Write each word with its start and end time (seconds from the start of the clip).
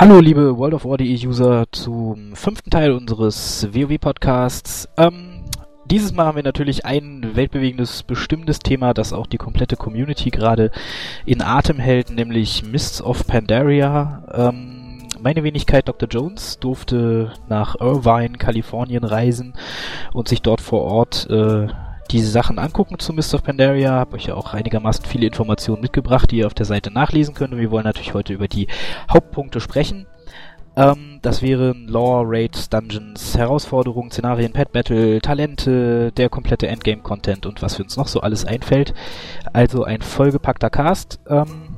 Hallo 0.00 0.20
liebe 0.20 0.56
World 0.56 0.74
of 0.74 0.84
War.de 0.84 1.26
User 1.26 1.64
zum 1.72 2.36
fünften 2.36 2.70
Teil 2.70 2.92
unseres 2.92 3.66
WoW-Podcasts. 3.72 4.88
Ähm, 4.96 5.42
dieses 5.86 6.12
Mal 6.12 6.26
haben 6.26 6.36
wir 6.36 6.44
natürlich 6.44 6.84
ein 6.84 7.32
weltbewegendes, 7.34 8.04
bestimmendes 8.04 8.60
Thema, 8.60 8.94
das 8.94 9.12
auch 9.12 9.26
die 9.26 9.38
komplette 9.38 9.74
Community 9.74 10.30
gerade 10.30 10.70
in 11.26 11.42
Atem 11.42 11.80
hält, 11.80 12.10
nämlich 12.10 12.62
Mists 12.62 13.02
of 13.02 13.26
Pandaria. 13.26 14.22
Ähm, 14.32 15.08
meine 15.20 15.42
Wenigkeit 15.42 15.88
Dr. 15.88 16.08
Jones 16.08 16.60
durfte 16.60 17.32
nach 17.48 17.74
Irvine, 17.80 18.38
Kalifornien 18.38 19.02
reisen 19.02 19.54
und 20.12 20.28
sich 20.28 20.42
dort 20.42 20.60
vor 20.60 20.82
Ort 20.82 21.28
äh, 21.28 21.66
diese 22.10 22.30
Sachen 22.30 22.58
angucken 22.58 22.98
zu 22.98 23.12
Mist 23.12 23.34
of 23.34 23.42
Pandaria. 23.42 23.92
Habe 23.92 24.16
euch 24.16 24.26
ja 24.26 24.34
auch 24.34 24.54
einigermaßen 24.54 25.04
viele 25.04 25.26
Informationen 25.26 25.82
mitgebracht, 25.82 26.30
die 26.30 26.38
ihr 26.38 26.46
auf 26.46 26.54
der 26.54 26.66
Seite 26.66 26.90
nachlesen 26.90 27.34
könnt. 27.34 27.52
Und 27.52 27.60
wir 27.60 27.70
wollen 27.70 27.84
natürlich 27.84 28.14
heute 28.14 28.32
über 28.32 28.48
die 28.48 28.68
Hauptpunkte 29.10 29.60
sprechen. 29.60 30.06
Ähm, 30.76 31.18
das 31.22 31.42
wären 31.42 31.88
Lore, 31.88 32.24
Raids, 32.26 32.68
Dungeons, 32.68 33.36
Herausforderungen, 33.36 34.12
Szenarien, 34.12 34.52
Pet 34.52 34.70
Battle, 34.70 35.20
Talente, 35.20 36.12
der 36.12 36.28
komplette 36.28 36.68
Endgame-Content 36.68 37.46
und 37.46 37.62
was 37.62 37.76
für 37.76 37.82
uns 37.82 37.96
noch 37.96 38.06
so 38.06 38.20
alles 38.20 38.44
einfällt. 38.44 38.94
Also 39.52 39.82
ein 39.82 40.02
vollgepackter 40.02 40.70
Cast. 40.70 41.18
Ähm, 41.28 41.74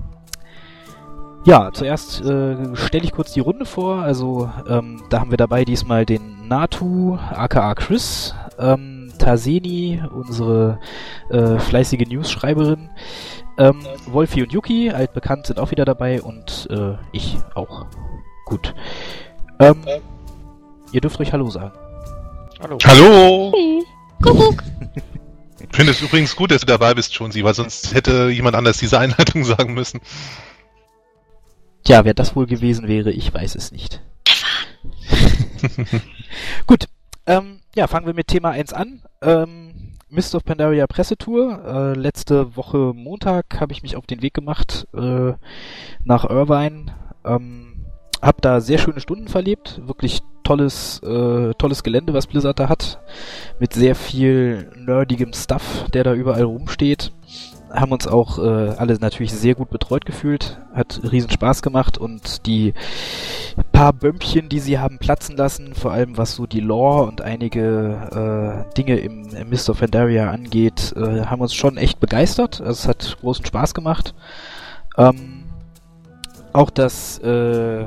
ja, 1.44 1.70
zuerst 1.72 2.20
äh, 2.20 2.76
stelle 2.76 3.04
ich 3.04 3.12
kurz 3.12 3.32
die 3.32 3.40
Runde 3.40 3.64
vor. 3.64 4.02
Also 4.02 4.50
ähm, 4.68 5.02
da 5.08 5.20
haben 5.20 5.30
wir 5.30 5.38
dabei 5.38 5.64
diesmal 5.64 6.04
den 6.04 6.46
Natu, 6.48 7.16
aka 7.30 7.74
Chris. 7.74 8.34
Ähm, 8.58 8.99
Taseni, 9.20 10.02
unsere 10.12 10.80
äh, 11.28 11.58
fleißige 11.58 12.08
News-Schreiberin. 12.08 12.90
Ähm, 13.58 13.80
Wolfi 14.06 14.42
und 14.42 14.52
Yuki, 14.52 14.90
altbekannt, 14.90 15.46
sind 15.46 15.60
auch 15.60 15.70
wieder 15.70 15.84
dabei 15.84 16.22
und 16.22 16.66
äh, 16.70 16.94
ich 17.12 17.36
auch. 17.54 17.86
Gut. 18.46 18.74
Ähm, 19.60 19.84
ihr 20.92 21.00
dürft 21.00 21.20
euch 21.20 21.32
Hallo 21.32 21.50
sagen. 21.50 21.72
Hallo. 22.60 22.78
Hallo! 22.84 23.52
Hey. 23.54 23.84
Kuckuck. 24.22 24.62
Ich 25.70 25.76
finde 25.76 25.92
es 25.92 26.02
übrigens 26.02 26.34
gut, 26.34 26.50
dass 26.50 26.62
du 26.62 26.66
dabei 26.66 26.94
bist, 26.94 27.14
Jonesy, 27.14 27.44
weil 27.44 27.54
sonst 27.54 27.94
hätte 27.94 28.28
jemand 28.30 28.56
anders 28.56 28.78
diese 28.78 28.98
Einleitung 28.98 29.44
sagen 29.44 29.74
müssen. 29.74 30.00
Tja, 31.84 32.04
wer 32.04 32.14
das 32.14 32.34
wohl 32.34 32.46
gewesen 32.46 32.88
wäre, 32.88 33.10
ich 33.10 33.32
weiß 33.32 33.54
es 33.54 33.72
nicht. 33.72 34.02
Gut, 36.66 36.86
ähm, 37.26 37.59
ja, 37.74 37.86
fangen 37.86 38.06
wir 38.06 38.14
mit 38.14 38.28
Thema 38.28 38.50
1 38.50 38.72
an. 38.72 39.02
Ähm, 39.22 39.94
Mist 40.08 40.34
of 40.34 40.44
Pandaria 40.44 40.86
Pressetour. 40.86 41.64
Äh, 41.64 41.98
letzte 41.98 42.56
Woche 42.56 42.92
Montag 42.94 43.60
habe 43.60 43.72
ich 43.72 43.82
mich 43.82 43.96
auf 43.96 44.06
den 44.06 44.22
Weg 44.22 44.34
gemacht 44.34 44.88
äh, 44.94 45.32
nach 46.04 46.28
Irvine. 46.28 46.86
Ähm, 47.24 47.86
hab 48.20 48.42
da 48.42 48.60
sehr 48.60 48.78
schöne 48.78 49.00
Stunden 49.00 49.28
verlebt. 49.28 49.80
Wirklich 49.86 50.20
tolles, 50.42 51.00
äh, 51.02 51.54
tolles 51.54 51.82
Gelände, 51.84 52.12
was 52.12 52.26
Blizzard 52.26 52.58
da 52.58 52.68
hat. 52.68 53.00
Mit 53.60 53.72
sehr 53.72 53.94
viel 53.94 54.70
nerdigem 54.76 55.32
Stuff, 55.32 55.86
der 55.92 56.04
da 56.04 56.14
überall 56.14 56.42
rumsteht 56.42 57.12
haben 57.72 57.92
uns 57.92 58.06
auch 58.06 58.38
äh, 58.38 58.74
alle 58.76 58.98
natürlich 58.98 59.32
sehr 59.32 59.54
gut 59.54 59.70
betreut 59.70 60.04
gefühlt, 60.04 60.58
hat 60.74 61.00
riesen 61.10 61.30
Spaß 61.30 61.62
gemacht 61.62 61.98
und 61.98 62.46
die 62.46 62.74
paar 63.72 63.92
Bömpchen, 63.92 64.48
die 64.48 64.60
sie 64.60 64.78
haben 64.78 64.98
platzen 64.98 65.36
lassen, 65.36 65.74
vor 65.74 65.92
allem 65.92 66.16
was 66.16 66.34
so 66.34 66.46
die 66.46 66.60
Lore 66.60 67.04
und 67.04 67.22
einige 67.22 68.66
äh, 68.70 68.74
Dinge 68.74 68.98
im, 68.98 69.28
im 69.34 69.48
Mist 69.48 69.70
of 69.70 69.80
Pandaria 69.80 70.30
angeht, 70.30 70.92
äh, 70.96 71.24
haben 71.24 71.40
uns 71.40 71.54
schon 71.54 71.76
echt 71.76 72.00
begeistert. 72.00 72.60
Also 72.60 72.70
es 72.70 72.88
hat 72.88 73.16
großen 73.20 73.46
Spaß 73.46 73.74
gemacht. 73.74 74.14
Ähm, 74.98 75.44
auch 76.52 76.70
das 76.70 77.18
äh, 77.20 77.86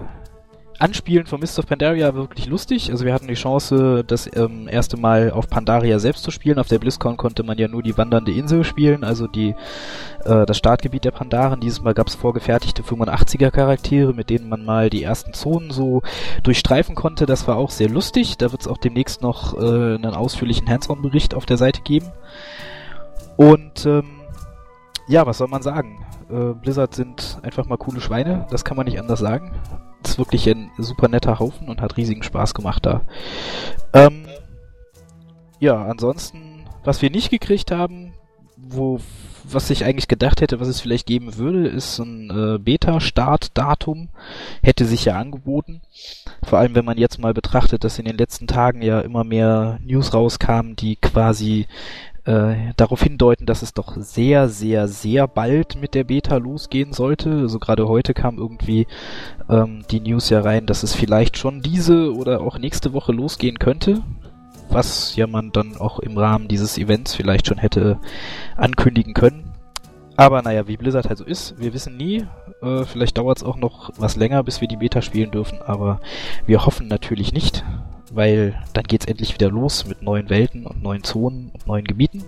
Anspielen 0.79 1.25
von 1.25 1.39
Mist 1.39 1.59
of 1.59 1.67
Pandaria 1.67 2.13
wirklich 2.15 2.47
lustig. 2.47 2.91
Also 2.91 3.05
wir 3.05 3.13
hatten 3.13 3.27
die 3.27 3.35
Chance, 3.35 4.03
das 4.05 4.29
ähm, 4.35 4.67
erste 4.67 4.97
Mal 4.97 5.31
auf 5.31 5.47
Pandaria 5.47 5.99
selbst 5.99 6.23
zu 6.23 6.31
spielen. 6.31 6.59
Auf 6.59 6.67
der 6.67 6.79
BlizzCon 6.79 7.17
konnte 7.17 7.43
man 7.43 7.57
ja 7.57 7.67
nur 7.67 7.83
die 7.83 7.97
wandernde 7.97 8.31
Insel 8.31 8.63
spielen, 8.63 9.03
also 9.03 9.27
die 9.27 9.55
äh, 10.25 10.45
das 10.45 10.57
Startgebiet 10.57 11.05
der 11.05 11.11
Pandaren. 11.11 11.59
Dieses 11.59 11.81
Mal 11.81 11.93
gab 11.93 12.07
es 12.07 12.15
vorgefertigte 12.15 12.81
85er 12.81 13.51
Charaktere, 13.51 14.13
mit 14.13 14.29
denen 14.29 14.49
man 14.49 14.65
mal 14.65 14.89
die 14.89 15.03
ersten 15.03 15.33
Zonen 15.33 15.71
so 15.71 16.01
durchstreifen 16.43 16.95
konnte. 16.95 17.25
Das 17.25 17.47
war 17.47 17.57
auch 17.57 17.69
sehr 17.69 17.89
lustig. 17.89 18.37
Da 18.37 18.51
wird 18.51 18.61
es 18.61 18.67
auch 18.67 18.77
demnächst 18.77 19.21
noch 19.21 19.55
äh, 19.55 19.95
einen 19.95 20.15
ausführlichen 20.15 20.67
Hands-on-Bericht 20.67 21.35
auf 21.35 21.45
der 21.45 21.57
Seite 21.57 21.81
geben. 21.81 22.07
Und 23.37 23.85
ähm, 23.85 24.21
ja, 25.07 25.25
was 25.25 25.37
soll 25.37 25.47
man 25.47 25.61
sagen? 25.61 26.05
Äh, 26.29 26.53
Blizzard 26.53 26.95
sind 26.95 27.39
einfach 27.43 27.65
mal 27.65 27.77
coole 27.77 28.01
Schweine, 28.01 28.47
das 28.49 28.63
kann 28.63 28.77
man 28.77 28.85
nicht 28.85 28.99
anders 28.99 29.19
sagen 29.19 29.51
ist 30.07 30.17
wirklich 30.17 30.49
ein 30.49 30.71
super 30.77 31.07
netter 31.07 31.39
Haufen 31.39 31.69
und 31.69 31.81
hat 31.81 31.97
riesigen 31.97 32.23
Spaß 32.23 32.53
gemacht 32.53 32.85
da. 32.85 33.01
Ähm, 33.93 34.25
ja, 35.59 35.83
ansonsten, 35.85 36.65
was 36.83 37.01
wir 37.01 37.09
nicht 37.09 37.29
gekriegt 37.29 37.71
haben, 37.71 38.13
wo 38.57 38.99
was 39.43 39.69
ich 39.69 39.85
eigentlich 39.85 40.07
gedacht 40.07 40.41
hätte, 40.41 40.59
was 40.59 40.67
es 40.67 40.81
vielleicht 40.81 41.05
geben 41.05 41.37
würde, 41.37 41.67
ist 41.67 41.99
ein 41.99 42.29
äh, 42.29 42.57
Beta-Start-Datum. 42.59 44.09
Hätte 44.61 44.85
sich 44.85 45.05
ja 45.05 45.17
angeboten. 45.17 45.81
Vor 46.43 46.59
allem, 46.59 46.75
wenn 46.75 46.85
man 46.85 46.97
jetzt 46.97 47.19
mal 47.19 47.33
betrachtet, 47.33 47.83
dass 47.83 47.99
in 47.99 48.05
den 48.05 48.17
letzten 48.17 48.47
Tagen 48.47 48.81
ja 48.81 49.01
immer 49.01 49.23
mehr 49.23 49.79
News 49.83 50.13
rauskamen, 50.13 50.75
die 50.75 50.95
quasi 50.95 51.67
äh, 52.25 52.73
darauf 52.77 53.03
hindeuten, 53.03 53.45
dass 53.45 53.61
es 53.61 53.73
doch 53.73 53.95
sehr, 53.97 54.47
sehr, 54.49 54.87
sehr 54.87 55.27
bald 55.27 55.75
mit 55.75 55.93
der 55.93 56.05
Beta 56.05 56.37
losgehen 56.37 56.93
sollte. 56.93 57.31
Also 57.31 57.59
gerade 57.59 57.87
heute 57.87 58.13
kam 58.13 58.37
irgendwie 58.37 58.87
ähm, 59.49 59.83
die 59.91 59.99
News 59.99 60.29
ja 60.29 60.41
rein, 60.41 60.65
dass 60.65 60.83
es 60.83 60.95
vielleicht 60.95 61.37
schon 61.37 61.61
diese 61.61 62.13
oder 62.13 62.41
auch 62.41 62.57
nächste 62.57 62.93
Woche 62.93 63.11
losgehen 63.11 63.59
könnte. 63.59 64.01
Was 64.69 65.15
ja 65.15 65.27
man 65.27 65.51
dann 65.51 65.77
auch 65.77 65.99
im 65.99 66.17
Rahmen 66.17 66.47
dieses 66.47 66.77
Events 66.77 67.13
vielleicht 67.13 67.47
schon 67.47 67.57
hätte 67.57 67.99
ankündigen 68.55 69.13
können. 69.13 69.51
Aber 70.15 70.41
naja, 70.41 70.67
wie 70.67 70.77
Blizzard 70.77 71.09
halt 71.09 71.17
so 71.17 71.25
ist, 71.25 71.59
wir 71.59 71.73
wissen 71.73 71.97
nie. 71.97 72.25
Äh, 72.61 72.85
vielleicht 72.85 73.17
dauert 73.17 73.39
es 73.39 73.43
auch 73.43 73.57
noch 73.57 73.91
was 73.97 74.15
länger, 74.15 74.43
bis 74.43 74.61
wir 74.61 74.67
die 74.67 74.77
Beta 74.77 75.01
spielen 75.01 75.31
dürfen, 75.31 75.59
aber 75.61 75.99
wir 76.45 76.65
hoffen 76.65 76.87
natürlich 76.87 77.33
nicht 77.33 77.63
weil 78.13 78.59
dann 78.73 78.83
geht's 78.83 79.05
endlich 79.05 79.33
wieder 79.33 79.49
los 79.49 79.85
mit 79.85 80.01
neuen 80.01 80.29
Welten 80.29 80.65
und 80.65 80.81
neuen 80.83 81.03
Zonen 81.03 81.49
und 81.53 81.67
neuen 81.67 81.85
Gebieten 81.85 82.23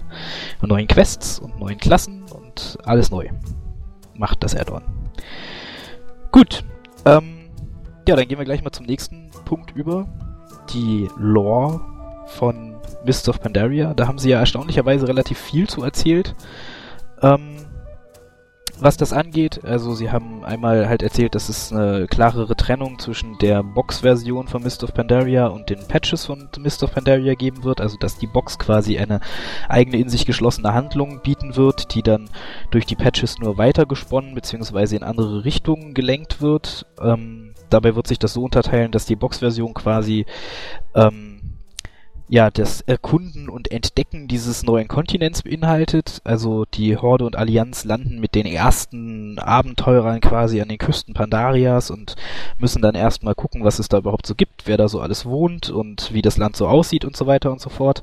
und 0.62 0.69
neuen 0.69 0.88
Quests 0.88 1.40
und 1.40 1.59
neuen 1.59 1.78
Klassen 1.78 2.23
und 2.23 2.78
alles 2.84 3.12
neu. 3.12 3.29
Macht 4.16 4.44
das 4.44 4.56
Add-on. 4.56 4.84
Gut, 6.31 6.63
ähm, 7.06 7.50
ja, 8.07 8.16
dann 8.16 8.28
gehen 8.28 8.38
wir 8.38 8.46
gleich 8.46 8.63
mal 8.63 8.72
zum 8.72 8.85
nächsten 8.85 9.29
Punkt 9.46 9.75
über. 9.75 10.07
Die 10.73 11.07
Lore 11.18 11.81
von 12.28 12.75
Mists 13.06 13.29
of 13.29 13.40
Pandaria. 13.40 13.94
Da 13.94 14.07
haben 14.07 14.17
sie 14.17 14.29
ja 14.29 14.40
erstaunlicherweise 14.40 15.07
relativ 15.07 15.38
viel 15.38 15.67
zu 15.67 15.84
erzählt. 15.84 16.35
Ähm, 17.22 17.55
was 18.80 18.97
das 18.97 19.13
angeht. 19.13 19.63
Also 19.63 19.94
sie 19.94 20.12
haben 20.12 20.44
einmal 20.44 20.88
halt 20.88 21.02
erzählt, 21.02 21.36
dass 21.36 21.50
es 21.50 21.72
eine 21.72 22.08
klarere 22.08 22.56
Trennung 22.56 23.00
zwischen 23.00 23.38
der 23.40 23.63
Box-Version 23.63 24.47
von 24.47 24.63
Mist 24.63 24.84
of 24.84 24.94
Pandaria 24.94 25.47
und 25.47 25.69
den 25.69 25.80
Patches 25.88 26.25
von 26.25 26.50
Mist 26.59 26.84
of 26.84 26.94
Pandaria 26.94 27.35
geben 27.35 27.64
wird. 27.64 27.81
Also 27.81 27.97
dass 27.97 28.18
die 28.18 28.28
Box 28.28 28.59
quasi 28.59 28.97
eine 28.97 29.19
eigene 29.69 29.97
in 29.97 30.09
sich 30.09 30.25
geschlossene 30.25 30.74
Handlung 30.74 31.22
bieten 31.22 31.56
wird, 31.56 31.96
die 31.96 32.02
dann 32.02 32.29
durch 32.72 32.85
die 32.85 32.96
Patches 32.96 33.40
nur 33.40 33.58
weitergesponnen 33.58 34.35
bzw. 34.35 34.96
in 34.96 35.03
andere 35.03 35.46
Richtungen 35.46 35.94
gelenkt 35.94 36.41
wird. 36.41 36.85
Ähm, 37.02 37.53
dabei 37.70 37.96
wird 37.96 38.08
sich 38.08 38.20
das 38.20 38.34
so 38.34 38.44
unterteilen, 38.44 38.91
dass 38.91 39.05
die 39.05 39.16
Box-Version 39.16 39.73
quasi 39.73 40.26
ähm, 40.94 41.34
ja, 42.28 42.50
das 42.50 42.82
Erkunden 42.82 43.50
und 43.50 43.72
Entdecken 43.72 44.28
dieses 44.28 44.64
neuen 44.64 44.88
Kontinents 44.88 45.44
beinhaltet. 45.44 46.22
Also 46.24 46.66
die 46.66 46.98
Horde 46.98 47.26
und 47.26 47.36
Allianz 47.36 47.86
landen 47.86 48.20
mit 48.20 48.34
den 48.34 48.48
ersten 48.48 49.38
Abenteurern 49.38 50.22
quasi 50.22 50.60
an 50.60 50.70
den 50.70 50.80
Küsten 50.80 51.14
Pandarias 51.14 51.92
und 51.92 52.16
müssen 52.58 52.82
dann 52.82 52.96
erstmal 52.96 53.36
gucken, 53.36 53.64
was 53.64 53.78
es 53.78 53.90
da 53.90 54.00
überhaupt 54.00 54.26
so 54.26 54.34
gibt, 54.34 54.66
wer 54.66 54.78
da 54.78 54.88
so 54.88 55.02
alles 55.02 55.26
wohnt 55.26 55.70
und 55.70 56.14
wie 56.14 56.24
das 56.24 56.38
Land 56.38 56.56
so 56.56 56.68
aussieht 56.68 57.06
und 57.06 57.16
so 57.16 57.28
weiter 57.28 57.52
und 57.52 57.62
so 57.62 57.70
fort. 57.70 58.02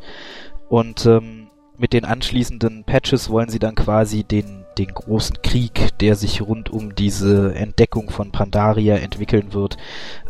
Und 0.69 1.05
ähm, 1.07 1.49
mit 1.77 1.93
den 1.93 2.05
anschließenden 2.05 2.85
Patches 2.85 3.29
wollen 3.29 3.49
sie 3.49 3.59
dann 3.59 3.75
quasi 3.75 4.23
den, 4.23 4.65
den 4.79 4.95
großen 4.95 5.43
Krieg, 5.43 5.99
der 5.99 6.15
sich 6.15 6.41
rund 6.41 6.71
um 6.71 6.95
diese 6.95 7.57
Entdeckung 7.57 8.09
von 8.09 8.31
Pandaria 8.31 8.97
entwickeln 8.97 9.53
wird, 9.53 9.79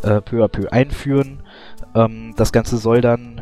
äh, 0.01 0.19
peu 0.19 0.43
à 0.43 0.47
peu 0.47 0.71
einführen. 0.71 1.43
Ähm, 1.93 2.33
das 2.37 2.51
Ganze 2.51 2.77
soll 2.77 3.01
dann 3.01 3.41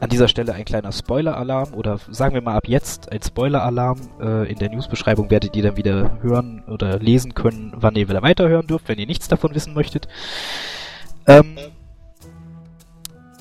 an 0.00 0.10
dieser 0.10 0.28
Stelle 0.28 0.52
ein 0.52 0.64
kleiner 0.64 0.92
Spoiler-Alarm 0.92 1.74
oder 1.74 1.98
sagen 2.10 2.34
wir 2.34 2.42
mal 2.42 2.56
ab 2.56 2.68
jetzt 2.68 3.10
ein 3.12 3.22
Spoiler-Alarm. 3.22 4.00
Äh, 4.20 4.50
in 4.50 4.58
der 4.58 4.70
Newsbeschreibung 4.70 5.30
werdet 5.30 5.56
ihr 5.56 5.62
dann 5.62 5.76
wieder 5.76 6.18
hören 6.22 6.62
oder 6.68 6.98
lesen 6.98 7.34
können, 7.34 7.72
wann 7.76 7.96
ihr 7.96 8.08
wieder 8.08 8.22
weiterhören 8.22 8.66
dürft, 8.66 8.88
wenn 8.88 8.98
ihr 8.98 9.06
nichts 9.06 9.28
davon 9.28 9.54
wissen 9.54 9.74
möchtet. 9.74 10.08
Ähm, 11.26 11.56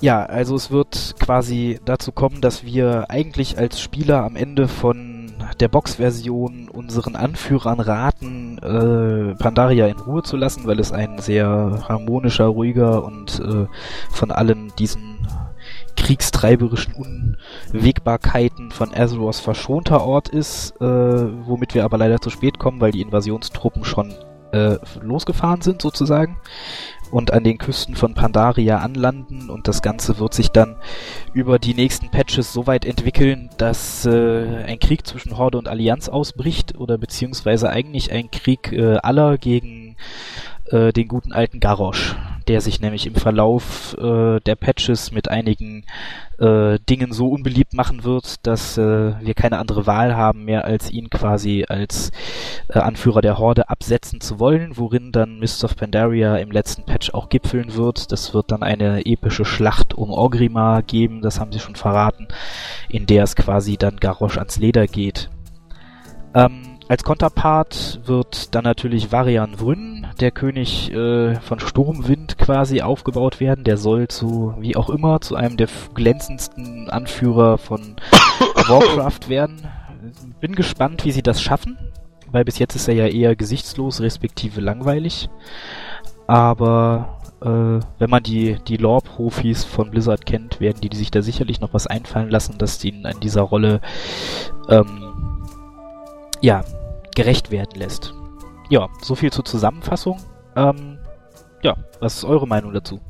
ja, 0.01 0.25
also 0.25 0.55
es 0.55 0.71
wird 0.71 1.15
quasi 1.19 1.79
dazu 1.85 2.11
kommen, 2.11 2.41
dass 2.41 2.65
wir 2.65 3.09
eigentlich 3.09 3.57
als 3.57 3.79
Spieler 3.81 4.23
am 4.23 4.35
Ende 4.35 4.67
von 4.67 5.33
der 5.59 5.67
Box-Version 5.67 6.69
unseren 6.69 7.15
Anführern 7.15 7.79
raten, 7.79 8.57
äh, 8.59 9.35
Pandaria 9.35 9.87
in 9.87 9.97
Ruhe 9.97 10.23
zu 10.23 10.37
lassen, 10.37 10.65
weil 10.65 10.79
es 10.79 10.91
ein 10.91 11.19
sehr 11.19 11.83
harmonischer, 11.87 12.45
ruhiger 12.45 13.03
und 13.03 13.39
äh, 13.39 13.67
von 14.09 14.31
allen 14.31 14.73
diesen 14.77 15.14
kriegstreiberischen 16.05 16.93
Unwägbarkeiten 17.73 18.69
von 18.69 18.93
Azeroth 18.93 19.37
verschonter 19.37 20.05
Ort 20.05 20.29
ist, 20.29 20.79
äh, 20.79 20.85
womit 20.85 21.73
wir 21.73 21.83
aber 21.83 21.97
leider 21.97 22.21
zu 22.21 22.29
spät 22.29 22.59
kommen, 22.59 22.79
weil 22.79 22.91
die 22.91 23.01
Invasionstruppen 23.01 23.83
schon 23.83 24.13
äh, 24.51 24.77
losgefahren 25.01 25.61
sind 25.61 25.81
sozusagen 25.81 26.37
und 27.09 27.33
an 27.33 27.43
den 27.43 27.57
Küsten 27.57 27.95
von 27.95 28.13
Pandaria 28.13 28.77
anlanden 28.77 29.49
und 29.49 29.67
das 29.67 29.81
Ganze 29.81 30.19
wird 30.19 30.35
sich 30.35 30.49
dann 30.49 30.75
über 31.33 31.57
die 31.57 31.73
nächsten 31.73 32.11
Patches 32.11 32.53
so 32.53 32.67
weit 32.67 32.85
entwickeln, 32.85 33.49
dass 33.57 34.05
äh, 34.05 34.63
ein 34.63 34.77
Krieg 34.77 35.07
zwischen 35.07 35.39
Horde 35.39 35.57
und 35.57 35.67
Allianz 35.67 36.07
ausbricht 36.07 36.77
oder 36.77 36.99
beziehungsweise 36.99 37.67
eigentlich 37.69 38.11
ein 38.11 38.29
Krieg 38.29 38.71
äh, 38.71 38.97
aller 38.97 39.39
gegen 39.39 39.97
äh, 40.69 40.93
den 40.93 41.07
guten 41.07 41.33
alten 41.33 41.59
Garrosh 41.59 42.15
der 42.47 42.61
sich 42.61 42.79
nämlich 42.79 43.07
im 43.07 43.15
Verlauf 43.15 43.95
äh, 43.97 44.39
der 44.39 44.55
Patches 44.55 45.11
mit 45.11 45.29
einigen 45.29 45.85
äh, 46.39 46.79
Dingen 46.89 47.11
so 47.13 47.29
unbeliebt 47.29 47.73
machen 47.73 48.03
wird, 48.03 48.45
dass 48.45 48.77
äh, 48.77 49.13
wir 49.19 49.33
keine 49.33 49.57
andere 49.57 49.87
Wahl 49.87 50.15
haben 50.15 50.45
mehr, 50.45 50.65
als 50.65 50.91
ihn 50.91 51.09
quasi 51.09 51.65
als 51.67 52.11
äh, 52.67 52.79
Anführer 52.79 53.21
der 53.21 53.37
Horde 53.37 53.69
absetzen 53.69 54.21
zu 54.21 54.39
wollen, 54.39 54.77
worin 54.77 55.11
dann 55.11 55.39
Mists 55.39 55.63
of 55.63 55.75
Pandaria 55.75 56.37
im 56.37 56.51
letzten 56.51 56.83
Patch 56.83 57.13
auch 57.13 57.29
gipfeln 57.29 57.75
wird. 57.75 58.11
Das 58.11 58.33
wird 58.33 58.51
dann 58.51 58.63
eine 58.63 59.05
epische 59.05 59.45
Schlacht 59.45 59.93
um 59.93 60.11
Orgrimmar 60.11 60.83
geben, 60.83 61.21
das 61.21 61.39
haben 61.39 61.51
sie 61.51 61.59
schon 61.59 61.75
verraten, 61.75 62.27
in 62.89 63.05
der 63.05 63.23
es 63.23 63.35
quasi 63.35 63.77
dann 63.77 63.97
Garrosh 63.97 64.37
ans 64.37 64.57
Leder 64.57 64.87
geht. 64.87 65.29
Ähm, 66.33 66.75
als 66.87 67.03
Konterpart 67.03 68.01
wird 68.05 68.53
dann 68.53 68.63
natürlich 68.63 69.11
Varian 69.11 69.59
Vryn, 69.59 69.94
der 70.21 70.31
König 70.31 70.91
äh, 70.91 71.35
von 71.35 71.59
Sturmwind 71.59 72.37
quasi 72.37 72.81
aufgebaut 72.81 73.39
werden. 73.39 73.63
Der 73.63 73.77
soll 73.77 74.07
zu, 74.07 74.53
wie 74.59 74.75
auch 74.75 74.89
immer, 74.89 75.21
zu 75.21 75.35
einem 75.35 75.57
der 75.57 75.67
glänzendsten 75.93 76.89
Anführer 76.89 77.57
von 77.57 77.95
Warcraft 78.67 79.29
werden. 79.29 79.67
Bin 80.39 80.55
gespannt, 80.55 81.05
wie 81.05 81.11
sie 81.11 81.23
das 81.23 81.41
schaffen, 81.41 81.77
weil 82.31 82.45
bis 82.45 82.59
jetzt 82.59 82.75
ist 82.75 82.87
er 82.87 82.93
ja 82.95 83.07
eher 83.07 83.35
gesichtslos, 83.35 84.01
respektive 84.01 84.61
langweilig. 84.61 85.29
Aber 86.27 87.19
äh, 87.41 87.47
wenn 87.47 88.09
man 88.09 88.23
die, 88.23 88.57
die 88.67 88.77
Lore-Profis 88.77 89.63
von 89.63 89.91
Blizzard 89.91 90.25
kennt, 90.25 90.59
werden 90.59 90.81
die, 90.81 90.89
die 90.89 90.97
sich 90.97 91.11
da 91.11 91.21
sicherlich 91.21 91.59
noch 91.59 91.73
was 91.73 91.87
einfallen 91.87 92.29
lassen, 92.29 92.57
dass 92.57 92.83
ihnen 92.83 93.05
in 93.05 93.19
dieser 93.19 93.41
Rolle 93.41 93.81
ähm, 94.69 95.41
ja, 96.41 96.63
gerecht 97.15 97.51
werden 97.51 97.79
lässt. 97.79 98.13
Ja, 98.69 98.89
so 99.01 99.15
viel 99.15 99.31
zur 99.31 99.45
Zusammenfassung. 99.45 100.21
Ähm, 100.55 100.99
ja, 101.61 101.75
was 101.99 102.17
ist 102.17 102.23
eure 102.23 102.47
Meinung 102.47 102.73
dazu? 102.73 103.01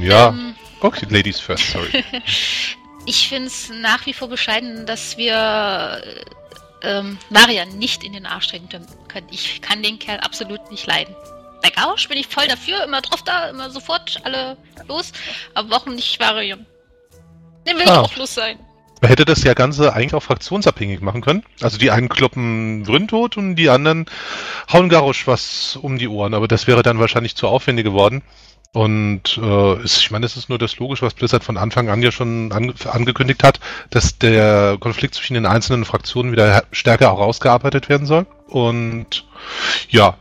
Ja, 0.00 0.28
ähm, 0.28 0.54
okay, 0.80 1.06
Ladies 1.08 1.40
first, 1.40 1.70
sorry. 1.70 2.04
ich 3.06 3.28
finde 3.28 3.48
es 3.48 3.70
nach 3.80 4.06
wie 4.06 4.12
vor 4.12 4.28
bescheiden, 4.28 4.86
dass 4.86 5.16
wir 5.16 6.02
ähm, 6.82 7.18
Marian 7.30 7.68
nicht 7.78 8.04
in 8.04 8.12
den 8.12 8.26
Arsch 8.26 8.48
treten 8.48 8.68
können. 9.08 9.26
Ich 9.30 9.60
kann 9.62 9.82
den 9.82 9.98
Kerl 9.98 10.20
absolut 10.20 10.70
nicht 10.70 10.86
leiden. 10.86 11.14
Bei 11.62 11.70
Gausch 11.70 12.08
bin 12.08 12.18
ich 12.18 12.26
voll 12.26 12.46
dafür, 12.48 12.82
immer 12.84 13.00
drauf 13.00 13.22
da, 13.22 13.48
immer 13.48 13.70
sofort 13.70 14.20
alle 14.24 14.56
los. 14.88 15.12
Aber 15.54 15.70
warum 15.70 15.94
nicht 15.94 16.18
Varian? 16.18 16.66
Den 17.66 17.76
will 17.76 17.88
ah. 17.88 17.92
ich 17.92 18.12
auch 18.12 18.16
los 18.16 18.34
sein. 18.34 18.58
Man 19.02 19.08
hätte 19.08 19.24
das 19.24 19.42
ja 19.42 19.52
Ganze 19.54 19.92
eigentlich 19.94 20.14
auch 20.14 20.22
fraktionsabhängig 20.22 21.00
machen 21.00 21.22
können. 21.22 21.42
Also 21.60 21.76
die 21.76 21.90
einen 21.90 22.08
kloppen 22.08 22.84
Gründot 22.84 23.36
und 23.36 23.56
die 23.56 23.68
anderen 23.68 24.06
hauen 24.72 24.88
Garosch 24.88 25.26
was 25.26 25.76
um 25.76 25.98
die 25.98 26.06
Ohren. 26.06 26.34
Aber 26.34 26.46
das 26.46 26.68
wäre 26.68 26.84
dann 26.84 27.00
wahrscheinlich 27.00 27.34
zu 27.34 27.48
aufwendig 27.48 27.84
geworden. 27.84 28.22
Und 28.72 29.40
äh, 29.42 29.82
ich 29.82 30.12
meine, 30.12 30.24
es 30.24 30.36
ist 30.36 30.48
nur 30.48 30.58
das 30.58 30.78
Logische, 30.78 31.04
was 31.04 31.14
Blizzard 31.14 31.42
von 31.42 31.56
Anfang 31.56 31.88
an 31.88 32.00
ja 32.00 32.12
schon 32.12 32.52
ange 32.52 32.74
angekündigt 32.90 33.42
hat, 33.42 33.58
dass 33.90 34.18
der 34.18 34.76
Konflikt 34.78 35.16
zwischen 35.16 35.34
den 35.34 35.46
einzelnen 35.46 35.84
Fraktionen 35.84 36.30
wieder 36.30 36.62
stärker 36.70 37.10
auch 37.12 37.18
ausgearbeitet 37.18 37.88
werden 37.88 38.06
soll. 38.06 38.26
Und 38.46 39.26
ja, 39.90 40.16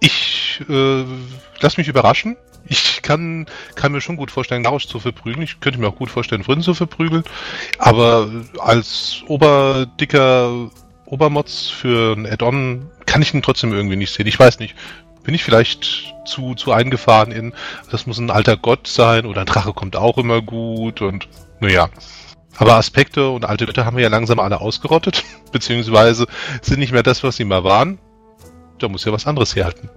ich 0.00 0.62
äh, 0.68 1.04
lass 1.60 1.78
mich 1.78 1.88
überraschen 1.88 2.36
ich 2.68 3.02
kann, 3.02 3.46
kann 3.74 3.92
mir 3.92 4.00
schon 4.00 4.16
gut 4.16 4.30
vorstellen, 4.30 4.62
Garrosh 4.62 4.86
zu 4.86 4.98
verprügeln. 4.98 5.42
Ich 5.42 5.60
könnte 5.60 5.80
mir 5.80 5.88
auch 5.88 5.96
gut 5.96 6.10
vorstellen, 6.10 6.44
Frieden 6.44 6.62
zu 6.62 6.74
verprügeln. 6.74 7.24
Aber 7.78 8.28
als 8.58 9.22
oberdicker 9.26 10.70
Obermods 11.06 11.68
für 11.68 12.16
ein 12.16 12.26
Add-on 12.26 12.90
kann 13.06 13.22
ich 13.22 13.32
ihn 13.32 13.42
trotzdem 13.42 13.72
irgendwie 13.72 13.96
nicht 13.96 14.12
sehen. 14.12 14.26
Ich 14.26 14.38
weiß 14.38 14.58
nicht. 14.58 14.74
Bin 15.22 15.34
ich 15.34 15.42
vielleicht 15.42 16.14
zu, 16.24 16.54
zu 16.54 16.72
eingefahren 16.72 17.32
in, 17.32 17.52
das 17.90 18.06
muss 18.06 18.18
ein 18.18 18.30
alter 18.30 18.56
Gott 18.56 18.86
sein 18.86 19.26
oder 19.26 19.40
ein 19.40 19.46
Drache 19.46 19.72
kommt 19.72 19.96
auch 19.96 20.18
immer 20.18 20.40
gut 20.40 21.02
und, 21.02 21.28
naja. 21.58 21.88
Aber 22.58 22.76
Aspekte 22.76 23.28
und 23.28 23.44
alte 23.44 23.66
Götter 23.66 23.84
haben 23.84 23.96
wir 23.96 24.04
ja 24.04 24.08
langsam 24.08 24.38
alle 24.38 24.60
ausgerottet, 24.60 25.24
beziehungsweise 25.52 26.26
sind 26.62 26.78
nicht 26.78 26.92
mehr 26.92 27.02
das, 27.02 27.22
was 27.22 27.36
sie 27.36 27.44
mal 27.44 27.64
waren. 27.64 27.98
Da 28.78 28.88
muss 28.88 29.04
ja 29.04 29.12
was 29.12 29.26
anderes 29.26 29.56
herhalten. 29.56 29.90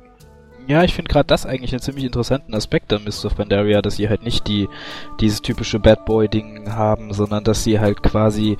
Ja, 0.70 0.84
ich 0.84 0.94
finde 0.94 1.12
gerade 1.12 1.26
das 1.26 1.48
eigentlich 1.48 1.72
einen 1.72 1.82
ziemlich 1.82 2.06
interessanten 2.06 2.54
Aspekt 2.54 2.94
an 2.94 3.04
Mist 3.04 3.26
of 3.26 3.36
Pandaria, 3.36 3.82
dass 3.82 3.96
sie 3.96 4.08
halt 4.08 4.22
nicht 4.22 4.48
die 4.48 4.70
dieses 5.20 5.42
typische 5.42 5.80
Bad 5.80 6.06
Boy-Ding 6.06 6.72
haben, 6.72 7.12
sondern 7.12 7.44
dass 7.44 7.64
sie 7.64 7.80
halt 7.80 8.04
quasi 8.04 8.56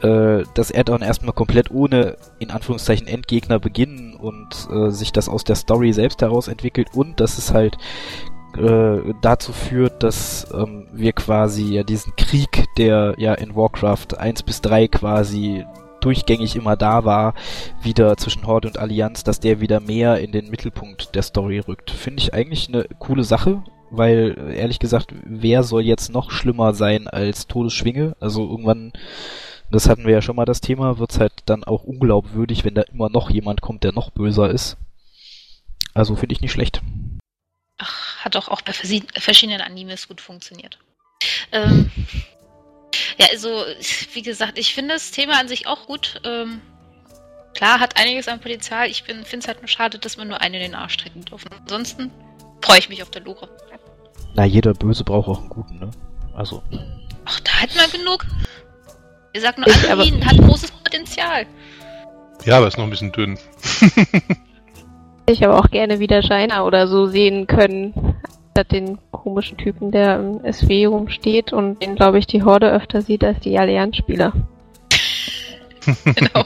äh, 0.00 0.44
das 0.54 0.72
Add-on 0.72 1.02
erstmal 1.02 1.34
komplett 1.34 1.70
ohne 1.70 2.16
in 2.38 2.50
Anführungszeichen 2.50 3.06
Endgegner 3.06 3.58
beginnen 3.58 4.14
und 4.14 4.66
äh, 4.72 4.88
sich 4.92 5.12
das 5.12 5.28
aus 5.28 5.44
der 5.44 5.56
Story 5.56 5.92
selbst 5.92 6.22
heraus 6.22 6.48
entwickelt 6.48 6.88
und 6.94 7.20
dass 7.20 7.36
es 7.36 7.52
halt 7.52 7.76
äh, 8.56 9.12
dazu 9.20 9.52
führt, 9.52 10.02
dass 10.02 10.46
ähm, 10.54 10.86
wir 10.90 11.12
quasi 11.12 11.74
ja 11.74 11.82
diesen 11.82 12.16
Krieg, 12.16 12.64
der 12.78 13.14
ja 13.18 13.34
in 13.34 13.54
Warcraft 13.54 14.16
1 14.18 14.42
bis 14.44 14.62
3 14.62 14.88
quasi 14.88 15.66
durchgängig 16.04 16.56
immer 16.56 16.76
da 16.76 17.04
war, 17.04 17.34
wieder 17.82 18.16
zwischen 18.16 18.46
Horde 18.46 18.68
und 18.68 18.78
Allianz, 18.78 19.24
dass 19.24 19.40
der 19.40 19.60
wieder 19.60 19.80
mehr 19.80 20.18
in 20.18 20.32
den 20.32 20.50
Mittelpunkt 20.50 21.14
der 21.14 21.22
Story 21.22 21.58
rückt. 21.58 21.90
Finde 21.90 22.22
ich 22.22 22.34
eigentlich 22.34 22.68
eine 22.68 22.84
coole 22.98 23.24
Sache, 23.24 23.62
weil 23.90 24.52
ehrlich 24.54 24.78
gesagt, 24.78 25.14
wer 25.24 25.62
soll 25.62 25.82
jetzt 25.82 26.10
noch 26.10 26.30
schlimmer 26.30 26.74
sein 26.74 27.08
als 27.08 27.46
Todesschwinge? 27.46 28.16
Also 28.20 28.48
irgendwann, 28.48 28.92
das 29.70 29.88
hatten 29.88 30.04
wir 30.04 30.12
ja 30.12 30.22
schon 30.22 30.36
mal 30.36 30.44
das 30.44 30.60
Thema, 30.60 30.98
wird's 30.98 31.20
halt 31.20 31.32
dann 31.46 31.64
auch 31.64 31.84
unglaubwürdig, 31.84 32.64
wenn 32.64 32.74
da 32.74 32.82
immer 32.82 33.08
noch 33.08 33.30
jemand 33.30 33.60
kommt, 33.60 33.84
der 33.84 33.92
noch 33.92 34.10
böser 34.10 34.50
ist. 34.50 34.76
Also 35.94 36.16
finde 36.16 36.34
ich 36.34 36.40
nicht 36.40 36.52
schlecht. 36.52 36.80
Ach, 37.78 38.24
hat 38.24 38.34
doch 38.34 38.48
auch 38.48 38.62
bei 38.62 38.72
verschiedenen 38.72 39.60
Animes 39.60 40.08
gut 40.08 40.20
funktioniert. 40.20 40.78
Ähm, 41.52 41.90
ja, 43.18 43.26
also, 43.30 43.64
wie 44.12 44.22
gesagt, 44.22 44.58
ich 44.58 44.74
finde 44.74 44.94
das 44.94 45.10
Thema 45.10 45.40
an 45.40 45.48
sich 45.48 45.66
auch 45.66 45.86
gut. 45.86 46.20
Ähm, 46.24 46.60
klar, 47.54 47.80
hat 47.80 47.96
einiges 47.96 48.28
an 48.28 48.40
Potenzial. 48.40 48.88
Ich 48.88 49.02
finde 49.02 49.24
es 49.30 49.48
halt 49.48 49.60
nur 49.60 49.68
schade, 49.68 49.98
dass 49.98 50.16
man 50.16 50.28
nur 50.28 50.40
einen 50.40 50.54
in 50.54 50.60
den 50.62 50.74
Arsch 50.74 50.96
treten 50.96 51.24
darf. 51.24 51.44
Ansonsten 51.60 52.10
freue 52.60 52.78
ich 52.78 52.88
mich 52.88 53.02
auf 53.02 53.10
der 53.10 53.22
Lore. 53.22 53.48
Na, 54.34 54.44
jeder 54.44 54.74
Böse 54.74 55.04
braucht 55.04 55.28
auch 55.28 55.40
einen 55.40 55.48
guten, 55.48 55.78
ne? 55.78 55.90
Also. 56.34 56.62
Ach, 57.24 57.40
da 57.40 57.52
hat 57.60 57.70
man 57.76 57.90
genug. 57.90 58.26
Ihr 59.34 59.40
sagt 59.40 59.58
nur, 59.58 59.66
Adeline 59.68 60.24
hat 60.24 60.38
großes 60.38 60.70
Potenzial. 60.70 61.46
Ja, 62.44 62.58
aber 62.58 62.66
ist 62.66 62.76
noch 62.76 62.84
ein 62.84 62.90
bisschen 62.90 63.12
dünn. 63.12 63.38
ich 65.28 65.44
aber 65.44 65.58
auch 65.58 65.70
gerne 65.70 66.00
wieder 66.00 66.22
Shiner 66.22 66.64
oder 66.64 66.88
so 66.88 67.06
sehen 67.06 67.46
können 67.46 68.11
den 68.70 68.98
komischen 69.10 69.56
Typen, 69.56 69.90
der 69.90 70.18
im 70.18 70.52
SW 70.52 70.86
rumsteht 70.86 71.52
und 71.52 71.82
den, 71.82 71.94
glaube 71.94 72.18
ich, 72.18 72.26
die 72.26 72.42
Horde 72.42 72.70
öfter 72.70 73.02
sieht 73.02 73.24
als 73.24 73.40
die 73.40 73.58
Allianz-Spieler. 73.58 74.32
genau. 76.04 76.44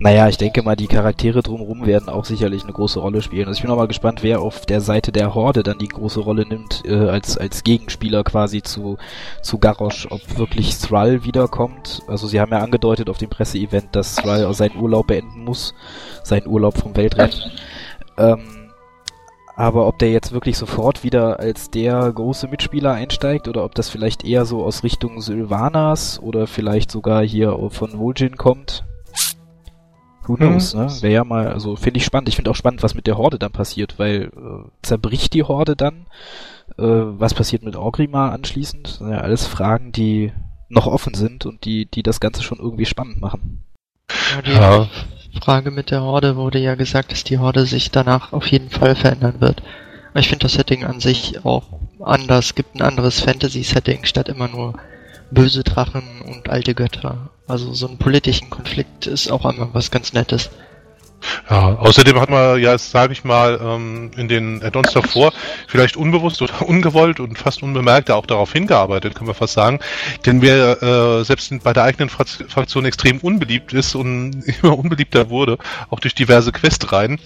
Naja, 0.00 0.28
ich 0.28 0.36
denke 0.36 0.62
mal, 0.62 0.76
die 0.76 0.86
Charaktere 0.86 1.42
drumherum 1.42 1.84
werden 1.84 2.08
auch 2.08 2.24
sicherlich 2.24 2.62
eine 2.62 2.72
große 2.72 3.00
Rolle 3.00 3.20
spielen. 3.20 3.48
Also 3.48 3.58
ich 3.58 3.62
bin 3.62 3.70
auch 3.72 3.76
mal 3.76 3.88
gespannt, 3.88 4.22
wer 4.22 4.40
auf 4.40 4.64
der 4.64 4.80
Seite 4.80 5.10
der 5.10 5.34
Horde 5.34 5.64
dann 5.64 5.78
die 5.78 5.88
große 5.88 6.20
Rolle 6.20 6.46
nimmt, 6.46 6.84
äh, 6.86 6.94
als, 6.94 7.36
als 7.36 7.64
Gegenspieler 7.64 8.22
quasi 8.22 8.62
zu, 8.62 8.96
zu 9.42 9.58
Garrosh, 9.58 10.06
ob 10.10 10.38
wirklich 10.38 10.78
Thrall 10.78 11.24
wiederkommt. 11.24 12.02
Also 12.06 12.28
sie 12.28 12.40
haben 12.40 12.52
ja 12.52 12.58
angedeutet 12.58 13.10
auf 13.10 13.18
dem 13.18 13.28
Presseevent, 13.28 13.96
dass 13.96 14.14
Thrall 14.14 14.52
seinen 14.54 14.76
Urlaub 14.76 15.08
beenden 15.08 15.44
muss, 15.44 15.74
seinen 16.22 16.46
Urlaub 16.46 16.78
vom 16.78 16.94
Weltrecht. 16.94 17.50
Ähm, 18.16 18.57
aber 19.58 19.88
ob 19.88 19.98
der 19.98 20.12
jetzt 20.12 20.30
wirklich 20.30 20.56
sofort 20.56 21.02
wieder 21.02 21.40
als 21.40 21.68
der 21.68 22.12
große 22.12 22.46
Mitspieler 22.46 22.92
einsteigt 22.92 23.48
oder 23.48 23.64
ob 23.64 23.74
das 23.74 23.88
vielleicht 23.88 24.24
eher 24.24 24.44
so 24.44 24.62
aus 24.64 24.84
Richtung 24.84 25.20
Sylvanas 25.20 26.20
oder 26.22 26.46
vielleicht 26.46 26.92
sogar 26.92 27.24
hier 27.24 27.58
von 27.70 27.90
Vol'jin 27.90 28.36
kommt, 28.36 28.84
who 30.24 30.34
mhm. 30.34 30.36
knows, 30.36 30.74
mhm. 30.74 30.82
ne? 30.82 31.02
Wäre 31.02 31.12
ja 31.12 31.24
mal, 31.24 31.48
also 31.48 31.74
finde 31.74 31.98
ich 31.98 32.04
spannend. 32.04 32.28
Ich 32.28 32.36
finde 32.36 32.52
auch 32.52 32.56
spannend, 32.56 32.84
was 32.84 32.94
mit 32.94 33.08
der 33.08 33.18
Horde 33.18 33.40
dann 33.40 33.50
passiert, 33.50 33.98
weil 33.98 34.30
äh, 34.36 34.68
zerbricht 34.82 35.34
die 35.34 35.42
Horde 35.42 35.74
dann? 35.74 36.06
Äh, 36.78 36.84
was 36.84 37.34
passiert 37.34 37.64
mit 37.64 37.74
Orgrimmar 37.74 38.30
anschließend? 38.30 38.86
Das 38.86 38.98
sind 38.98 39.10
ja 39.10 39.22
alles 39.22 39.48
Fragen, 39.48 39.90
die 39.90 40.32
noch 40.68 40.86
offen 40.86 41.14
sind 41.14 41.46
und 41.46 41.64
die, 41.64 41.86
die 41.86 42.04
das 42.04 42.20
Ganze 42.20 42.44
schon 42.44 42.60
irgendwie 42.60 42.86
spannend 42.86 43.20
machen. 43.20 43.64
Ja, 44.36 44.42
die 44.42 44.52
ja. 44.52 44.88
Frage 45.42 45.70
mit 45.70 45.90
der 45.90 46.02
Horde 46.02 46.36
wurde 46.36 46.58
ja 46.58 46.74
gesagt, 46.74 47.12
dass 47.12 47.24
die 47.24 47.38
Horde 47.38 47.66
sich 47.66 47.90
danach 47.90 48.32
auf 48.32 48.46
jeden 48.46 48.70
Fall 48.70 48.94
verändern 48.94 49.40
wird. 49.40 49.62
Ich 50.14 50.28
finde 50.28 50.44
das 50.44 50.54
Setting 50.54 50.84
an 50.84 51.00
sich 51.00 51.44
auch 51.44 51.64
anders. 52.00 52.54
Gibt 52.54 52.74
ein 52.74 52.82
anderes 52.82 53.20
Fantasy-Setting 53.20 54.04
statt 54.04 54.28
immer 54.28 54.48
nur 54.48 54.74
böse 55.30 55.62
Drachen 55.62 56.22
und 56.26 56.48
alte 56.48 56.74
Götter. 56.74 57.30
Also 57.46 57.72
so 57.74 57.86
einen 57.86 57.98
politischen 57.98 58.50
Konflikt 58.50 59.06
ist 59.06 59.30
auch 59.30 59.44
einmal 59.44 59.68
was 59.72 59.90
ganz 59.90 60.12
Nettes. 60.12 60.50
Ja, 61.50 61.74
außerdem 61.76 62.20
hat 62.20 62.30
man 62.30 62.60
ja, 62.60 62.76
sage 62.78 63.12
ich 63.12 63.24
mal, 63.24 63.58
ähm, 63.62 64.10
in 64.16 64.28
den 64.28 64.62
Add-ons 64.62 64.92
davor 64.92 65.32
vielleicht 65.66 65.96
unbewusst 65.96 66.42
oder 66.42 66.62
ungewollt 66.68 67.20
und 67.20 67.38
fast 67.38 67.62
unbemerkt 67.62 68.10
auch 68.10 68.26
darauf 68.26 68.52
hingearbeitet, 68.52 69.14
kann 69.14 69.26
man 69.26 69.34
fast 69.34 69.54
sagen. 69.54 69.80
Denn 70.26 70.42
wer 70.42 70.82
äh, 70.82 71.24
selbst 71.24 71.52
bei 71.62 71.72
der 71.72 71.84
eigenen 71.84 72.08
Fraktion 72.08 72.84
extrem 72.84 73.18
unbeliebt 73.18 73.72
ist 73.72 73.94
und 73.94 74.42
immer 74.62 74.78
unbeliebter 74.78 75.30
wurde, 75.30 75.58
auch 75.90 76.00
durch 76.00 76.14
diverse 76.14 76.52
Questreihen. 76.52 77.20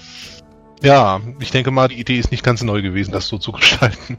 Ja, 0.82 1.20
ich 1.40 1.50
denke 1.50 1.70
mal, 1.70 1.88
die 1.88 2.00
Idee 2.00 2.18
ist 2.18 2.30
nicht 2.30 2.42
ganz 2.42 2.62
neu 2.62 2.82
gewesen, 2.82 3.12
das 3.12 3.28
so 3.28 3.38
zu 3.38 3.52
gestalten. 3.52 4.18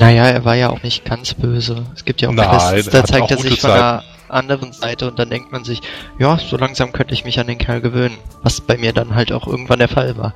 Naja, 0.00 0.26
er 0.26 0.44
war 0.44 0.56
ja 0.56 0.70
auch 0.70 0.82
nicht 0.82 1.04
ganz 1.04 1.34
böse. 1.34 1.86
Es 1.94 2.04
gibt 2.04 2.20
ja 2.20 2.28
auch 2.28 2.32
Nein, 2.32 2.48
Quests, 2.48 2.90
da 2.90 3.04
zeigt 3.04 3.30
er 3.30 3.38
sich 3.38 3.60
von 3.60 3.70
der 3.70 4.02
anderen 4.28 4.72
Seite 4.72 5.08
und 5.08 5.18
dann 5.18 5.30
denkt 5.30 5.52
man 5.52 5.64
sich, 5.64 5.80
ja, 6.18 6.38
so 6.38 6.56
langsam 6.56 6.92
könnte 6.92 7.14
ich 7.14 7.24
mich 7.24 7.38
an 7.38 7.46
den 7.46 7.58
Kerl 7.58 7.80
gewöhnen. 7.80 8.16
Was 8.42 8.60
bei 8.60 8.76
mir 8.76 8.92
dann 8.92 9.14
halt 9.14 9.32
auch 9.32 9.46
irgendwann 9.46 9.78
der 9.78 9.88
Fall 9.88 10.16
war. 10.16 10.34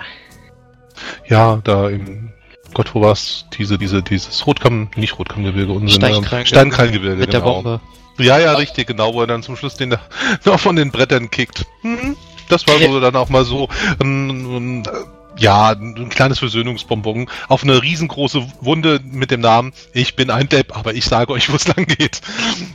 Ja, 1.27 1.61
da 1.65 1.89
im 1.89 2.33
Gott, 2.73 2.95
wo 2.95 3.01
war's? 3.01 3.47
Diese, 3.59 3.79
diese, 3.79 4.03
dieses 4.03 4.47
Rotkamm, 4.47 4.91
nicht 4.95 5.19
Rotkammgebirge, 5.19 5.73
ähm, 5.73 5.89
Steinkrallengebirge, 5.89 7.17
mit 7.17 7.31
genau. 7.31 7.33
der 7.33 7.41
Bombe. 7.41 7.81
Ja, 8.19 8.39
ja, 8.39 8.53
richtig, 8.53 8.87
genau, 8.87 9.15
wo 9.15 9.23
er 9.23 9.27
dann 9.27 9.43
zum 9.43 9.57
Schluss 9.57 9.75
den 9.75 9.97
noch 10.45 10.61
von 10.61 10.77
den 10.77 10.91
Brettern 10.91 11.31
kickt. 11.31 11.67
Hm, 11.83 12.17
das 12.49 12.67
war 12.69 12.79
so 12.79 13.01
dann 13.01 13.17
auch 13.17 13.29
mal 13.29 13.45
so 13.45 13.69
ein, 14.01 14.29
ein 14.29 14.89
ja, 15.39 15.71
ein 15.71 16.09
kleines 16.09 16.39
Versöhnungsbonbon 16.39 17.29
auf 17.49 17.63
eine 17.63 17.83
riesengroße 17.83 18.45
Wunde 18.61 19.01
mit 19.05 19.31
dem 19.31 19.41
Namen 19.41 19.73
Ich 19.93 20.17
bin 20.17 20.31
ein 20.31 20.49
Depp, 20.49 20.77
aber 20.77 20.95
ich 20.95 21.05
sage 21.05 21.33
euch, 21.33 21.51
wo 21.51 21.57
es 21.57 21.69
lang 21.69 21.87
geht. 21.87 22.21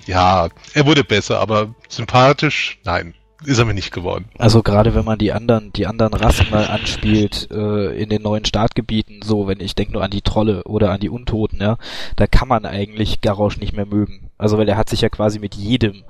Ja, 0.05 0.49
er 0.73 0.85
wurde 0.85 1.03
besser, 1.03 1.39
aber 1.39 1.75
sympathisch, 1.89 2.79
nein, 2.83 3.13
ist 3.43 3.59
er 3.59 3.65
mir 3.65 3.73
nicht 3.73 3.91
geworden. 3.91 4.25
Also 4.37 4.63
gerade 4.63 4.95
wenn 4.95 5.05
man 5.05 5.17
die 5.17 5.33
anderen, 5.33 5.71
die 5.73 5.87
anderen 5.87 6.13
Rassen 6.13 6.49
mal 6.49 6.67
anspielt 6.67 7.49
äh, 7.51 8.01
in 8.01 8.09
den 8.09 8.21
neuen 8.21 8.45
Startgebieten, 8.45 9.21
so 9.23 9.47
wenn 9.47 9.59
ich 9.59 9.75
denke 9.75 9.93
nur 9.93 10.03
an 10.03 10.11
die 10.11 10.21
Trolle 10.21 10.63
oder 10.63 10.91
an 10.91 10.99
die 10.99 11.09
Untoten, 11.09 11.61
ja, 11.61 11.77
da 12.15 12.27
kann 12.27 12.47
man 12.47 12.65
eigentlich 12.65 13.21
Garrosh 13.21 13.57
nicht 13.57 13.75
mehr 13.75 13.85
mögen. 13.85 14.29
Also 14.37 14.57
weil 14.57 14.67
er 14.67 14.77
hat 14.77 14.89
sich 14.89 15.01
ja 15.01 15.09
quasi 15.09 15.39
mit 15.39 15.55
jedem 15.55 16.03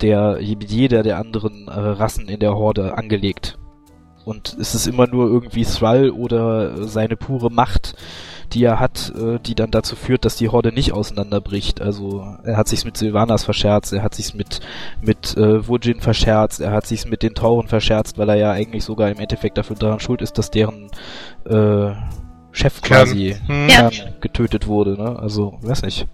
der, 0.00 0.38
mit 0.40 0.70
jeder 0.70 1.02
der 1.02 1.18
anderen 1.18 1.68
äh, 1.68 1.72
Rassen 1.72 2.28
in 2.28 2.40
der 2.40 2.54
Horde 2.54 2.96
angelegt. 2.96 3.58
Und 4.24 4.56
es 4.60 4.74
ist 4.74 4.86
immer 4.86 5.06
nur 5.06 5.26
irgendwie 5.26 5.64
Thrall 5.64 6.10
oder 6.10 6.86
seine 6.86 7.16
pure 7.16 7.50
Macht, 7.50 7.94
die 8.52 8.64
er 8.64 8.78
hat, 8.78 9.12
äh, 9.16 9.38
die 9.40 9.54
dann 9.54 9.70
dazu 9.70 9.96
führt, 9.96 10.24
dass 10.24 10.36
die 10.36 10.48
Horde 10.48 10.72
nicht 10.72 10.92
auseinanderbricht. 10.92 11.80
Also 11.80 12.36
er 12.44 12.56
hat 12.56 12.68
sich's 12.68 12.84
mit 12.84 12.96
Sylvanas 12.96 13.44
verscherzt, 13.44 13.92
er 13.92 14.02
hat 14.02 14.14
sich's 14.14 14.34
mit 14.34 14.60
mit 15.00 15.36
äh, 15.36 15.66
Wujin 15.66 16.00
verscherzt, 16.00 16.60
er 16.60 16.72
hat 16.72 16.86
sich's 16.86 17.06
mit 17.06 17.22
den 17.22 17.34
Tauren 17.34 17.68
verscherzt, 17.68 18.18
weil 18.18 18.28
er 18.28 18.36
ja 18.36 18.52
eigentlich 18.52 18.84
sogar 18.84 19.10
im 19.10 19.18
Endeffekt 19.18 19.58
dafür 19.58 19.76
daran 19.76 20.00
schuld 20.00 20.22
ist, 20.22 20.38
dass 20.38 20.50
deren 20.50 20.90
äh, 21.48 21.92
Chef 22.52 22.82
quasi 22.82 23.34
hm. 23.46 23.68
ja. 23.68 23.90
getötet 24.20 24.66
wurde. 24.66 25.02
Ne? 25.02 25.18
Also 25.18 25.58
weiß 25.62 25.82
nicht. 25.82 26.06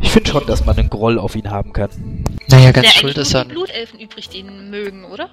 Ich 0.00 0.10
finde 0.10 0.30
schon, 0.30 0.46
dass 0.46 0.64
man 0.64 0.78
einen 0.78 0.90
Groll 0.90 1.18
auf 1.18 1.34
ihn 1.36 1.50
haben 1.50 1.72
kann. 1.72 1.88
Naja, 2.48 2.70
ganz 2.70 2.88
ja, 2.88 3.00
schuld 3.00 3.16
ist 3.16 3.34
er. 3.34 3.46
Blutelfen 3.46 3.98
übrig, 3.98 4.28
den 4.28 4.70
mögen, 4.70 5.04
oder? 5.04 5.30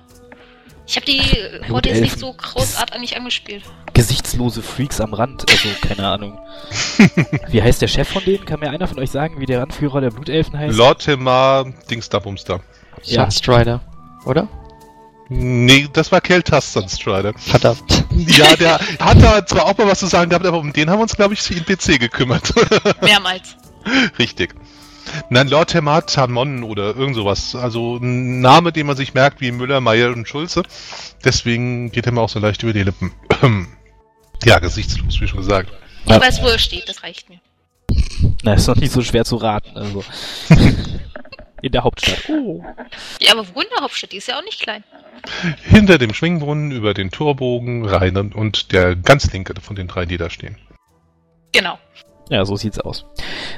Ich 0.86 0.96
habe 0.98 1.06
die 1.06 1.22
Horde 1.70 1.90
jetzt 1.90 2.02
nicht 2.02 2.20
so 2.20 2.34
großartig 2.34 3.16
angespielt. 3.16 3.63
Gesichtslose 3.94 4.62
Freaks 4.62 5.00
am 5.00 5.13
Rand, 5.13 5.50
also 5.50 5.70
keine 5.82 6.08
Ahnung. 6.08 6.38
wie 7.50 7.62
heißt 7.62 7.82
der 7.82 7.88
Chef 7.88 8.10
von 8.10 8.24
denen? 8.24 8.46
Kann 8.46 8.60
mir 8.60 8.70
einer 8.70 8.88
von 8.88 9.00
euch 9.00 9.12
sagen, 9.12 9.40
wie 9.40 9.46
der 9.46 9.62
Anführer 9.62 10.02
der 10.02 10.10
Blutelfen 10.10 10.58
heißt? 10.58 10.75
Lortimer 10.75 11.66
Dingsdabumster. 11.90 12.60
Ja. 13.04 13.22
Sunstrider, 13.24 13.82
oder? 14.25 14.50
Nee, 15.30 15.88
das 15.92 16.12
war 16.12 16.20
Keltas 16.20 16.74
Sunstrider. 16.74 17.34
Verdammt. 17.38 18.06
Ja, 18.12 18.56
der 18.56 18.80
hat 19.00 19.22
da 19.22 19.46
zwar 19.46 19.66
auch 19.66 19.78
mal 19.78 19.88
was 19.88 20.00
zu 20.00 20.08
sagen 20.08 20.30
gehabt, 20.30 20.46
aber 20.46 20.60
um 20.60 20.74
den 20.74 20.90
haben 20.90 21.00
wir 21.00 21.04
uns, 21.04 21.16
glaube 21.16 21.34
ich, 21.34 21.50
in 21.50 21.63
PC 21.63 22.00
gekümmert. 22.00 22.54
Mehrmals. 23.02 23.56
Richtig. 24.20 24.54
Nein, 25.29 25.48
Lord 25.48 25.74
Hematamon 25.74 26.63
oder 26.63 26.95
irgend 26.95 27.15
sowas. 27.15 27.55
Also 27.55 27.98
ein 27.98 28.41
Name, 28.41 28.72
den 28.72 28.88
man 28.88 28.95
sich 28.95 29.13
merkt 29.13 29.41
wie 29.41 29.51
Müller, 29.51 29.81
Meyer 29.81 30.12
und 30.12 30.27
Schulze. 30.27 30.63
Deswegen 31.24 31.91
geht 31.91 32.05
er 32.05 32.12
mir 32.12 32.22
auch 32.22 32.29
so 32.29 32.39
leicht 32.39 32.63
über 32.63 32.74
die 32.74 32.83
Lippen. 32.83 33.12
ja, 34.43 34.60
gesichtslos, 34.60 35.19
wie 35.19 35.27
schon 35.27 35.39
gesagt. 35.39 35.72
Ich 36.05 36.19
weiß, 36.19 36.41
wo 36.41 36.48
er 36.48 36.60
steht, 36.60 36.89
das 36.89 37.03
reicht 37.03 37.29
mir. 37.29 37.39
Na, 38.43 38.53
ist 38.53 38.67
doch 38.67 38.75
nicht 38.75 38.91
so 38.91 39.01
schwer 39.01 39.25
zu 39.25 39.38
raten, 39.38 39.77
also. 39.77 40.03
in 41.62 41.72
der 41.72 41.83
Hauptstadt. 41.83 42.29
Oh. 42.29 42.63
Ja, 43.22 43.31
aber 43.31 43.45
wo 43.53 43.62
in 43.62 43.67
der 43.74 43.83
Hauptstadt? 43.83 44.12
Die 44.12 44.17
ist 44.17 44.27
ja 44.27 44.38
auch 44.38 44.43
nicht 44.43 44.62
klein. 44.62 44.83
Hinter 45.63 45.98
dem 45.98 46.13
Schwingbrunnen, 46.13 46.72
über 46.72 46.93
den 46.93 47.10
Torbogen, 47.10 47.86
rein 47.86 48.17
und 48.17 48.74
der 48.74 48.95
ganz 48.95 49.31
linke 49.31 49.53
von 49.62 49.75
den 49.75 49.88
drei, 49.88 50.05
die 50.05 50.17
da 50.17 50.29
stehen. 50.29 50.57
Genau. 51.53 51.79
Ja, 52.30 52.46
so 52.46 52.56
sieht's 52.56 52.80
aus. 52.80 53.06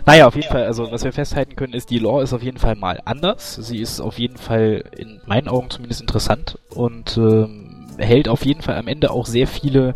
Naja, 0.06 0.28
auf 0.28 0.36
jeden 0.36 0.48
Fall, 0.48 0.66
also 0.66 0.92
was 0.92 1.04
wir 1.04 1.14
festhalten 1.14 1.56
können, 1.56 1.74
ist, 1.74 1.90
die 1.90 2.00
Lore 2.00 2.24
ist 2.24 2.34
auf 2.34 2.44
jeden 2.44 2.58
Fall 2.58 2.76
mal 2.76 3.00
anders. 3.06 3.56
Sie 3.56 3.80
ist 3.80 4.02
auf 4.02 4.18
jeden 4.18 4.38
Fall 4.38 4.84
in 4.98 5.22
meinen 5.26 5.48
Augen 5.48 5.70
zumindest 5.70 6.02
interessant 6.02 6.58
und 6.74 7.18
ähm, 7.18 7.88
hält 7.98 8.28
auf 8.28 8.46
jeden 8.46 8.62
Fall 8.62 8.78
am 8.78 8.88
Ende 8.88 9.12
auch 9.12 9.28
sehr 9.28 9.48
viele, 9.48 9.94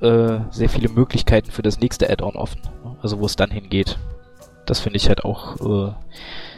äh, 0.00 0.38
sehr 0.50 0.68
viele 0.68 0.88
Möglichkeiten 0.88 1.50
für 1.50 1.62
das 1.62 1.78
nächste 1.80 2.10
Add-on 2.10 2.36
offen. 2.36 2.60
Also 3.00 3.20
wo 3.20 3.26
es 3.26 3.36
dann 3.36 3.50
hingeht. 3.50 3.98
Das 4.66 4.80
finde 4.80 4.96
ich 4.96 5.08
halt 5.08 5.24
auch. 5.24 5.56
Äh, 5.60 5.92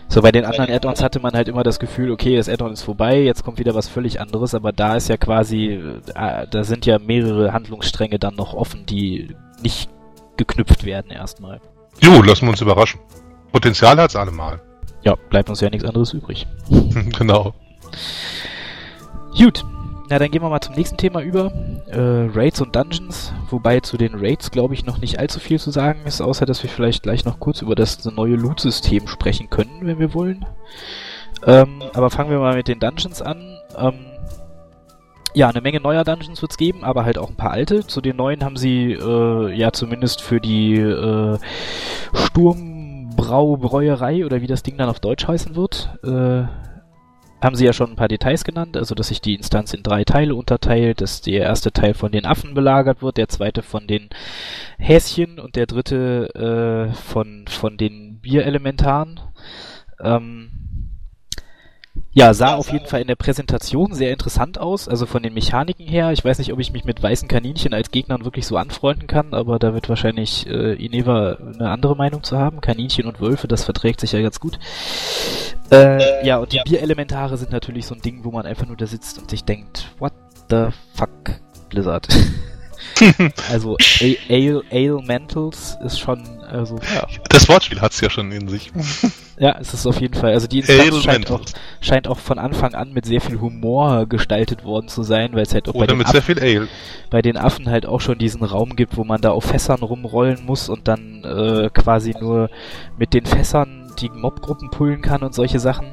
so 0.08 0.20
bei 0.20 0.32
den 0.32 0.44
anderen 0.44 0.70
Add-ons 0.70 1.02
hatte 1.02 1.20
man 1.20 1.32
halt 1.32 1.48
immer 1.48 1.62
das 1.62 1.78
Gefühl, 1.78 2.10
okay, 2.10 2.36
das 2.36 2.48
Add-on 2.48 2.72
ist 2.72 2.82
vorbei, 2.82 3.22
jetzt 3.22 3.44
kommt 3.44 3.58
wieder 3.58 3.74
was 3.74 3.88
völlig 3.88 4.20
anderes, 4.20 4.54
aber 4.54 4.72
da 4.72 4.96
ist 4.96 5.08
ja 5.08 5.16
quasi, 5.16 5.80
äh, 6.14 6.46
da 6.50 6.64
sind 6.64 6.84
ja 6.84 6.98
mehrere 6.98 7.52
Handlungsstränge 7.52 8.18
dann 8.18 8.34
noch 8.34 8.52
offen, 8.52 8.84
die 8.84 9.34
nicht 9.62 9.88
geknüpft 10.36 10.84
werden 10.84 11.10
erstmal. 11.10 11.60
Jo, 12.00 12.22
lassen 12.22 12.46
wir 12.46 12.50
uns 12.50 12.60
überraschen. 12.60 13.00
Potenzial 13.52 13.96
hat's 13.98 14.16
allemal. 14.16 14.60
Ja, 15.02 15.16
bleibt 15.30 15.50
uns 15.50 15.60
ja 15.60 15.68
nichts 15.68 15.86
anderes 15.86 16.12
übrig. 16.12 16.46
genau. 17.18 17.54
Gut. 19.36 19.64
Na, 20.08 20.18
dann 20.18 20.30
gehen 20.30 20.42
wir 20.42 20.50
mal 20.50 20.60
zum 20.60 20.74
nächsten 20.74 20.96
Thema 20.96 21.22
über. 21.22 21.52
Äh, 21.86 22.28
Raids 22.34 22.60
und 22.60 22.76
Dungeons. 22.76 23.32
Wobei 23.48 23.80
zu 23.80 23.96
den 23.96 24.14
Raids, 24.14 24.50
glaube 24.50 24.74
ich, 24.74 24.84
noch 24.84 24.98
nicht 24.98 25.18
allzu 25.18 25.40
viel 25.40 25.58
zu 25.58 25.70
sagen 25.70 26.00
ist, 26.04 26.20
außer 26.20 26.44
dass 26.44 26.62
wir 26.62 26.70
vielleicht 26.70 27.02
gleich 27.02 27.24
noch 27.24 27.40
kurz 27.40 27.62
über 27.62 27.74
das 27.74 28.04
neue 28.04 28.36
Loot-System 28.36 29.08
sprechen 29.08 29.48
können, 29.48 29.80
wenn 29.82 29.98
wir 29.98 30.12
wollen. 30.14 30.44
Ähm, 31.46 31.82
aber 31.94 32.10
fangen 32.10 32.30
wir 32.30 32.38
mal 32.38 32.54
mit 32.54 32.68
den 32.68 32.78
Dungeons 32.78 33.22
an. 33.22 33.58
Ähm, 33.76 33.94
ja, 35.34 35.48
eine 35.48 35.60
Menge 35.60 35.80
neuer 35.80 36.04
Dungeons 36.04 36.40
wird's 36.42 36.56
geben, 36.56 36.84
aber 36.84 37.04
halt 37.04 37.18
auch 37.18 37.28
ein 37.28 37.36
paar 37.36 37.52
alte. 37.52 37.86
Zu 37.86 38.00
den 38.00 38.16
neuen 38.16 38.44
haben 38.44 38.56
sie 38.56 38.92
äh, 38.92 39.52
ja 39.54 39.72
zumindest 39.72 40.20
für 40.20 40.40
die 40.40 40.76
äh, 40.76 41.38
Sturmbraubräuerei 42.12 44.24
oder 44.24 44.40
wie 44.40 44.46
das 44.46 44.62
Ding 44.62 44.76
dann 44.76 44.88
auf 44.88 45.00
Deutsch 45.00 45.26
heißen 45.26 45.56
wird, 45.56 45.98
äh, 46.04 46.44
haben 47.42 47.56
sie 47.56 47.64
ja 47.64 47.72
schon 47.72 47.90
ein 47.90 47.96
paar 47.96 48.08
Details 48.08 48.44
genannt, 48.44 48.76
also 48.76 48.94
dass 48.94 49.08
sich 49.08 49.20
die 49.20 49.34
Instanz 49.34 49.74
in 49.74 49.82
drei 49.82 50.04
Teile 50.04 50.36
unterteilt, 50.36 51.00
dass 51.00 51.22
der 51.22 51.42
erste 51.42 51.72
Teil 51.72 51.94
von 51.94 52.12
den 52.12 52.24
Affen 52.24 52.54
belagert 52.54 53.02
wird, 53.02 53.16
der 53.16 53.28
zweite 53.28 53.62
von 53.62 53.88
den 53.88 54.10
Häschen 54.78 55.40
und 55.40 55.56
der 55.56 55.66
dritte 55.66 56.90
äh, 56.90 56.94
von, 56.94 57.46
von 57.48 57.76
den 57.76 58.20
Bierelementaren. 58.20 59.18
Ähm, 60.00 60.61
ja, 62.14 62.34
sah 62.34 62.56
auf 62.56 62.70
jeden 62.70 62.86
Fall 62.86 63.00
in 63.00 63.06
der 63.06 63.16
Präsentation 63.16 63.94
sehr 63.94 64.12
interessant 64.12 64.58
aus, 64.58 64.86
also 64.86 65.06
von 65.06 65.22
den 65.22 65.32
Mechaniken 65.32 65.86
her. 65.86 66.12
Ich 66.12 66.22
weiß 66.22 66.38
nicht, 66.38 66.52
ob 66.52 66.58
ich 66.58 66.72
mich 66.72 66.84
mit 66.84 67.02
weißen 67.02 67.26
Kaninchen 67.26 67.72
als 67.72 67.90
Gegnern 67.90 68.24
wirklich 68.24 68.46
so 68.46 68.58
anfreunden 68.58 69.06
kann, 69.06 69.32
aber 69.32 69.58
da 69.58 69.72
wird 69.72 69.88
wahrscheinlich 69.88 70.46
äh, 70.46 70.74
Ineva 70.74 71.38
eine 71.54 71.70
andere 71.70 71.96
Meinung 71.96 72.22
zu 72.22 72.38
haben. 72.38 72.60
Kaninchen 72.60 73.06
und 73.06 73.20
Wölfe, 73.20 73.48
das 73.48 73.64
verträgt 73.64 74.00
sich 74.00 74.12
ja 74.12 74.20
ganz 74.20 74.40
gut. 74.40 74.58
Äh, 75.70 76.26
ja, 76.26 76.36
und 76.36 76.52
die 76.52 76.58
ja. 76.58 76.64
Bierelementare 76.64 77.38
sind 77.38 77.50
natürlich 77.50 77.86
so 77.86 77.94
ein 77.94 78.02
Ding, 78.02 78.24
wo 78.24 78.30
man 78.30 78.44
einfach 78.44 78.66
nur 78.66 78.76
da 78.76 78.86
sitzt 78.86 79.18
und 79.18 79.30
sich 79.30 79.44
denkt, 79.44 79.88
what 79.98 80.12
the 80.50 80.66
fuck, 80.94 81.40
Blizzard. 81.70 82.08
also 83.50 83.76
Ale, 84.28 84.62
Ale 84.70 85.02
Mentals 85.02 85.78
ist 85.82 85.98
schon, 85.98 86.22
also 86.52 86.76
ja. 86.94 87.06
Das 87.30 87.48
Wortspiel 87.48 87.80
hat's 87.80 88.00
ja 88.00 88.10
schon 88.10 88.30
in 88.30 88.48
sich. 88.48 88.70
Ja, 89.38 89.56
es 89.58 89.74
ist 89.74 89.86
auf 89.86 90.00
jeden 90.00 90.14
Fall. 90.14 90.34
Also 90.34 90.46
die 90.46 90.60
Instanz 90.60 91.02
scheint 91.02 91.30
auch, 91.30 91.40
scheint 91.80 92.06
auch 92.06 92.18
von 92.18 92.38
Anfang 92.38 92.74
an 92.74 92.92
mit 92.92 93.06
sehr 93.06 93.20
viel 93.20 93.40
Humor 93.40 94.06
gestaltet 94.06 94.62
worden 94.62 94.88
zu 94.88 95.02
sein, 95.02 95.32
weil 95.32 95.42
es 95.42 95.54
halt 95.54 95.68
auch 95.68 95.72
bei 95.72 95.86
den, 95.86 96.04
Affen, 96.04 96.68
bei 97.10 97.22
den 97.22 97.36
Affen 97.36 97.68
halt 97.68 97.86
auch 97.86 98.00
schon 98.00 98.18
diesen 98.18 98.44
Raum 98.44 98.76
gibt, 98.76 98.96
wo 98.96 99.04
man 99.04 99.20
da 99.20 99.30
auf 99.30 99.44
Fässern 99.44 99.80
rumrollen 99.80 100.44
muss 100.44 100.68
und 100.68 100.86
dann 100.86 101.24
äh, 101.24 101.70
quasi 101.70 102.14
nur 102.20 102.50
mit 102.98 103.14
den 103.14 103.24
Fässern 103.26 103.90
die 104.00 104.10
Mobgruppen 104.10 104.70
pullen 104.70 105.00
kann 105.00 105.22
und 105.22 105.34
solche 105.34 105.58
Sachen. 105.58 105.86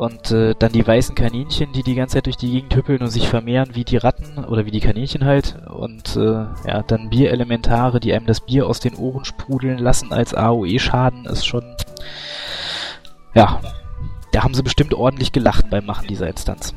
Und 0.00 0.30
äh, 0.30 0.54
dann 0.58 0.72
die 0.72 0.86
weißen 0.86 1.14
Kaninchen, 1.14 1.74
die 1.74 1.82
die 1.82 1.94
ganze 1.94 2.14
Zeit 2.14 2.24
durch 2.24 2.38
die 2.38 2.50
Gegend 2.50 2.74
hüppeln 2.74 3.02
und 3.02 3.10
sich 3.10 3.28
vermehren 3.28 3.74
wie 3.74 3.84
die 3.84 3.98
Ratten 3.98 4.46
oder 4.46 4.64
wie 4.64 4.70
die 4.70 4.80
Kaninchen 4.80 5.26
halt. 5.26 5.56
Und 5.68 6.16
äh, 6.16 6.46
ja, 6.66 6.82
dann 6.86 7.10
Bierelementare, 7.10 8.00
die 8.00 8.14
einem 8.14 8.24
das 8.24 8.40
Bier 8.40 8.66
aus 8.66 8.80
den 8.80 8.94
Ohren 8.94 9.26
sprudeln 9.26 9.76
lassen 9.76 10.10
als 10.14 10.34
AOE-Schaden, 10.34 11.26
ist 11.26 11.44
schon... 11.44 11.76
Ja, 13.34 13.60
da 14.32 14.42
haben 14.42 14.54
sie 14.54 14.62
bestimmt 14.62 14.94
ordentlich 14.94 15.32
gelacht 15.32 15.68
beim 15.68 15.84
Machen 15.84 16.06
dieser 16.08 16.28
Instanz. 16.28 16.74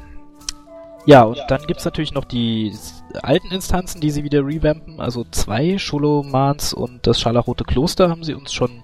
Ja, 1.05 1.23
und 1.23 1.39
dann 1.47 1.65
gibt's 1.65 1.85
natürlich 1.85 2.13
noch 2.13 2.25
die 2.25 2.73
alten 3.21 3.51
Instanzen, 3.51 4.01
die 4.01 4.09
sie 4.09 4.23
wieder 4.23 4.45
revampen. 4.45 4.99
Also 4.99 5.25
zwei, 5.31 5.77
Scholomans 5.77 6.73
und 6.73 7.05
das 7.07 7.19
Scharlachrote 7.19 7.63
Kloster 7.63 8.09
haben 8.09 8.23
sie 8.23 8.33
uns 8.33 8.53
schon 8.53 8.83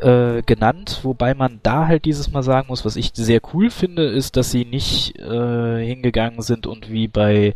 äh, 0.00 0.42
genannt. 0.42 1.00
Wobei 1.02 1.34
man 1.34 1.60
da 1.62 1.86
halt 1.86 2.04
dieses 2.04 2.30
Mal 2.30 2.42
sagen 2.42 2.68
muss, 2.68 2.84
was 2.84 2.96
ich 2.96 3.10
sehr 3.14 3.40
cool 3.52 3.70
finde, 3.70 4.04
ist, 4.04 4.36
dass 4.36 4.50
sie 4.50 4.64
nicht 4.64 5.18
äh, 5.18 5.84
hingegangen 5.84 6.42
sind 6.42 6.66
und 6.66 6.90
wie 6.90 7.08
bei, 7.08 7.54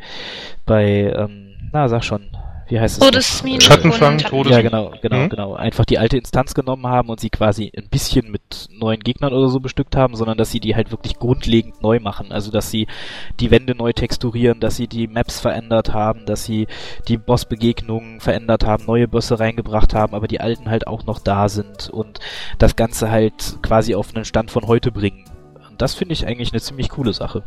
bei 0.66 1.12
ähm, 1.16 1.54
na 1.72 1.88
sag 1.88 2.04
schon, 2.04 2.30
wie 2.68 2.80
heißt 2.80 3.00
es? 3.00 3.06
Todesmine 3.06 3.60
Schattenfang, 3.60 4.14
und- 4.14 4.24
Todes- 4.26 4.52
Ja, 4.52 4.62
genau, 4.62 4.92
genau, 5.02 5.16
Mhm. 5.24 5.28
genau. 5.28 5.54
Einfach 5.54 5.84
die 5.84 5.98
alte 5.98 6.16
Instanz 6.16 6.54
genommen 6.54 6.86
haben 6.86 7.08
und 7.08 7.20
sie 7.20 7.30
quasi 7.30 7.70
ein 7.76 7.88
bisschen 7.88 8.30
mit 8.30 8.68
neuen 8.70 9.00
Gegnern 9.00 9.32
oder 9.32 9.48
so 9.48 9.60
bestückt 9.60 9.96
haben, 9.96 10.16
sondern 10.16 10.38
dass 10.38 10.50
sie 10.50 10.60
die 10.60 10.74
halt 10.74 10.90
wirklich 10.90 11.18
grundlegend 11.18 11.82
neu 11.82 12.00
machen. 12.00 12.32
Also, 12.32 12.50
dass 12.50 12.70
sie 12.70 12.86
die 13.40 13.50
Wände 13.50 13.74
neu 13.74 13.92
texturieren, 13.92 14.60
dass 14.60 14.76
sie 14.76 14.88
die 14.88 15.06
Maps 15.08 15.40
verändert 15.40 15.92
haben, 15.92 16.24
dass 16.26 16.44
sie 16.44 16.66
die 17.08 17.16
Bossbegegnungen 17.18 18.20
verändert 18.20 18.64
haben, 18.64 18.84
neue 18.86 19.08
Bosse 19.08 19.38
reingebracht 19.40 19.94
haben, 19.94 20.14
aber 20.14 20.26
die 20.28 20.40
alten 20.40 20.70
halt 20.70 20.86
auch 20.86 21.04
noch 21.04 21.18
da 21.18 21.48
sind 21.48 21.90
und 21.90 22.20
das 22.58 22.76
Ganze 22.76 23.10
halt 23.10 23.58
quasi 23.62 23.94
auf 23.94 24.14
einen 24.14 24.24
Stand 24.24 24.50
von 24.50 24.66
heute 24.66 24.90
bringen. 24.92 25.24
Und 25.70 25.82
das 25.82 25.94
finde 25.94 26.12
ich 26.14 26.26
eigentlich 26.26 26.52
eine 26.52 26.60
ziemlich 26.60 26.88
coole 26.88 27.12
Sache. 27.12 27.42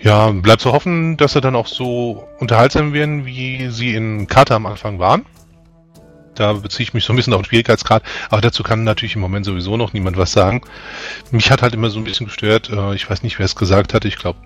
Ja, 0.00 0.30
bleibt 0.30 0.60
zu 0.60 0.72
hoffen, 0.72 1.16
dass 1.16 1.32
sie 1.32 1.40
dann 1.40 1.56
auch 1.56 1.66
so 1.66 2.28
unterhaltsam 2.38 2.92
werden, 2.92 3.26
wie 3.26 3.68
sie 3.70 3.94
in 3.94 4.26
Kata 4.26 4.56
am 4.56 4.66
Anfang 4.66 4.98
waren. 4.98 5.24
Da 6.34 6.54
beziehe 6.54 6.84
ich 6.84 6.94
mich 6.94 7.04
so 7.04 7.12
ein 7.12 7.16
bisschen 7.16 7.34
auf 7.34 7.42
den 7.42 7.46
Schwierigkeitsgrad, 7.46 8.02
aber 8.30 8.40
dazu 8.40 8.62
kann 8.62 8.84
natürlich 8.84 9.16
im 9.16 9.20
Moment 9.20 9.44
sowieso 9.44 9.76
noch 9.76 9.92
niemand 9.92 10.16
was 10.16 10.32
sagen. 10.32 10.62
Mich 11.30 11.50
hat 11.50 11.62
halt 11.62 11.74
immer 11.74 11.90
so 11.90 11.98
ein 11.98 12.04
bisschen 12.04 12.26
gestört, 12.26 12.70
äh, 12.70 12.94
ich 12.94 13.08
weiß 13.08 13.22
nicht, 13.22 13.38
wer 13.38 13.44
es 13.46 13.54
gesagt 13.54 13.92
hatte, 13.92 14.08
ich 14.08 14.16
glaube, 14.16 14.38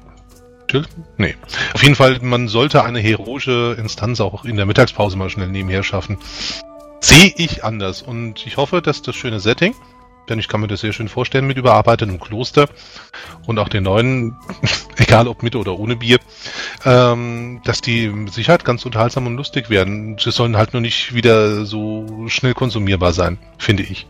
Jill? 0.68 0.84
Nee. 1.16 1.36
Auf 1.74 1.82
jeden 1.82 1.94
Fall, 1.94 2.18
man 2.22 2.48
sollte 2.48 2.82
eine 2.82 2.98
heroische 2.98 3.76
Instanz 3.78 4.20
auch 4.20 4.44
in 4.44 4.56
der 4.56 4.66
Mittagspause 4.66 5.16
mal 5.16 5.30
schnell 5.30 5.48
nebenher 5.48 5.84
schaffen. 5.84 6.18
Sehe 7.00 7.32
ich 7.36 7.62
anders 7.62 8.02
und 8.02 8.44
ich 8.46 8.56
hoffe, 8.56 8.82
dass 8.82 9.02
das 9.02 9.14
schöne 9.14 9.38
Setting, 9.38 9.74
denn 10.28 10.38
ich 10.38 10.48
kann 10.48 10.60
mir 10.60 10.68
das 10.68 10.80
sehr 10.80 10.92
schön 10.92 11.08
vorstellen 11.08 11.46
mit 11.46 11.56
überarbeitetem 11.56 12.20
Kloster 12.20 12.68
und 13.46 13.58
auch 13.58 13.68
den 13.68 13.84
neuen, 13.84 14.36
egal 14.96 15.28
ob 15.28 15.42
mit 15.42 15.56
oder 15.56 15.78
ohne 15.78 15.96
Bier, 15.96 16.18
ähm, 16.84 17.60
dass 17.64 17.80
die 17.80 18.08
mit 18.08 18.32
Sicherheit 18.32 18.64
ganz 18.64 18.84
unterhaltsam 18.84 19.26
und 19.26 19.36
lustig 19.36 19.70
werden. 19.70 20.16
Sie 20.18 20.30
sollen 20.30 20.56
halt 20.56 20.72
nur 20.72 20.82
nicht 20.82 21.14
wieder 21.14 21.64
so 21.64 22.26
schnell 22.28 22.54
konsumierbar 22.54 23.12
sein, 23.12 23.38
finde 23.58 23.82
ich. 23.82 24.06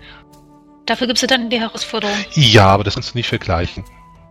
Dafür 0.87 1.09
gibt's 1.09 1.23
ja 1.23 1.29
dann 1.29 1.51
die 1.51 1.59
Herausforderung. 1.59 2.17
Ja, 2.35 2.69
aber 2.69 2.85
das 2.85 2.95
kannst 2.95 3.15
du 3.15 3.19
nicht 3.19 3.29
vergleichen. 3.29 3.85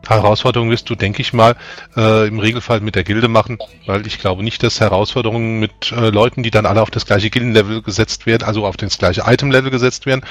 Herausforderungen 0.08 0.72
wirst 0.72 0.90
du, 0.90 0.96
denke 0.96 1.22
ich 1.22 1.34
mal, 1.34 1.56
äh, 1.96 2.28
im 2.28 2.40
Regelfall 2.40 2.80
mit 2.82 2.96
der 2.96 3.04
Gilde 3.04 3.28
machen, 3.28 3.58
weil 3.86 4.06
ich 4.08 4.20
glaube 4.20 4.44
nicht, 4.44 4.62
dass 4.64 4.80
Herausforderungen 4.80 5.60
mit 5.60 5.91
äh, 5.91 6.10
Leuten, 6.10 6.44
die 6.44 6.52
dann 6.52 6.65
alle 6.65 6.82
auf 6.82 6.91
das 6.91 7.06
gleiche 7.06 7.30
Gildenlevel 7.30 7.82
gesetzt 7.82 8.26
werden, 8.26 8.44
also 8.44 8.65
auf 8.65 8.78
das 8.78 8.98
gleiche 8.98 9.24
Itemlevel 9.26 9.72
gesetzt 9.72 10.06
werden, 10.06 10.24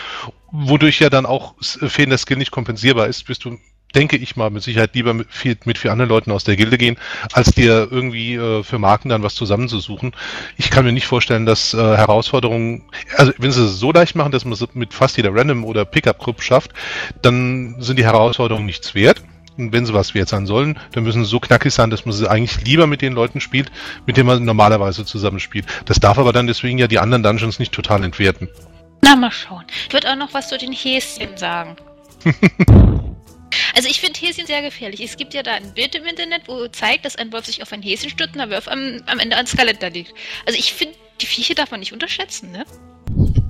wodurch 0.53 1.01
ja 1.01 1.11
dann 1.11 1.27
auch 1.27 1.55
s- 1.61 1.79
fehlender 1.89 2.19
Skill 2.19 2.37
nicht 2.37 2.51
kompensierbar 2.51 3.07
ist, 3.09 3.29
wirst 3.29 3.45
du, 3.45 3.59
denke 3.95 4.17
ich 4.17 4.35
mal, 4.37 4.51
mit 4.51 4.63
Sicherheit 4.63 4.95
lieber 4.95 5.15
mit 5.15 5.29
vier, 5.31 5.57
mit 5.67 5.79
vier 5.79 5.93
anderen 5.93 6.09
Leuten 6.09 6.33
aus 6.33 6.43
der 6.45 6.57
Gilde 6.57 6.79
gehen, 6.79 6.97
als 7.33 7.53
dir 7.53 7.89
irgendwie 7.91 8.35
äh, 8.35 8.63
für 8.65 8.79
Marken 8.79 9.09
dann 9.09 9.23
was 9.23 9.35
zusammenzusuchen. 9.37 10.13
Ich 10.57 10.71
kann 10.71 10.85
mir 10.85 10.93
nicht 10.93 11.07
vorstellen, 11.07 11.47
dass 11.47 11.75
äh, 11.75 11.79
Herausforderungen, 11.79 12.85
also 13.17 13.33
wenn 13.39 13.53
sie 13.53 13.65
es 13.65 13.79
so 13.79 13.93
leicht 13.93 14.17
machen, 14.17 14.33
dass 14.33 14.45
man 14.45 14.53
es 14.55 14.65
mit 14.75 14.95
fast 14.95 15.17
jeder 15.17 15.33
Random- 15.35 15.65
oder 15.65 15.85
Pickup-Group 15.85 16.43
schafft, 16.43 16.73
dann 17.23 17.77
sind 17.81 17.99
die 17.99 18.05
Herausforderungen 18.05 18.67
nichts 18.67 18.95
wert. 18.95 19.23
Und 19.57 19.73
wenn 19.73 19.87
sie 19.87 19.95
was 19.95 20.15
wert 20.15 20.29
sein 20.29 20.47
sollen, 20.47 20.79
dann 20.93 21.05
müssen 21.05 21.25
sie 21.25 21.31
so 21.31 21.39
knackig 21.39 21.73
sein, 21.73 21.91
dass 21.91 22.05
man 22.05 22.13
sie 22.13 22.29
eigentlich 22.29 22.65
lieber 22.65 22.87
mit 22.87 23.03
den 23.03 23.13
Leuten 23.13 23.41
spielt, 23.41 23.71
mit 24.07 24.17
denen 24.17 24.27
man 24.27 24.45
normalerweise 24.45 25.05
zusammenspielt. 25.05 25.67
Das 25.85 26.01
darf 26.01 26.19
aber 26.19 26.33
dann 26.33 26.47
deswegen 26.47 26.79
ja 26.79 26.89
die 26.89 26.99
anderen 26.99 27.23
Dungeons 27.23 27.59
nicht 27.59 27.73
total 27.73 28.03
entwerten. 28.03 28.49
Na, 29.03 29.15
mal 29.15 29.31
schauen. 29.31 29.65
Ich 29.87 29.93
würde 29.93 30.11
auch 30.11 30.17
noch 30.17 30.35
was 30.35 30.49
zu 30.49 30.59
den 30.59 30.73
Häschen 30.73 31.37
sagen. 31.37 31.77
also 33.77 33.89
ich 33.89 34.01
finde 34.01 34.19
Häschen 34.19 34.47
sehr 34.47 34.63
gefährlich. 34.63 35.01
Es 35.01 35.17
gibt 35.17 35.35
ja 35.35 35.43
da 35.43 35.53
ein 35.53 35.75
Bild 35.75 35.95
im 35.95 36.05
Internet, 36.05 36.43
wo 36.47 36.67
zeigt, 36.69 37.05
dass 37.05 37.15
ein 37.17 37.33
Wolf 37.33 37.47
sich 37.47 37.63
auf 37.63 37.73
ein 37.73 37.83
Häschen 37.83 38.11
stürzt 38.11 38.35
und 38.35 38.41
der 38.41 38.51
Wolf 38.51 38.67
am, 38.67 39.03
am 39.07 39.19
Ende 39.21 39.37
ans 39.37 39.53
Skelett 39.53 39.83
da 39.83 39.89
liegt. 39.89 40.15
Also 40.47 40.59
ich 40.59 40.73
finde, 40.73 40.95
die 41.21 41.27
Viecher 41.27 41.55
darf 41.55 41.71
man 41.71 41.81
nicht 41.81 41.93
unterschätzen, 41.93 42.51
ne? 42.51 42.65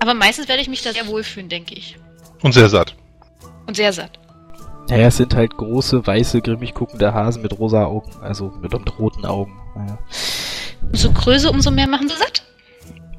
Aber 0.00 0.12
meistens 0.12 0.48
werde 0.48 0.60
ich 0.60 0.68
mich 0.68 0.82
da 0.82 0.92
sehr 0.92 1.06
wohlfühlen, 1.06 1.48
denke 1.48 1.74
ich. 1.74 1.96
Und 2.42 2.52
sehr 2.52 2.68
satt. 2.68 2.94
Und 3.66 3.76
sehr 3.76 3.92
satt. 3.92 4.18
Naja, 4.88 5.08
es 5.08 5.16
sind 5.16 5.34
halt 5.34 5.56
große, 5.56 6.06
weiße, 6.06 6.40
grimmig 6.42 6.74
guckende 6.74 7.12
Hasen 7.12 7.42
mit 7.42 7.58
rosa 7.58 7.84
Augen, 7.84 8.10
also 8.22 8.52
mit, 8.60 8.72
mit 8.72 8.98
roten 8.98 9.26
Augen. 9.26 9.58
Naja. 9.74 9.98
Umso 10.82 11.10
größer, 11.12 11.50
umso 11.50 11.70
mehr 11.70 11.88
machen 11.88 12.08
sie 12.08 12.16
satt. 12.16 12.44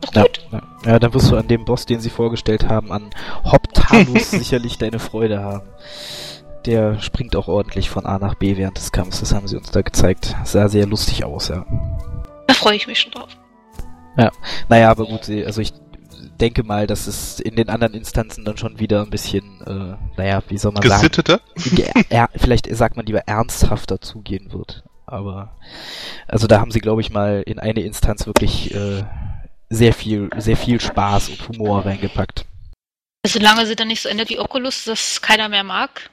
Doch 0.01 0.13
Ja, 0.13 0.21
gut. 0.23 0.39
ja. 0.51 0.61
ja, 0.85 0.99
dann 0.99 1.13
wirst 1.13 1.31
du 1.31 1.35
an 1.35 1.47
dem 1.47 1.65
Boss, 1.65 1.85
den 1.85 1.99
sie 1.99 2.09
vorgestellt 2.09 2.67
haben, 2.69 2.91
an 2.91 3.09
Hoptalus 3.43 4.31
sicherlich 4.31 4.77
deine 4.77 4.99
Freude 4.99 5.43
haben. 5.43 5.67
Der 6.65 6.99
springt 6.99 7.35
auch 7.35 7.47
ordentlich 7.47 7.89
von 7.89 8.05
A 8.05 8.17
nach 8.19 8.35
B 8.35 8.57
während 8.57 8.77
des 8.77 8.91
Kampfs, 8.91 9.19
das 9.19 9.33
haben 9.33 9.47
sie 9.47 9.57
uns 9.57 9.71
da 9.71 9.81
gezeigt. 9.81 10.35
Sah 10.43 10.67
sehr 10.69 10.85
lustig 10.85 11.23
aus, 11.25 11.49
ja. 11.49 11.65
Da 12.47 12.53
freue 12.53 12.75
ich 12.75 12.87
mich 12.87 12.99
schon 12.99 13.11
drauf. 13.11 13.29
Naja, 14.69 14.89
aber 14.89 15.05
gut, 15.05 15.29
also 15.29 15.61
ich 15.61 15.73
denke 16.37 16.63
mal, 16.63 16.87
dass 16.87 17.07
es 17.07 17.39
in 17.39 17.55
den 17.55 17.69
anderen 17.69 17.93
Instanzen 17.93 18.45
dann 18.45 18.57
schon 18.57 18.79
wieder 18.79 19.01
ein 19.01 19.09
bisschen, 19.09 19.61
äh, 19.65 19.95
naja, 20.17 20.41
wie 20.47 20.57
soll 20.57 20.71
man 20.71 20.81
sagen, 20.83 21.01
Gesitteter? 21.01 21.41
ge- 21.75 21.91
er, 22.09 22.29
vielleicht 22.35 22.67
sagt 22.75 22.95
man 22.97 23.05
lieber 23.05 23.21
ernsthafter 23.27 23.99
zugehen 24.01 24.51
wird. 24.53 24.83
Aber 25.05 25.55
also 26.27 26.47
da 26.47 26.59
haben 26.59 26.71
sie, 26.71 26.81
glaube 26.81 27.01
ich, 27.01 27.09
mal 27.11 27.41
in 27.45 27.59
eine 27.59 27.81
Instanz 27.81 28.25
wirklich 28.25 28.73
äh, 28.75 29.03
sehr 29.69 29.93
viel, 29.93 30.29
sehr 30.37 30.57
viel 30.57 30.79
Spaß 30.81 31.29
und 31.29 31.47
Humor 31.49 31.85
reingepackt. 31.85 32.45
Solange 33.25 33.65
sie 33.65 33.75
dann 33.75 33.87
nicht 33.87 34.01
so 34.01 34.09
endet 34.09 34.29
wie 34.29 34.39
Oculus, 34.39 34.85
das 34.85 35.21
keiner 35.21 35.49
mehr 35.49 35.63
mag, 35.63 36.09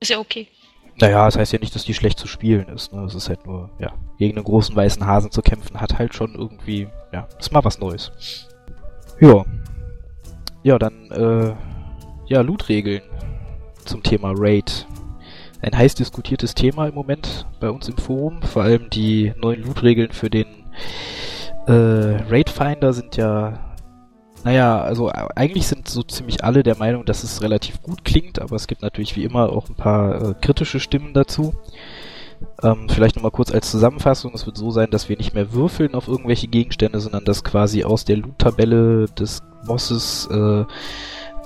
ist 0.00 0.10
ja 0.10 0.18
okay. 0.18 0.48
Naja, 0.96 1.24
das 1.24 1.36
heißt 1.36 1.52
ja 1.52 1.58
nicht, 1.58 1.74
dass 1.74 1.84
die 1.84 1.94
schlecht 1.94 2.18
zu 2.18 2.26
spielen 2.28 2.68
ist. 2.68 2.92
Ne? 2.92 3.02
Es 3.04 3.14
ist 3.14 3.28
halt 3.28 3.44
nur, 3.46 3.70
ja, 3.80 3.92
gegen 4.18 4.36
einen 4.36 4.44
großen 4.44 4.76
weißen 4.76 5.04
Hasen 5.06 5.30
zu 5.32 5.42
kämpfen, 5.42 5.80
hat 5.80 5.98
halt 5.98 6.14
schon 6.14 6.34
irgendwie, 6.34 6.86
ja, 7.12 7.26
ist 7.38 7.50
mal 7.52 7.64
was 7.64 7.78
Neues. 7.78 8.12
Ja. 9.24 9.42
Ja, 10.64 10.78
dann, 10.78 11.10
äh, 11.12 11.54
ja, 12.26 12.42
Loot-Regeln 12.42 13.00
zum 13.86 14.02
Thema 14.02 14.34
Raid. 14.36 14.86
Ein 15.62 15.78
heiß 15.78 15.94
diskutiertes 15.94 16.54
Thema 16.54 16.88
im 16.88 16.94
Moment 16.94 17.46
bei 17.58 17.70
uns 17.70 17.88
im 17.88 17.96
Forum. 17.96 18.42
Vor 18.42 18.64
allem 18.64 18.90
die 18.90 19.32
neuen 19.40 19.62
Loot-Regeln 19.62 20.12
für 20.12 20.28
den 20.28 20.44
äh, 21.66 21.72
Raid-Finder 21.72 22.92
sind 22.92 23.16
ja 23.16 23.74
naja, 24.44 24.82
also 24.82 25.08
eigentlich 25.08 25.66
sind 25.66 25.88
so 25.88 26.02
ziemlich 26.02 26.44
alle 26.44 26.62
der 26.62 26.76
Meinung, 26.76 27.06
dass 27.06 27.24
es 27.24 27.40
relativ 27.40 27.80
gut 27.80 28.04
klingt, 28.04 28.42
aber 28.42 28.56
es 28.56 28.66
gibt 28.66 28.82
natürlich 28.82 29.16
wie 29.16 29.24
immer 29.24 29.50
auch 29.50 29.70
ein 29.70 29.74
paar 29.74 30.20
äh, 30.20 30.34
kritische 30.34 30.80
Stimmen 30.80 31.14
dazu. 31.14 31.54
Ähm, 32.62 32.88
vielleicht 32.88 33.16
nochmal 33.16 33.30
kurz 33.30 33.52
als 33.52 33.70
Zusammenfassung. 33.70 34.32
Es 34.34 34.46
wird 34.46 34.56
so 34.56 34.70
sein, 34.70 34.90
dass 34.90 35.08
wir 35.08 35.16
nicht 35.16 35.34
mehr 35.34 35.52
würfeln 35.52 35.94
auf 35.94 36.08
irgendwelche 36.08 36.48
Gegenstände, 36.48 37.00
sondern 37.00 37.24
dass 37.24 37.44
quasi 37.44 37.84
aus 37.84 38.04
der 38.04 38.16
Loot-Tabelle 38.16 39.06
des 39.06 39.42
Bosses 39.66 40.28
äh, 40.30 40.64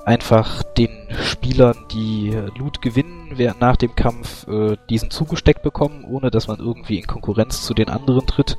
einfach 0.05 0.63
den 0.63 0.91
Spielern, 1.23 1.77
die 1.93 2.37
Loot 2.59 2.81
gewinnen 2.81 3.33
während 3.35 3.61
nach 3.61 3.77
dem 3.77 3.95
Kampf, 3.95 4.47
äh, 4.49 4.77
diesen 4.89 5.11
zugesteckt 5.11 5.63
bekommen, 5.63 6.05
ohne 6.05 6.31
dass 6.31 6.49
man 6.49 6.59
irgendwie 6.59 6.99
in 6.99 7.07
Konkurrenz 7.07 7.63
zu 7.63 7.75
den 7.75 7.89
anderen 7.89 8.27
tritt. 8.27 8.57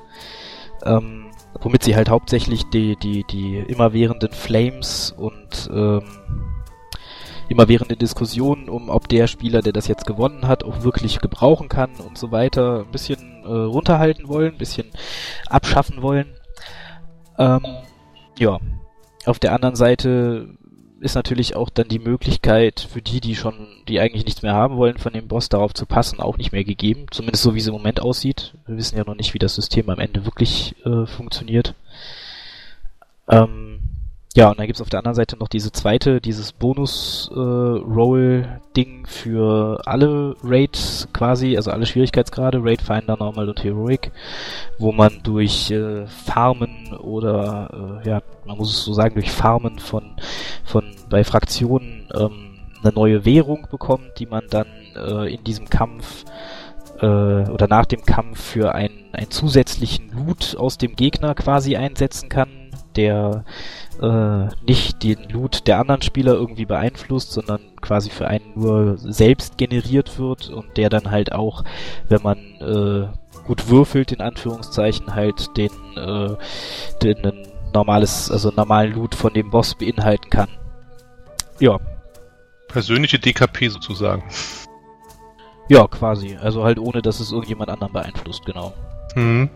Ähm, 0.86 1.26
womit 1.62 1.84
sie 1.84 1.96
halt 1.96 2.10
hauptsächlich 2.10 2.64
die, 2.70 2.96
die, 2.98 3.26
die 3.30 3.58
immerwährenden 3.58 4.32
Flames 4.32 5.14
und 5.18 5.70
ähm, 5.74 6.04
immerwährende 7.50 7.98
Diskussionen 7.98 8.70
um, 8.70 8.90
ob 8.90 9.10
der 9.10 9.28
Spieler, 9.28 9.62
der 9.62 9.74
das 9.74 9.88
jetzt 9.88 10.06
gewonnen 10.06 10.48
hat, 10.48 10.64
auch 10.64 10.84
wirklich 10.84 11.20
gebrauchen 11.20 11.68
kann 11.68 11.92
und 11.96 12.18
so 12.18 12.32
weiter, 12.32 12.86
ein 12.86 12.92
bisschen 12.92 13.44
äh, 13.44 13.48
runterhalten 13.48 14.28
wollen, 14.28 14.54
ein 14.54 14.58
bisschen 14.58 14.88
abschaffen 15.50 16.02
wollen. 16.02 16.28
Ähm, 17.38 17.62
ja, 18.38 18.60
auf 19.26 19.40
der 19.40 19.54
anderen 19.54 19.76
Seite 19.76 20.50
ist 21.02 21.16
natürlich 21.16 21.56
auch 21.56 21.70
dann 21.70 21.88
die 21.88 22.00
Möglichkeit 22.00 22.82
für 22.92 23.02
die, 23.02 23.22
die 23.22 23.36
schon, 23.36 23.68
die 23.88 24.00
eigentlich 24.00 24.26
nichts 24.26 24.42
mehr 24.42 24.54
haben 24.54 24.78
wollen, 24.78 24.98
von 24.98 25.14
dem 25.14 25.28
Boss 25.28 25.50
darauf 25.50 25.74
zu 25.74 25.86
passen, 25.86 26.20
auch 26.20 26.38
nicht 26.38 26.52
mehr 26.52 26.64
gegeben. 26.64 27.06
Zumindest 27.12 27.44
so, 27.44 27.56
wie 27.56 27.60
es 27.60 27.68
im 27.68 27.74
Moment 27.74 28.02
aussieht. 28.02 28.54
Wir 28.68 28.78
wissen 28.78 28.98
ja 28.98 29.06
noch 29.06 29.16
nicht, 29.16 29.34
wie 29.34 29.40
das 29.40 29.56
System 29.56 29.90
am 29.90 30.00
Ende 30.00 30.26
wirklich 30.26 30.76
äh, 30.86 31.06
funktioniert. 31.06 31.74
Ähm, 33.30 33.69
Ja, 34.40 34.50
und 34.52 34.58
dann 34.58 34.68
gibt's 34.68 34.80
auf 34.80 34.88
der 34.88 35.00
anderen 35.00 35.18
Seite 35.18 35.36
noch 35.36 35.50
diese 35.50 35.74
zweite, 35.74 36.22
dieses 36.22 36.54
Bonus-Roll-Ding 36.54 39.06
für 39.06 39.82
alle 39.86 40.38
Raids 40.42 41.10
quasi, 41.12 41.58
also 41.58 41.72
alle 41.72 41.86
Schwierigkeitsgrade, 41.86 42.62
Raid 42.64 42.82
Finder, 42.82 43.18
Normal 43.18 43.50
und 43.50 43.62
Heroic, 43.62 44.14
wo 44.78 44.94
man 44.94 45.20
durch 45.24 45.72
äh, 45.72 46.08
Farmen 46.08 46.94
oder, 46.94 48.00
äh, 48.02 48.08
ja, 48.08 48.22
man 48.46 48.58
muss 48.58 48.72
es 48.72 48.86
so 48.86 48.94
sagen, 48.94 49.16
durch 49.16 49.30
Farmen 49.30 49.78
von, 49.78 50.16
von 50.64 50.86
bei 51.10 51.26
Fraktionen 51.26 52.08
ähm, 52.18 52.60
eine 52.82 52.94
neue 52.94 53.26
Währung 53.26 53.68
bekommt, 53.70 54.20
die 54.20 54.26
man 54.26 54.46
dann 54.50 54.68
äh, 54.96 55.34
in 55.34 55.44
diesem 55.44 55.70
Kampf 55.70 56.24
äh, 57.02 57.06
oder 57.06 57.68
nach 57.68 57.88
dem 57.88 58.06
Kampf 58.06 58.42
für 58.42 58.74
einen, 58.74 59.10
einen 59.12 59.32
zusätzlichen 59.32 60.14
Loot 60.14 60.56
aus 60.58 60.78
dem 60.78 60.96
Gegner 60.96 61.36
quasi 61.36 61.76
einsetzen 61.76 62.30
kann, 62.30 62.48
der 62.96 63.44
äh, 64.02 64.48
nicht 64.66 65.04
den 65.04 65.30
Loot 65.30 65.68
der 65.68 65.80
anderen 65.80 66.02
Spieler 66.02 66.34
irgendwie 66.34 66.66
beeinflusst, 66.66 67.32
sondern 67.32 67.62
quasi 67.82 68.10
für 68.10 68.28
einen 68.28 68.54
nur 68.56 68.98
selbst 68.98 69.58
generiert 69.58 70.20
wird 70.20 70.50
und 70.50 70.78
der 70.78 70.90
dann 70.90 71.12
halt 71.12 71.34
auch, 71.34 71.64
wenn 72.08 72.22
man 72.22 72.38
äh, 72.60 73.08
gut 73.46 73.70
würfelt, 73.70 74.12
in 74.12 74.22
Anführungszeichen, 74.22 75.16
halt 75.16 75.58
den, 75.58 75.72
äh, 75.98 76.36
den 77.02 77.26
ein 77.26 77.48
normales, 77.74 78.32
also 78.32 78.52
normalen 78.52 78.94
Loot 78.94 79.16
von 79.16 79.34
dem 79.34 79.50
Boss 79.50 79.76
beinhalten 79.76 80.30
kann. 80.30 80.50
Ja. 81.60 81.80
Persönliche 82.68 83.20
DKP 83.20 83.70
sozusagen. 83.70 84.24
Ja, 85.68 85.88
quasi. 85.88 86.38
Also 86.38 86.64
halt 86.64 86.80
ohne, 86.80 87.02
dass 87.02 87.20
es 87.20 87.32
irgendjemand 87.32 87.70
anderen 87.70 87.94
beeinflusst, 87.94 88.46
genau. 88.46 88.74
Mhm. 89.16 89.50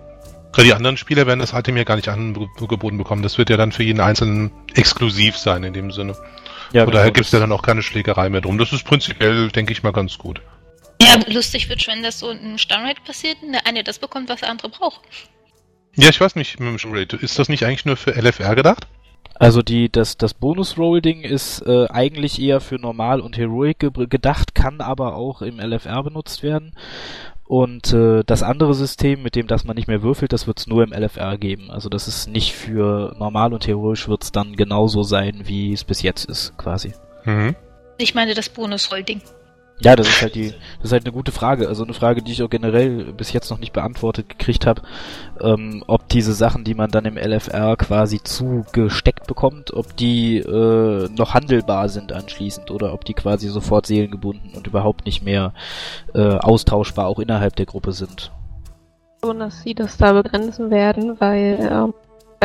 Die 0.62 0.74
anderen 0.74 0.98
Spieler 0.98 1.26
werden 1.26 1.40
das 1.40 1.54
Item 1.54 1.78
ja 1.78 1.84
gar 1.84 1.96
nicht 1.96 2.10
angeboten 2.10 2.98
bekommen. 2.98 3.24
Das 3.24 3.38
wird 3.38 3.50
ja 3.50 3.58
dann 3.58 3.72
für 3.72 3.84
jeden 3.84 4.00
Einzelnen 4.00 4.52
exklusiv 4.76 5.38
sein 5.38 5.64
in 5.64 5.74
dem 5.74 5.92
Sinne. 5.92 6.16
Ja, 6.72 6.84
Oder 6.84 7.02
genau, 7.02 7.14
gibt 7.14 7.26
es 7.26 7.32
ja 7.32 7.40
dann 7.40 7.52
auch 7.52 7.64
keine 7.64 7.82
Schlägerei 7.82 8.30
mehr 8.30 8.42
drum. 8.42 8.58
Das 8.58 8.72
ist 8.72 8.84
prinzipiell, 8.84 9.50
denke 9.50 9.72
ich 9.72 9.84
mal, 9.84 9.92
ganz 9.92 10.18
gut. 10.18 10.42
Ja, 11.02 11.20
lustig 11.28 11.70
wird 11.70 11.86
wenn 11.88 12.04
das 12.04 12.20
so 12.20 12.30
in 12.30 12.58
Stammrate 12.58 13.02
passiert 13.06 13.38
und 13.42 13.52
der 13.52 13.66
eine 13.68 13.84
das 13.84 14.00
bekommt, 14.00 14.30
was 14.30 14.42
der 14.42 14.50
andere 14.50 14.70
braucht. 14.70 15.02
Ja, 15.96 16.10
ich 16.10 16.20
weiß 16.20 16.36
nicht 16.36 16.60
mit 16.60 16.70
dem 16.70 16.80
Stammrate. 16.80 17.18
Ist 17.18 17.38
das 17.38 17.50
nicht 17.50 17.66
eigentlich 17.66 17.86
nur 17.86 17.98
für 17.98 18.12
LFR 18.12 18.56
gedacht? 18.56 18.88
Also 19.36 19.62
die, 19.62 19.92
das, 19.92 20.18
das 20.18 20.34
Bonus-Roll-Ding 20.34 21.22
ist 21.22 21.62
äh, 21.66 21.88
eigentlich 21.90 22.40
eher 22.40 22.62
für 22.62 22.76
Normal 22.76 23.20
und 23.20 23.38
Heroic 23.38 23.80
ge 23.80 23.92
gedacht, 24.08 24.54
kann 24.56 24.80
aber 24.80 25.16
auch 25.16 25.42
im 25.42 25.60
LFR 25.60 26.04
benutzt 26.04 26.44
werden. 26.44 26.76
Und 27.46 27.92
äh, 27.94 28.24
das 28.26 28.42
andere 28.42 28.74
System, 28.74 29.22
mit 29.22 29.36
dem 29.36 29.48
dass 29.48 29.66
man 29.66 29.76
nicht 29.76 29.88
mehr 29.88 30.02
würfelt, 30.02 30.32
das 30.32 30.48
wird 30.48 30.60
es 30.60 30.68
nur 30.68 30.84
im 30.84 30.94
LFR 30.94 31.38
geben. 31.38 31.72
Also 31.72 31.90
das 31.90 32.08
ist 32.08 32.28
nicht 32.28 32.54
für 32.54 33.16
normal 33.20 33.54
und 33.54 33.68
heroisch 33.68 34.08
wird 34.08 34.24
es 34.24 34.32
dann 34.32 34.56
genauso 34.56 35.04
sein, 35.04 35.42
wie 35.44 35.74
es 35.74 35.84
bis 35.84 36.02
jetzt 36.02 36.26
ist, 36.26 36.58
quasi. 36.58 36.94
Mhm. 37.26 37.56
Ich 37.98 38.16
meine 38.16 38.34
das 38.34 38.50
Bonus-Roll-Ding. 38.50 39.22
Ja, 39.84 39.98
das 39.98 40.08
ist 40.08 40.22
halt 40.22 40.36
die, 40.36 40.52
das 40.78 40.86
ist 40.86 40.92
halt 40.94 41.06
eine 41.06 41.12
gute 41.12 41.34
Frage. 41.34 41.68
Also 41.68 41.84
eine 41.84 41.94
Frage, 41.94 42.22
die 42.22 42.32
ich 42.32 42.42
auch 42.42 42.50
generell 42.50 43.12
bis 43.12 43.34
jetzt 43.34 43.50
noch 43.50 43.60
nicht 43.60 43.74
beantwortet 43.74 44.30
gekriegt 44.30 44.66
habe, 44.66 44.82
ähm, 45.42 45.84
ob 45.88 46.08
diese 46.08 46.34
Sachen, 46.34 46.64
die 46.64 46.74
man 46.74 46.90
dann 46.90 47.04
im 47.04 47.18
LFR 47.18 47.76
quasi 47.76 48.22
zugesteckt 48.24 49.28
bekommt, 49.28 49.74
ob 49.74 49.96
die 49.98 50.38
äh, 50.38 51.10
noch 51.10 51.34
handelbar 51.34 51.90
sind 51.90 52.14
anschließend 52.14 52.72
oder 52.72 52.94
ob 52.94 53.04
die 53.04 53.14
quasi 53.14 53.50
sofort 53.50 53.86
seelengebunden 53.86 54.52
und 54.56 54.68
überhaupt 54.68 55.06
nicht 55.06 55.22
mehr 55.22 55.54
äh, 56.14 56.22
austauschbar 56.22 57.08
auch 57.08 57.20
innerhalb 57.20 57.58
der 57.58 57.66
Gruppe 57.66 57.92
sind. 57.92 58.32
Und 59.22 59.40
dass 59.40 59.64
sie 59.64 59.74
das 59.74 59.98
da 59.98 60.14
begrenzen 60.14 60.72
werden, 60.72 61.20
weil 61.20 61.60
ähm, 61.60 61.94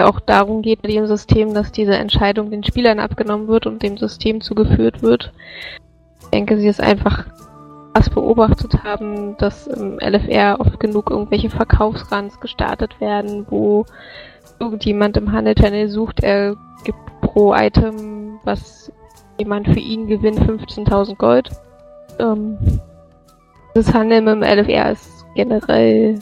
auch 0.05 0.19
darum 0.19 0.63
geht 0.63 0.83
mit 0.83 0.93
dem 0.93 1.07
System, 1.07 1.55
dass 1.55 1.71
diese 1.71 1.95
Entscheidung 1.97 2.51
den 2.51 2.65
Spielern 2.65 2.99
abgenommen 2.99 3.47
wird 3.47 3.67
und 3.67 3.83
dem 3.83 3.97
System 3.97 4.41
zugeführt 4.41 5.03
wird 5.03 5.33
denke, 6.31 6.59
sie 6.59 6.69
es 6.69 6.81
einfach 6.81 7.27
was 7.95 8.11
beobachtet 8.11 8.85
haben, 8.85 9.37
dass 9.39 9.67
im 9.67 9.99
LFR 9.99 10.61
oft 10.61 10.79
genug 10.79 11.11
irgendwelche 11.11 11.51
Verkaufsruns 11.51 12.39
gestartet 12.39 13.01
werden, 13.01 13.47
wo 13.51 13.85
irgendjemand 14.61 15.17
im 15.17 15.33
Handelchannel 15.33 15.89
sucht, 15.89 16.21
er 16.23 16.57
gibt 16.85 16.99
pro 17.21 17.55
Item, 17.55 18.39
was 18.45 18.93
jemand 19.39 19.69
für 19.69 19.81
ihn 19.81 20.07
gewinnt, 20.07 20.41
15.000 20.41 21.17
Gold. 21.17 21.51
Ähm, 22.19 22.59
das 23.75 23.93
Handeln 23.93 24.25
mit 24.25 24.35
dem 24.35 24.43
LFR 24.43 24.93
ist 24.93 25.27
generell 25.35 26.19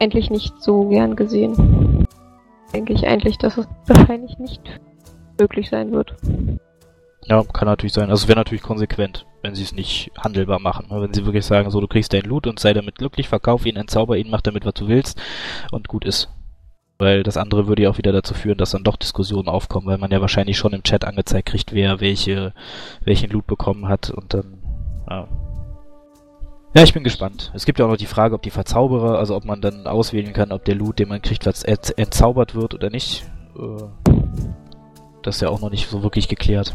eigentlich 0.00 0.30
nicht 0.30 0.60
so 0.62 0.88
gern 0.88 1.16
gesehen. 1.16 2.06
Denke 2.72 2.92
ich 2.92 3.06
eigentlich, 3.06 3.38
dass 3.38 3.58
es 3.58 3.68
wahrscheinlich 3.86 4.38
nicht 4.38 4.62
möglich 5.38 5.70
sein 5.70 5.92
wird. 5.92 6.14
Ja, 7.26 7.42
kann 7.42 7.66
natürlich 7.66 7.94
sein. 7.94 8.10
Also 8.10 8.24
es 8.24 8.28
wäre 8.28 8.38
natürlich 8.38 8.62
konsequent, 8.62 9.26
wenn 9.42 9.54
sie 9.54 9.62
es 9.62 9.72
nicht 9.72 10.10
handelbar 10.18 10.58
machen. 10.58 10.86
Wenn 10.90 11.14
sie 11.14 11.24
wirklich 11.24 11.46
sagen, 11.46 11.70
so 11.70 11.80
du 11.80 11.88
kriegst 11.88 12.12
deinen 12.12 12.28
Loot 12.28 12.46
und 12.46 12.58
sei 12.58 12.74
damit 12.74 12.96
glücklich, 12.96 13.28
verkauf 13.28 13.64
ihn, 13.64 13.76
entzauber 13.76 14.18
ihn, 14.18 14.30
mach 14.30 14.42
damit, 14.42 14.66
was 14.66 14.74
du 14.74 14.88
willst 14.88 15.20
und 15.72 15.88
gut 15.88 16.04
ist. 16.04 16.28
Weil 16.98 17.22
das 17.22 17.36
andere 17.36 17.66
würde 17.66 17.82
ja 17.82 17.90
auch 17.90 17.98
wieder 17.98 18.12
dazu 18.12 18.34
führen, 18.34 18.58
dass 18.58 18.70
dann 18.70 18.84
doch 18.84 18.96
Diskussionen 18.96 19.48
aufkommen, 19.48 19.86
weil 19.86 19.98
man 19.98 20.10
ja 20.10 20.20
wahrscheinlich 20.20 20.58
schon 20.58 20.74
im 20.74 20.82
Chat 20.82 21.04
angezeigt 21.04 21.48
kriegt, 21.48 21.72
wer 21.72 22.00
welche, 22.00 22.52
welchen 23.04 23.30
Loot 23.30 23.46
bekommen 23.46 23.88
hat 23.88 24.10
und 24.10 24.34
dann, 24.34 24.62
ja. 25.08 25.26
Ja, 26.76 26.82
ich 26.82 26.92
bin 26.92 27.04
gespannt. 27.04 27.52
Es 27.54 27.66
gibt 27.66 27.78
ja 27.78 27.84
auch 27.84 27.90
noch 27.90 27.96
die 27.96 28.06
Frage, 28.06 28.34
ob 28.34 28.42
die 28.42 28.50
Verzauberer, 28.50 29.18
also 29.18 29.36
ob 29.36 29.44
man 29.44 29.60
dann 29.60 29.86
auswählen 29.86 30.32
kann, 30.32 30.50
ob 30.50 30.64
der 30.64 30.74
Loot, 30.74 30.98
den 30.98 31.08
man 31.08 31.22
kriegt, 31.22 31.46
was 31.46 31.62
entzaubert 31.62 32.56
wird 32.56 32.74
oder 32.74 32.90
nicht. 32.90 33.24
Äh, 33.56 34.12
das 35.22 35.36
ist 35.36 35.40
ja 35.40 35.48
auch 35.48 35.60
noch 35.60 35.70
nicht 35.70 35.88
so 35.88 36.02
wirklich 36.02 36.28
geklärt. 36.28 36.74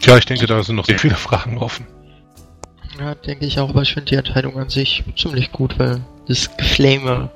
Ja, 0.00 0.18
ich 0.18 0.26
denke, 0.26 0.46
da 0.46 0.62
sind 0.62 0.76
noch 0.76 0.86
sehr 0.86 0.98
viele 0.98 1.14
Fragen 1.14 1.58
offen. 1.58 1.86
Ja, 2.98 3.14
denke 3.14 3.46
ich 3.46 3.58
auch, 3.58 3.70
aber 3.70 3.82
ich 3.82 3.92
finde 3.92 4.10
die 4.10 4.16
Entscheidung 4.16 4.58
an 4.58 4.68
sich 4.68 5.02
ziemlich 5.16 5.50
gut, 5.50 5.78
weil 5.78 6.00
das 6.28 6.56
Geflame 6.56 7.30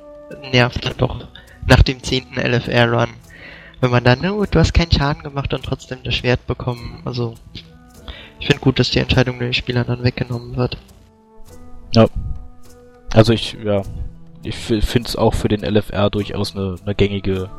nervt 0.51 0.85
dann 0.85 0.97
doch 0.97 1.27
nach 1.67 1.83
dem 1.83 2.01
zehnten 2.01 2.39
LFR-Run. 2.39 3.09
Wenn 3.81 3.91
man 3.91 4.03
dann, 4.03 4.25
oh, 4.29 4.45
du 4.49 4.59
hast 4.59 4.73
keinen 4.73 4.91
Schaden 4.91 5.23
gemacht 5.23 5.53
und 5.53 5.63
trotzdem 5.63 5.99
das 6.03 6.15
Schwert 6.15 6.45
bekommen. 6.47 7.01
Also, 7.05 7.35
ich 8.39 8.47
finde 8.47 8.61
gut, 8.61 8.79
dass 8.79 8.91
die 8.91 8.99
Entscheidung 8.99 9.39
den 9.39 9.53
Spielern 9.53 9.87
dann 9.87 10.03
weggenommen 10.03 10.55
wird. 10.55 10.77
Ja. 11.93 12.07
Also 13.13 13.33
ich, 13.33 13.57
ja, 13.63 13.81
ich 14.43 14.55
finde 14.55 15.07
es 15.07 15.15
auch 15.15 15.33
für 15.33 15.47
den 15.47 15.63
LFR 15.63 16.09
durchaus 16.09 16.55
eine, 16.55 16.75
eine 16.83 16.95
gängige 16.95 17.49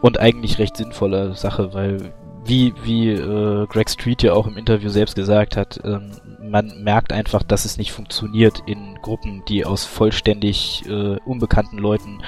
und 0.00 0.18
eigentlich 0.18 0.58
recht 0.58 0.76
sinnvolle 0.76 1.34
Sache, 1.34 1.74
weil 1.74 2.12
wie, 2.48 2.74
wie 2.82 3.10
äh, 3.10 3.66
Greg 3.66 3.90
Street 3.90 4.22
ja 4.22 4.32
auch 4.32 4.46
im 4.46 4.56
Interview 4.56 4.88
selbst 4.88 5.14
gesagt 5.14 5.56
hat, 5.56 5.80
ähm, 5.84 6.10
man 6.40 6.82
merkt 6.82 7.12
einfach, 7.12 7.42
dass 7.42 7.64
es 7.64 7.76
nicht 7.76 7.92
funktioniert 7.92 8.62
in 8.66 8.98
Gruppen, 9.02 9.42
die 9.46 9.64
aus 9.64 9.84
vollständig 9.84 10.84
äh, 10.88 11.16
unbekannten 11.24 11.78
Leuten 11.78 12.22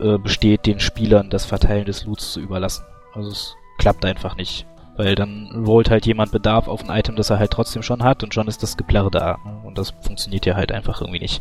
äh, 0.00 0.18
besteht, 0.18 0.66
den 0.66 0.80
Spielern 0.80 1.30
das 1.30 1.44
Verteilen 1.44 1.84
des 1.84 2.04
Loots 2.04 2.32
zu 2.32 2.40
überlassen. 2.40 2.84
Also 3.14 3.30
es 3.30 3.56
klappt 3.78 4.04
einfach 4.04 4.36
nicht. 4.36 4.66
Weil 4.96 5.14
dann 5.14 5.64
rollt 5.64 5.90
halt 5.90 6.06
jemand 6.06 6.32
Bedarf 6.32 6.66
auf 6.66 6.88
ein 6.88 6.98
Item, 6.98 7.14
das 7.14 7.30
er 7.30 7.38
halt 7.38 7.52
trotzdem 7.52 7.82
schon 7.82 8.02
hat 8.02 8.24
und 8.24 8.34
schon 8.34 8.48
ist 8.48 8.64
das 8.64 8.76
Geplärre 8.76 9.12
da. 9.12 9.38
Und 9.64 9.78
das 9.78 9.90
funktioniert 10.00 10.44
ja 10.44 10.56
halt 10.56 10.72
einfach 10.72 11.00
irgendwie 11.00 11.20
nicht. 11.20 11.40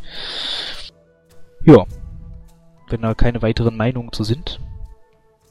Ja. 1.66 1.86
Wenn 2.90 3.02
da 3.02 3.16
keine 3.16 3.42
weiteren 3.42 3.76
Meinungen 3.76 4.14
zu 4.14 4.24
sind, 4.24 4.60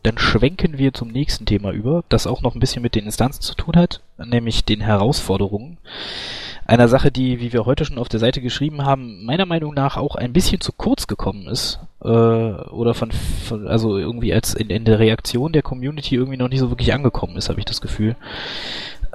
dann 0.07 0.19
schwenken 0.19 0.79
wir 0.79 0.95
zum 0.95 1.09
nächsten 1.09 1.47
Thema 1.47 1.73
über, 1.73 2.05
das 2.09 2.29
auch 2.29 2.41
noch 2.41 2.55
ein 2.55 2.61
bisschen 2.61 2.83
mit 2.83 2.95
den 2.95 3.07
Instanzen 3.07 3.43
zu 3.43 3.57
tun 3.57 3.75
hat, 3.75 4.03
nämlich 4.25 4.65
den 4.65 4.81
Herausforderungen. 4.81 5.79
Einer 6.65 6.87
Sache, 6.87 7.11
die, 7.11 7.41
wie 7.41 7.53
wir 7.53 7.67
heute 7.67 7.85
schon 7.85 7.99
auf 7.99 8.09
der 8.09 8.21
Seite 8.21 8.41
geschrieben 8.41 8.85
haben, 8.85 9.25
meiner 9.25 9.47
Meinung 9.47 9.75
nach 9.75 9.97
auch 9.97 10.15
ein 10.15 10.33
bisschen 10.33 10.61
zu 10.61 10.73
kurz 10.73 11.09
gekommen 11.09 11.49
ist. 11.49 11.81
Äh, 12.05 12.09
oder 12.09 12.95
von, 12.95 13.11
von, 13.11 13.67
also 13.67 13.99
irgendwie 13.99 14.33
als 14.33 14.55
in, 14.55 14.71
in 14.71 14.85
der 14.85 15.01
Reaktion 15.01 15.53
der 15.53 15.63
Community 15.63 16.15
irgendwie 16.15 16.37
noch 16.37 16.49
nicht 16.49 16.61
so 16.61 16.71
wirklich 16.71 16.95
angekommen 16.95 17.37
ist, 17.37 17.49
habe 17.49 17.59
ich 17.59 17.67
das 17.67 17.81
Gefühl. 17.81 18.15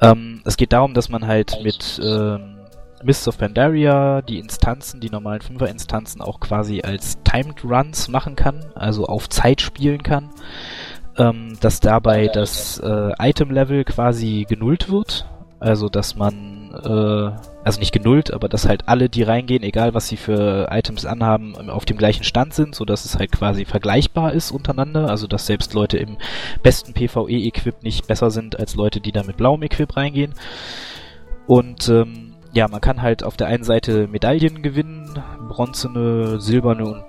Ähm, 0.01 0.41
es 0.43 0.57
geht 0.57 0.73
darum, 0.73 0.93
dass 0.93 1.07
man 1.07 1.25
halt 1.25 1.57
mit 1.63 2.01
ähm, 2.03 2.60
Mists 3.03 3.27
of 3.27 3.37
Pandaria 3.37 4.21
die 4.21 4.39
Instanzen, 4.39 4.99
die 4.99 5.09
normalen 5.09 5.41
Fünfer-Instanzen 5.41 6.21
auch 6.21 6.39
quasi 6.39 6.81
als 6.81 7.17
Timed 7.23 7.63
Runs 7.63 8.07
machen 8.07 8.35
kann, 8.35 8.65
also 8.75 9.05
auf 9.05 9.29
Zeit 9.29 9.61
spielen 9.61 10.03
kann 10.03 10.29
ähm, 11.17 11.57
dass 11.59 11.79
dabei 11.79 12.27
das 12.27 12.79
äh, 12.79 13.11
Item-Level 13.19 13.83
quasi 13.83 14.45
genullt 14.47 14.89
wird. 14.89 15.27
Also, 15.59 15.89
dass 15.89 16.15
man, 16.15 16.71
äh, 16.73 17.63
also 17.63 17.79
nicht 17.79 17.91
genullt, 17.91 18.33
aber 18.33 18.49
dass 18.49 18.67
halt 18.67 18.87
alle, 18.87 19.09
die 19.09 19.21
reingehen, 19.21 19.61
egal 19.61 19.93
was 19.93 20.07
sie 20.07 20.17
für 20.17 20.69
Items 20.71 21.05
anhaben, 21.05 21.69
auf 21.69 21.85
dem 21.85 21.97
gleichen 21.97 22.23
Stand 22.23 22.55
sind, 22.55 22.73
so 22.73 22.83
dass 22.83 23.05
es 23.05 23.19
halt 23.19 23.31
quasi 23.31 23.65
vergleichbar 23.65 24.33
ist 24.33 24.49
untereinander. 24.49 25.09
Also, 25.09 25.27
dass 25.27 25.45
selbst 25.45 25.75
Leute 25.75 25.97
im 25.97 26.17
besten 26.63 26.93
PvE-Equip 26.93 27.83
nicht 27.83 28.07
besser 28.07 28.31
sind 28.31 28.59
als 28.59 28.75
Leute, 28.75 29.01
die 29.01 29.11
da 29.11 29.21
mit 29.23 29.37
blauem 29.37 29.61
Equip 29.61 29.95
reingehen. 29.95 30.33
Und, 31.45 31.87
ähm, 31.89 32.30
ja, 32.53 32.67
man 32.67 32.81
kann 32.81 33.01
halt 33.01 33.23
auf 33.23 33.37
der 33.37 33.47
einen 33.47 33.63
Seite 33.63 34.07
Medaillen 34.07 34.61
gewinnen, 34.61 35.19
bronzene, 35.47 36.39
silberne 36.41 36.85
und 36.85 37.03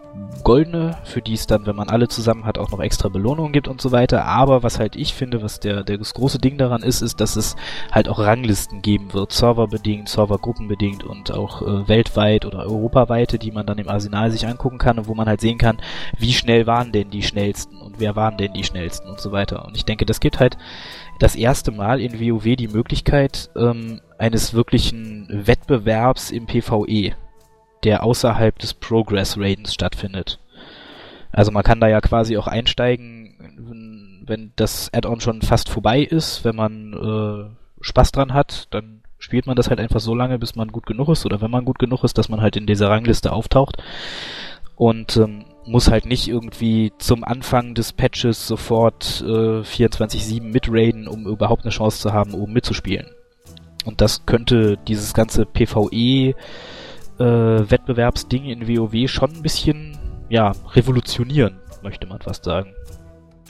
goldene, 0.44 0.96
für 1.04 1.22
die 1.22 1.34
es 1.34 1.46
dann, 1.46 1.66
wenn 1.66 1.76
man 1.76 1.88
alle 1.88 2.08
zusammen 2.08 2.44
hat, 2.44 2.58
auch 2.58 2.70
noch 2.70 2.80
extra 2.80 3.08
Belohnungen 3.08 3.52
gibt 3.52 3.68
und 3.68 3.80
so 3.80 3.92
weiter. 3.92 4.24
Aber 4.24 4.62
was 4.62 4.78
halt 4.78 4.96
ich 4.96 5.14
finde, 5.14 5.42
was 5.42 5.60
der, 5.60 5.84
der 5.84 5.98
das 5.98 6.14
große 6.14 6.38
Ding 6.38 6.58
daran 6.58 6.82
ist, 6.82 7.00
ist, 7.00 7.20
dass 7.20 7.36
es 7.36 7.56
halt 7.90 8.08
auch 8.08 8.18
Ranglisten 8.18 8.82
geben 8.82 9.12
wird, 9.12 9.32
serverbedingt, 9.32 10.08
servergruppenbedingt 10.08 11.04
und 11.04 11.32
auch 11.32 11.62
äh, 11.62 11.88
weltweit 11.88 12.44
oder 12.44 12.60
europaweite, 12.60 13.38
die 13.38 13.52
man 13.52 13.66
dann 13.66 13.78
im 13.78 13.88
Arsenal 13.88 14.30
sich 14.30 14.46
angucken 14.46 14.78
kann 14.78 14.98
und 14.98 15.06
wo 15.06 15.14
man 15.14 15.28
halt 15.28 15.40
sehen 15.40 15.58
kann, 15.58 15.78
wie 16.18 16.32
schnell 16.32 16.66
waren 16.66 16.92
denn 16.92 17.10
die 17.10 17.22
schnellsten 17.22 17.80
und 17.80 18.00
wer 18.00 18.16
waren 18.16 18.36
denn 18.36 18.52
die 18.52 18.64
schnellsten 18.64 19.08
und 19.08 19.20
so 19.20 19.32
weiter. 19.32 19.64
Und 19.64 19.76
ich 19.76 19.84
denke, 19.84 20.06
das 20.06 20.20
gibt 20.20 20.40
halt 20.40 20.56
das 21.18 21.36
erste 21.36 21.70
Mal 21.70 22.00
in 22.00 22.20
WoW 22.20 22.56
die 22.56 22.68
Möglichkeit 22.68 23.50
ähm, 23.56 24.00
eines 24.18 24.54
wirklichen 24.54 25.28
Wettbewerbs 25.30 26.30
im 26.30 26.46
PvE 26.46 27.14
der 27.84 28.04
außerhalb 28.04 28.58
des 28.58 28.74
Progress 28.74 29.36
Raidens 29.38 29.74
stattfindet. 29.74 30.38
Also 31.32 31.50
man 31.50 31.62
kann 31.62 31.80
da 31.80 31.88
ja 31.88 32.00
quasi 32.00 32.36
auch 32.36 32.46
einsteigen, 32.46 34.22
wenn 34.26 34.52
das 34.56 34.92
Add-on 34.92 35.20
schon 35.20 35.42
fast 35.42 35.68
vorbei 35.68 36.00
ist, 36.00 36.44
wenn 36.44 36.54
man 36.54 36.92
äh, 36.92 37.84
Spaß 37.84 38.12
dran 38.12 38.34
hat, 38.34 38.68
dann 38.70 39.02
spielt 39.18 39.46
man 39.46 39.56
das 39.56 39.70
halt 39.70 39.80
einfach 39.80 40.00
so 40.00 40.14
lange, 40.14 40.38
bis 40.38 40.56
man 40.56 40.68
gut 40.68 40.86
genug 40.86 41.08
ist 41.08 41.24
oder 41.26 41.40
wenn 41.40 41.50
man 41.50 41.64
gut 41.64 41.78
genug 41.78 42.04
ist, 42.04 42.18
dass 42.18 42.28
man 42.28 42.40
halt 42.40 42.56
in 42.56 42.66
dieser 42.66 42.90
Rangliste 42.90 43.32
auftaucht 43.32 43.82
und 44.76 45.16
ähm, 45.16 45.44
muss 45.66 45.90
halt 45.90 46.06
nicht 46.06 46.28
irgendwie 46.28 46.92
zum 46.98 47.24
Anfang 47.24 47.74
des 47.74 47.92
Patches 47.92 48.46
sofort 48.46 49.22
äh, 49.26 49.62
24-7 49.62 50.42
mitraiden, 50.42 51.06
um 51.06 51.26
überhaupt 51.26 51.62
eine 51.62 51.70
Chance 51.70 52.00
zu 52.00 52.12
haben, 52.12 52.34
oben 52.34 52.52
mitzuspielen. 52.52 53.06
Und 53.84 54.00
das 54.00 54.26
könnte 54.26 54.78
dieses 54.88 55.14
ganze 55.14 55.44
PvE 55.44 56.34
äh, 57.18 57.62
in 57.62 58.68
WoW 58.68 59.10
schon 59.10 59.32
ein 59.32 59.42
bisschen, 59.42 59.98
ja, 60.28 60.52
revolutionieren, 60.72 61.58
möchte 61.82 62.06
man 62.06 62.20
fast 62.20 62.44
sagen. 62.44 62.72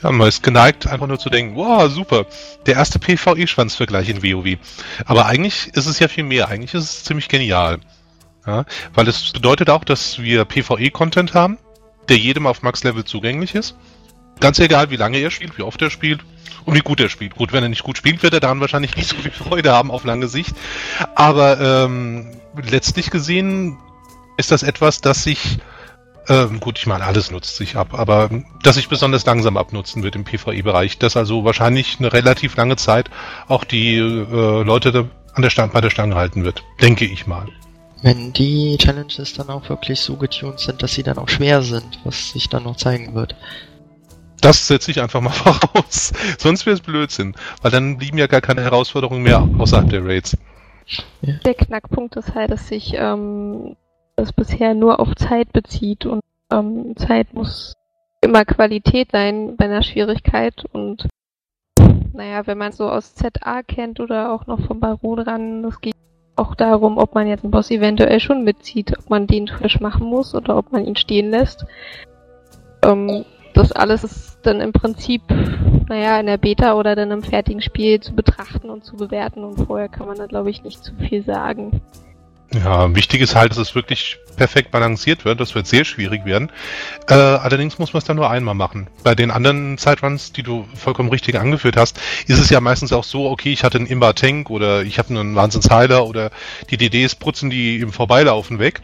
Ja, 0.01 0.11
man 0.11 0.27
ist 0.27 0.43
geneigt, 0.43 0.85
einfach 0.87 1.07
nur 1.07 1.17
zu 1.17 1.29
denken, 1.29 1.55
wow, 1.55 1.89
super, 1.89 2.25
der 2.65 2.75
erste 2.75 2.99
PvE-Schwanzvergleich 2.99 4.09
in 4.09 4.21
WoW. 4.21 4.57
Aber 5.05 5.27
eigentlich 5.27 5.69
ist 5.75 5.85
es 5.85 5.99
ja 5.99 6.07
viel 6.09 6.25
mehr, 6.25 6.49
eigentlich 6.49 6.73
ist 6.73 6.83
es 6.83 7.03
ziemlich 7.05 7.29
genial. 7.29 7.79
Ja, 8.45 8.65
weil 8.93 9.07
es 9.07 9.31
bedeutet 9.31 9.69
auch, 9.69 9.85
dass 9.85 10.19
wir 10.19 10.43
PvE-Content 10.43 11.33
haben, 11.33 11.57
der 12.09 12.17
jedem 12.17 12.47
auf 12.47 12.61
Max-Level 12.61 13.03
zugänglich 13.05 13.55
ist. 13.55 13.75
Ganz 14.39 14.59
egal, 14.59 14.89
wie 14.89 14.97
lange 14.97 15.19
er 15.19 15.31
spielt, 15.31 15.57
wie 15.57 15.63
oft 15.63 15.81
er 15.81 15.89
spielt 15.89 16.21
und 16.65 16.75
wie 16.75 16.79
gut 16.79 16.99
er 16.99 17.09
spielt. 17.09 17.35
Gut, 17.35 17.53
wenn 17.53 17.63
er 17.63 17.69
nicht 17.69 17.83
gut 17.83 17.97
spielt, 17.97 18.23
wird 18.23 18.33
er 18.33 18.39
daran 18.39 18.59
wahrscheinlich 18.59 18.95
nicht 18.97 19.09
so 19.09 19.15
viel 19.15 19.31
Freude 19.31 19.71
haben 19.71 19.91
auf 19.91 20.03
lange 20.03 20.27
Sicht. 20.27 20.55
Aber 21.15 21.59
ähm, 21.59 22.31
letztlich 22.61 23.09
gesehen 23.09 23.77
ist 24.37 24.51
das 24.51 24.63
etwas, 24.63 25.01
das 25.01 25.23
sich, 25.23 25.59
ähm, 26.27 26.59
gut, 26.59 26.79
ich 26.79 26.87
meine, 26.87 27.05
alles 27.05 27.31
nutzt 27.31 27.55
sich 27.55 27.75
ab, 27.75 27.93
aber 27.93 28.29
das 28.63 28.75
sich 28.75 28.89
besonders 28.89 29.25
langsam 29.25 29.57
abnutzen 29.57 30.03
wird 30.03 30.15
im 30.15 30.23
PvE-Bereich, 30.23 30.97
dass 30.97 31.17
also 31.17 31.43
wahrscheinlich 31.43 31.99
eine 31.99 32.11
relativ 32.13 32.55
lange 32.55 32.75
Zeit 32.75 33.09
auch 33.47 33.63
die 33.63 33.97
äh, 33.97 34.63
Leute 34.63 35.09
an 35.33 35.41
der 35.41 35.49
Stange, 35.49 35.73
bei 35.73 35.81
der 35.81 35.89
Stange 35.89 36.15
halten 36.15 36.43
wird, 36.43 36.63
denke 36.81 37.05
ich 37.05 37.27
mal. 37.27 37.47
Wenn 38.03 38.33
die 38.33 38.77
Challenges 38.77 39.33
dann 39.33 39.49
auch 39.49 39.69
wirklich 39.69 40.01
so 40.01 40.17
getuned 40.17 40.59
sind, 40.59 40.83
dass 40.83 40.93
sie 40.93 41.03
dann 41.03 41.17
auch 41.17 41.29
schwer 41.29 41.61
sind, 41.61 42.01
was 42.03 42.31
sich 42.31 42.49
dann 42.49 42.63
noch 42.63 42.75
zeigen 42.75 43.15
wird. 43.15 43.35
Das 44.41 44.67
setze 44.67 44.91
ich 44.91 45.01
einfach 45.01 45.21
mal 45.21 45.29
voraus. 45.31 46.11
Sonst 46.37 46.65
wäre 46.65 46.73
es 46.73 46.81
Blödsinn, 46.81 47.33
weil 47.61 47.71
dann 47.71 47.97
blieben 47.97 48.17
ja 48.17 48.27
gar 48.27 48.41
keine 48.41 48.61
Herausforderungen 48.61 49.23
mehr 49.23 49.47
außerhalb 49.57 49.89
der 49.89 50.05
Raids. 50.05 50.37
Ja. 51.21 51.35
Der 51.45 51.53
Knackpunkt 51.53 52.17
ist 52.17 52.35
halt, 52.35 52.51
dass 52.51 52.67
sich 52.67 52.93
ähm, 52.93 53.77
das 54.17 54.33
bisher 54.33 54.73
nur 54.73 54.99
auf 54.99 55.15
Zeit 55.15 55.53
bezieht 55.53 56.05
und 56.05 56.19
ähm, 56.51 56.97
Zeit 56.97 57.33
muss 57.33 57.73
immer 58.19 58.43
Qualität 58.43 59.11
sein 59.13 59.55
bei 59.55 59.65
einer 59.65 59.81
Schwierigkeit 59.81 60.65
und 60.73 61.07
naja, 62.13 62.45
wenn 62.45 62.57
man 62.57 62.73
so 62.73 62.89
aus 62.89 63.15
ZA 63.15 63.63
kennt 63.63 64.01
oder 64.01 64.33
auch 64.33 64.45
noch 64.45 64.59
vom 64.67 64.81
Baron 64.81 65.19
ran, 65.19 65.63
das 65.63 65.79
geht 65.79 65.92
auch 66.35 66.55
darum, 66.55 66.97
ob 66.97 67.15
man 67.15 67.27
jetzt 67.27 67.43
einen 67.43 67.51
Boss 67.51 67.71
eventuell 67.71 68.19
schon 68.19 68.43
mitzieht, 68.43 68.97
ob 68.97 69.09
man 69.09 69.27
den 69.27 69.47
frisch 69.47 69.79
machen 69.79 70.07
muss 70.07 70.33
oder 70.33 70.57
ob 70.57 70.71
man 70.71 70.85
ihn 70.85 70.95
stehen 70.95 71.29
lässt. 71.29 71.65
Ähm, 72.83 73.25
das 73.53 73.71
alles 73.71 74.03
ist 74.03 74.39
dann 74.41 74.61
im 74.61 74.73
Prinzip, 74.73 75.21
naja, 75.87 76.19
in 76.19 76.25
der 76.25 76.37
Beta 76.37 76.73
oder 76.73 76.95
dann 76.95 77.11
im 77.11 77.21
fertigen 77.21 77.61
Spiel 77.61 77.99
zu 77.99 78.13
betrachten 78.13 78.69
und 78.69 78.83
zu 78.83 78.95
bewerten 78.95 79.43
und 79.43 79.65
vorher 79.65 79.89
kann 79.89 80.07
man 80.07 80.17
da 80.17 80.25
glaube 80.25 80.49
ich 80.49 80.63
nicht 80.63 80.83
zu 80.83 80.93
viel 80.95 81.23
sagen. 81.23 81.81
Ja, 82.51 82.93
wichtig 82.95 83.21
ist 83.21 83.35
halt, 83.35 83.51
dass 83.51 83.57
es 83.57 83.73
wirklich 83.73 84.19
perfekt 84.35 84.71
balanciert 84.71 85.25
wird. 85.25 85.39
Das 85.39 85.55
wird 85.55 85.67
sehr 85.67 85.85
schwierig 85.85 86.25
werden. 86.25 86.51
Äh, 87.07 87.13
allerdings 87.13 87.79
muss 87.79 87.93
man 87.93 87.99
es 87.99 88.05
dann 88.05 88.17
nur 88.17 88.29
einmal 88.29 88.55
machen. 88.55 88.87
Bei 89.03 89.15
den 89.15 89.31
anderen 89.31 89.77
Zeitruns, 89.77 90.33
die 90.33 90.43
du 90.43 90.67
vollkommen 90.75 91.09
richtig 91.09 91.39
angeführt 91.39 91.77
hast, 91.77 91.99
ist 92.27 92.39
es 92.39 92.49
ja 92.49 92.59
meistens 92.61 92.93
auch 92.93 93.03
so, 93.03 93.29
okay, 93.29 93.51
ich 93.51 93.63
hatte 93.63 93.77
einen 93.77 93.87
Imba-Tank 93.87 94.49
oder 94.49 94.83
ich 94.83 94.99
habe 94.99 95.09
einen 95.09 95.35
Wahnsinnsheiler 95.35 96.05
oder 96.05 96.31
die 96.69 96.77
DDs 96.77 97.15
putzen 97.15 97.49
die 97.49 97.79
im 97.79 97.91
Vorbeilaufen 97.91 98.59
weg. 98.59 98.81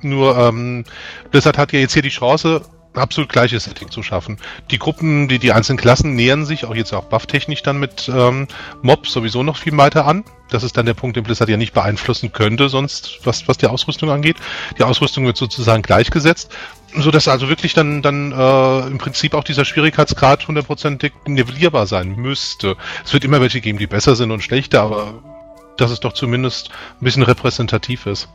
Nur 0.00 0.36
ähm, 0.36 0.84
Blizzard 1.30 1.58
hat 1.58 1.72
ja 1.72 1.78
jetzt 1.78 1.92
hier 1.92 2.02
die 2.02 2.08
Chance, 2.08 2.62
absolut 2.94 3.30
gleiches 3.30 3.64
Setting 3.64 3.90
zu 3.90 4.02
schaffen. 4.02 4.38
Die 4.70 4.78
Gruppen, 4.78 5.28
die, 5.28 5.38
die 5.38 5.52
einzelnen 5.52 5.78
Klassen 5.78 6.14
nähern 6.14 6.44
sich, 6.44 6.64
auch 6.64 6.74
jetzt 6.74 6.92
auch 6.92 7.04
bufftechnisch 7.04 7.62
dann 7.62 7.78
mit 7.78 8.10
ähm, 8.14 8.48
Mobs 8.82 9.12
sowieso 9.12 9.42
noch 9.42 9.56
viel 9.56 9.76
weiter 9.76 10.06
an. 10.06 10.24
Das 10.50 10.62
ist 10.62 10.76
dann 10.76 10.84
der 10.84 10.94
Punkt, 10.94 11.16
den 11.16 11.24
Blizzard 11.24 11.48
ja 11.48 11.56
nicht 11.56 11.72
beeinflussen 11.72 12.32
könnte, 12.32 12.68
sonst, 12.68 13.20
was, 13.24 13.48
was 13.48 13.56
die 13.56 13.66
Ausrüstung 13.66 14.10
angeht. 14.10 14.36
Die 14.78 14.82
Ausrüstung 14.82 15.24
wird 15.24 15.38
sozusagen 15.38 15.82
gleichgesetzt, 15.82 16.52
so 16.94 17.10
dass 17.10 17.28
also 17.28 17.48
wirklich 17.48 17.72
dann, 17.72 18.02
dann 18.02 18.32
äh, 18.32 18.86
im 18.86 18.98
Prinzip 18.98 19.34
auch 19.34 19.44
dieser 19.44 19.64
Schwierigkeitsgrad 19.64 20.46
hundertprozentig 20.46 21.12
nivellierbar 21.26 21.86
sein 21.86 22.16
müsste. 22.16 22.76
Es 23.04 23.14
wird 23.14 23.24
immer 23.24 23.40
welche 23.40 23.62
geben, 23.62 23.78
die 23.78 23.86
besser 23.86 24.14
sind 24.14 24.30
und 24.30 24.42
schlechter, 24.42 24.82
aber 24.82 25.14
dass 25.78 25.90
es 25.90 26.00
doch 26.00 26.12
zumindest 26.12 26.68
ein 27.00 27.04
bisschen 27.04 27.22
repräsentativ 27.22 28.06
ist. 28.06 28.28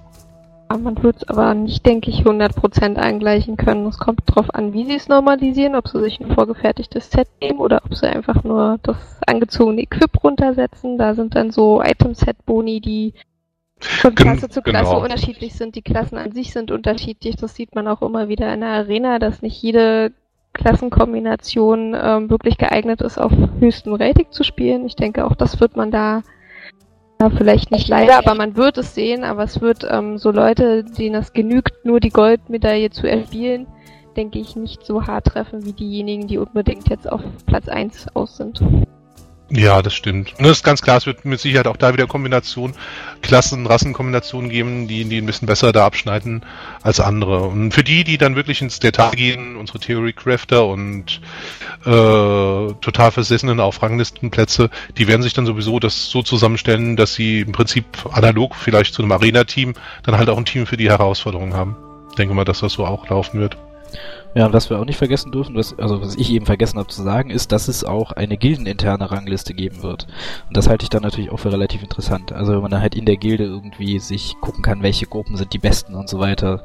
Man 0.70 1.02
wird 1.02 1.18
es 1.18 1.24
aber 1.30 1.54
nicht, 1.54 1.86
denke 1.86 2.10
ich, 2.10 2.24
100% 2.24 2.96
eingleichen 2.96 3.56
können. 3.56 3.88
Es 3.88 3.98
kommt 3.98 4.22
darauf 4.26 4.54
an, 4.54 4.74
wie 4.74 4.86
sie 4.86 4.96
es 4.96 5.08
normalisieren, 5.08 5.76
ob 5.76 5.88
sie 5.88 6.02
sich 6.02 6.20
ein 6.20 6.34
vorgefertigtes 6.34 7.10
Set 7.10 7.30
nehmen 7.42 7.60
oder 7.60 7.82
ob 7.86 7.96
sie 7.96 8.08
einfach 8.08 8.44
nur 8.44 8.78
das 8.84 8.98
angezogene 9.26 9.82
Equip 9.82 10.24
runtersetzen. 10.24 10.98
Da 10.98 11.14
sind 11.16 11.36
dann 11.36 11.52
so 11.52 11.82
Item-Set-Boni, 11.82 12.82
die 12.82 13.14
von 13.80 14.14
Klasse 14.16 14.50
zu 14.50 14.62
Klasse 14.62 14.92
genau. 14.92 15.04
unterschiedlich 15.04 15.56
sind. 15.56 15.76
Die 15.76 15.82
Klassen 15.82 16.18
an 16.18 16.32
sich 16.32 16.52
sind 16.52 16.72
unterschiedlich. 16.72 17.38
Das 17.38 17.56
sieht 17.56 17.74
man 17.74 17.88
auch 17.88 18.02
immer 18.02 18.28
wieder 18.28 18.54
in 18.54 18.62
der 18.62 18.70
Arena, 18.70 19.20
dass 19.20 19.42
nicht 19.42 19.62
jede 19.62 20.12
Klassenkombination 20.54 21.96
ähm, 22.00 22.30
wirklich 22.30 22.58
geeignet 22.58 23.02
ist, 23.02 23.18
auf 23.18 23.32
höchstem 23.60 23.94
Rating 23.94 24.32
zu 24.32 24.44
spielen. 24.44 24.86
Ich 24.86 24.96
denke, 24.96 25.26
auch 25.26 25.36
das 25.36 25.60
wird 25.60 25.78
man 25.78 25.92
da 25.92 26.24
ja, 27.20 27.30
vielleicht 27.30 27.72
nicht 27.72 27.88
leider, 27.88 28.18
aber 28.18 28.36
man 28.36 28.56
wird 28.56 28.78
es 28.78 28.94
sehen, 28.94 29.24
aber 29.24 29.44
es 29.44 29.62
wird 29.62 29.88
ähm, 29.90 30.18
so 30.18 30.32
Leute, 30.32 30.84
denen 30.84 31.16
es 31.16 31.34
genügt, 31.34 31.84
nur 31.84 32.00
die 32.00 32.10
Goldmedaille 32.10 32.90
zu 32.92 33.10
erspielen, 33.10 33.68
denke 34.16 34.40
ich, 34.40 34.56
nicht 34.56 34.86
so 34.86 35.06
hart 35.06 35.26
treffen 35.26 35.66
wie 35.66 35.74
diejenigen, 35.74 36.28
die 36.28 36.38
unbedingt 36.38 36.90
jetzt 36.90 37.10
auf 37.12 37.22
Platz 37.46 37.68
1 37.68 38.16
aus 38.16 38.38
sind. 38.38 38.62
Ja, 39.50 39.82
das 39.82 39.94
stimmt. 39.94 40.34
Das 40.40 40.50
ist 40.50 40.64
ganz 40.64 40.82
klar, 40.82 40.98
es 40.98 41.06
wird 41.06 41.24
mit 41.24 41.40
Sicherheit 41.40 41.68
auch 41.68 41.78
da 41.78 41.94
wieder 41.94 42.06
Kombinationen, 42.06 42.76
Klassen, 43.22 43.66
Rassenkombinationen 43.66 44.50
geben, 44.50 44.90
die, 44.90 45.06
die 45.06 45.20
ein 45.20 45.26
bisschen 45.26 45.46
besser 45.46 45.72
da 45.72 45.86
abschneiden 45.86 46.44
als 46.82 47.00
andere. 47.00 47.44
Und 47.44 47.72
für 47.72 47.84
die, 47.84 48.04
die 48.04 48.18
dann 48.18 48.36
wirklich 48.36 48.62
ins 48.62 48.80
Detail 48.80 49.12
gehen, 49.12 49.56
unsere 49.56 49.80
Theory 49.80 50.12
Crafter 50.12 50.66
und 50.66 51.22
äh, 51.86 52.74
total 52.82 53.12
versessenen 53.12 53.62
auf 53.62 53.82
Ranglistenplätze, 53.82 54.70
die 54.98 55.08
werden 55.08 55.22
sich 55.24 55.34
dann 55.34 55.46
sowieso 55.46 55.80
das 55.80 56.10
so 56.10 56.22
zusammenstellen, 56.24 56.98
dass 56.98 57.14
sie 57.14 57.40
im 57.42 57.54
Prinzip 57.54 57.86
analog 58.12 58.54
vielleicht 58.54 58.94
zu 58.94 59.02
einem 59.02 59.14
Arena-Team 59.14 59.76
dann 60.04 60.18
halt 60.18 60.30
auch 60.30 60.38
ein 60.38 60.46
Team 60.46 60.66
für 60.66 60.78
die 60.78 60.90
Herausforderungen 60.90 61.54
haben. 61.54 61.78
Ich 62.10 62.16
denke 62.16 62.34
mal, 62.34 62.44
dass 62.44 62.60
das 62.60 62.74
so 62.74 62.86
auch 62.86 63.08
laufen 63.08 63.40
wird. 63.40 63.58
Ja, 64.36 64.46
und 64.46 64.54
was 64.54 64.70
wir 64.70 64.80
auch 64.80 64.86
nicht 64.86 64.98
vergessen 64.98 65.32
dürfen, 65.32 65.56
was, 65.56 65.78
also 65.80 66.02
was 66.02 66.16
ich 66.16 66.32
eben 66.32 66.46
vergessen 66.46 66.78
habe 66.78 66.90
zu 66.90 67.02
sagen, 67.02 67.30
ist, 67.30 67.52
dass 67.52 67.68
es 67.68 67.84
auch 67.84 68.12
eine 68.12 68.38
gildeninterne 68.38 69.10
Rangliste 69.10 69.54
geben 69.54 69.82
wird. 69.84 70.08
Und 70.48 70.56
das 70.56 70.70
halte 70.70 70.84
ich 70.84 70.90
dann 70.90 71.04
natürlich 71.04 71.32
auch 71.32 71.40
für 71.40 71.52
relativ 71.52 71.82
interessant. 71.82 72.32
Also 72.32 72.54
wenn 72.54 72.62
man 72.62 72.72
dann 72.72 72.82
halt 72.82 72.96
in 72.96 73.06
der 73.06 73.18
Gilde 73.18 73.46
irgendwie 73.46 74.00
sich 74.00 74.36
gucken 74.42 74.64
kann, 74.64 74.84
welche 74.84 75.08
Gruppen 75.08 75.38
sind 75.38 75.54
die 75.54 75.60
besten 75.60 75.96
und 75.96 76.10
so 76.10 76.20
weiter. 76.20 76.64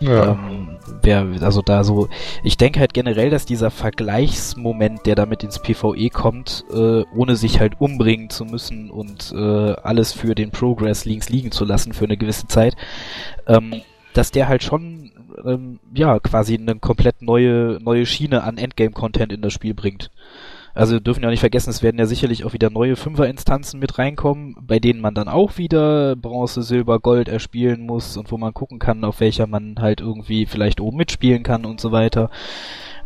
Ja. 0.00 0.32
Ähm, 0.32 0.78
wer, 1.02 1.26
also 1.42 1.62
da 1.62 1.84
so, 1.84 2.08
ich 2.42 2.56
denke 2.56 2.80
halt 2.80 2.94
generell, 2.94 3.30
dass 3.30 3.46
dieser 3.46 3.70
Vergleichsmoment, 3.70 5.06
der 5.06 5.14
damit 5.14 5.44
ins 5.44 5.60
PvE 5.60 6.10
kommt, 6.10 6.64
äh, 6.72 7.04
ohne 7.14 7.36
sich 7.36 7.60
halt 7.60 7.80
umbringen 7.80 8.30
zu 8.30 8.44
müssen 8.44 8.90
und 8.90 9.32
äh, 9.32 9.72
alles 9.82 10.12
für 10.12 10.34
den 10.34 10.50
Progress 10.50 11.04
links 11.04 11.28
liegen 11.28 11.52
zu 11.52 11.64
lassen 11.64 11.92
für 11.92 12.04
eine 12.04 12.16
gewisse 12.16 12.48
Zeit, 12.48 12.74
ähm, 13.46 13.82
dass 14.14 14.30
der 14.30 14.48
halt 14.48 14.62
schon 14.62 15.11
ähm, 15.44 15.80
ja 15.94 16.18
quasi 16.20 16.56
eine 16.56 16.76
komplett 16.76 17.22
neue 17.22 17.78
neue 17.82 18.06
Schiene 18.06 18.42
an 18.44 18.58
Endgame-Content 18.58 19.32
in 19.32 19.42
das 19.42 19.52
Spiel 19.52 19.74
bringt. 19.74 20.10
Also 20.74 20.94
wir 20.94 21.00
dürfen 21.00 21.22
ja 21.22 21.28
nicht 21.28 21.40
vergessen, 21.40 21.68
es 21.68 21.82
werden 21.82 21.98
ja 21.98 22.06
sicherlich 22.06 22.44
auch 22.44 22.54
wieder 22.54 22.70
neue 22.70 22.96
Fünfer-Instanzen 22.96 23.78
mit 23.78 23.98
reinkommen, 23.98 24.56
bei 24.60 24.78
denen 24.78 25.02
man 25.02 25.14
dann 25.14 25.28
auch 25.28 25.58
wieder 25.58 26.16
Bronze, 26.16 26.62
Silber, 26.62 26.98
Gold 26.98 27.28
erspielen 27.28 27.84
muss 27.84 28.16
und 28.16 28.32
wo 28.32 28.38
man 28.38 28.54
gucken 28.54 28.78
kann, 28.78 29.04
auf 29.04 29.20
welcher 29.20 29.46
man 29.46 29.76
halt 29.80 30.00
irgendwie 30.00 30.46
vielleicht 30.46 30.80
oben 30.80 30.96
mitspielen 30.96 31.42
kann 31.42 31.66
und 31.66 31.78
so 31.78 31.92
weiter. 31.92 32.30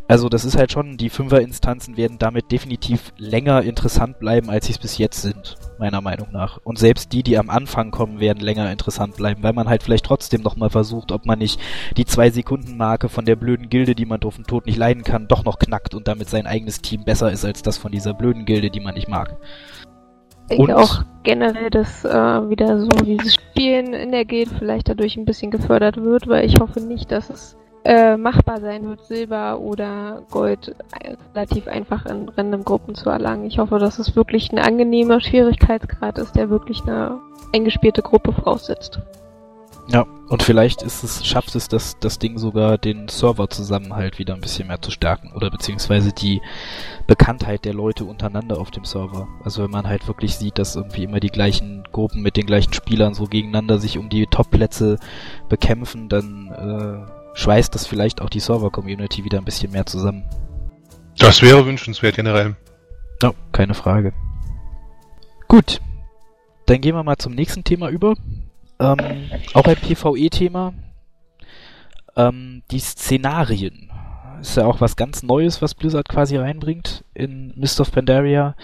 Also 0.07 0.29
das 0.29 0.45
ist 0.45 0.57
halt 0.57 0.71
schon, 0.71 0.97
die 0.97 1.11
Fünfer-Instanzen 1.11 1.97
werden 1.97 2.19
damit 2.21 2.53
definitiv 2.53 3.13
länger 3.19 3.63
interessant 3.63 4.21
bleiben, 4.21 4.49
als 4.49 4.67
sie 4.67 4.73
es 4.73 4.79
bis 4.79 4.99
jetzt 4.99 5.21
sind, 5.21 5.57
meiner 5.79 6.01
Meinung 6.01 6.29
nach. 6.33 6.59
Und 6.65 6.79
selbst 6.79 7.13
die, 7.13 7.23
die 7.23 7.39
am 7.39 7.51
Anfang 7.51 7.91
kommen, 7.91 8.21
werden 8.21 8.41
länger 8.41 8.71
interessant 8.71 9.17
bleiben, 9.17 9.43
weil 9.43 9.53
man 9.53 9.69
halt 9.69 9.83
vielleicht 9.83 10.07
trotzdem 10.07 10.43
nochmal 10.43 10.71
versucht, 10.71 11.13
ob 11.13 11.27
man 11.27 11.39
nicht 11.39 11.61
die 11.97 12.05
Zwei-Sekunden-Marke 12.05 13.09
von 13.09 13.25
der 13.25 13.37
blöden 13.37 13.69
Gilde, 13.69 13.95
die 13.95 14.07
man 14.07 14.21
doof 14.21 14.39
und 14.39 14.47
tot 14.47 14.67
nicht 14.67 14.79
leiden 14.79 15.03
kann, 15.03 15.29
doch 15.29 15.45
noch 15.45 15.59
knackt 15.59 15.95
und 15.95 16.09
damit 16.09 16.29
sein 16.29 16.47
eigenes 16.47 16.81
Team 16.81 17.05
besser 17.05 17.31
ist 17.31 17.45
als 17.45 17.63
das 17.63 17.79
von 17.79 17.93
dieser 17.93 18.15
blöden 18.15 18.45
Gilde, 18.45 18.71
die 18.71 18.81
man 18.81 18.95
nicht 18.95 19.09
mag. 19.09 19.37
Ich 20.49 20.59
denke 20.59 20.77
auch 20.77 21.03
generell, 21.25 21.71
dass 21.71 22.05
äh, 22.05 22.09
wieder 22.09 22.79
so 22.79 22.89
dieses 22.89 23.35
Spielen 23.35 23.93
in 23.95 24.13
der 24.13 24.25
Gilde 24.25 24.55
vielleicht 24.59 24.89
dadurch 24.89 25.17
ein 25.17 25.25
bisschen 25.25 25.51
gefördert 25.51 25.97
wird, 25.97 26.29
weil 26.29 26.45
ich 26.45 26.61
hoffe 26.61 26.81
nicht, 26.81 27.11
dass 27.11 27.31
es 27.31 27.57
äh, 27.87 28.17
machbar 28.17 28.61
sein 28.61 28.89
wird, 28.89 29.07
Silber 29.07 29.61
oder 29.61 30.23
Gold 30.31 30.75
relativ 31.35 31.69
einfach 31.69 32.05
in 32.07 32.29
random 32.29 32.65
Gruppen 32.65 32.97
zu 32.97 33.11
erlangen. 33.11 33.47
Ich 33.47 33.59
hoffe, 33.59 33.79
dass 33.79 34.01
es 34.01 34.17
wirklich 34.17 34.51
ein 34.51 34.59
angenehmer 34.59 35.21
Schwierigkeitsgrad 35.21 36.19
ist, 36.19 36.35
der 36.35 36.51
wirklich 36.51 36.83
eine 36.83 37.21
eingespielte 37.55 38.03
Gruppe 38.03 38.33
voraussetzt. 38.33 38.99
Ja, 39.89 40.05
und 40.29 40.43
vielleicht 40.43 40.83
ist 40.83 41.05
es, 41.05 41.25
schafft 41.25 41.55
es 41.55 41.69
das, 41.69 41.97
das 42.01 42.19
Ding 42.19 42.39
sogar 42.39 42.77
den 42.77 43.07
Serverzusammenhalt 43.07 44.19
wieder 44.19 44.35
ein 44.35 44.41
bisschen 44.41 44.67
mehr 44.67 44.83
zu 44.83 44.91
stärken 44.91 45.31
oder 45.33 45.49
beziehungsweise 45.49 46.13
die 46.13 46.43
Bekanntheit 47.07 47.65
der 47.65 47.73
Leute 47.73 48.05
untereinander 48.05 48.59
auf 48.59 48.73
dem 48.73 48.85
Server. 48.85 49.29
Also 49.45 49.63
wenn 49.63 49.71
man 49.71 49.87
halt 49.87 50.09
wirklich 50.09 50.35
sieht, 50.35 50.59
dass 50.59 50.75
irgendwie 50.75 51.05
immer 51.05 51.21
die 51.21 51.31
gleichen 51.31 51.85
Gruppen 51.93 52.23
mit 52.23 52.37
den 52.37 52.47
gleichen 52.47 52.73
Spielern 52.73 53.15
so 53.15 53.27
gegeneinander 53.27 53.79
sich 53.79 53.97
um 53.97 54.09
die 54.09 54.27
Top-Plätze 54.27 54.99
bekämpfen, 55.49 56.09
dann 56.09 56.49
äh, 56.51 57.16
schweißt 57.37 57.75
das 57.75 57.87
vielleicht 57.87 58.21
auch 58.21 58.31
die 58.31 58.41
Server-Community 58.41 59.25
wieder 59.25 59.39
ein 59.39 59.45
bisschen 59.45 59.71
mehr 59.71 59.87
zusammen. 59.87 60.25
Das 61.19 61.43
wäre 61.43 61.65
wünschenswert 61.65 62.17
generell. 62.17 62.57
Ja, 63.23 63.33
keine 63.53 63.75
Frage. 63.75 64.13
Gut, 65.47 65.81
dann 66.67 66.81
gehen 66.81 66.97
wir 66.97 67.05
mal 67.05 67.17
zum 67.17 67.35
nächsten 67.35 67.63
Thema 67.63 67.89
über. 67.91 68.15
Ähm, 68.81 69.31
auch 69.55 69.65
ein 69.65 69.77
PvE-Thema. 69.77 70.75
Ähm, 72.17 72.63
die 72.71 72.81
Szenarien. 72.81 73.91
Ist 74.41 74.57
ja 74.57 74.67
auch 74.67 74.81
was 74.81 74.97
ganz 74.97 75.23
Neues, 75.23 75.63
was 75.63 75.75
Blizzard 75.75 76.09
quasi 76.09 76.37
reinbringt 76.37 77.05
in 77.15 77.53
Mist 77.57 77.81
of 77.81 77.91
Pandaria, 77.91 78.55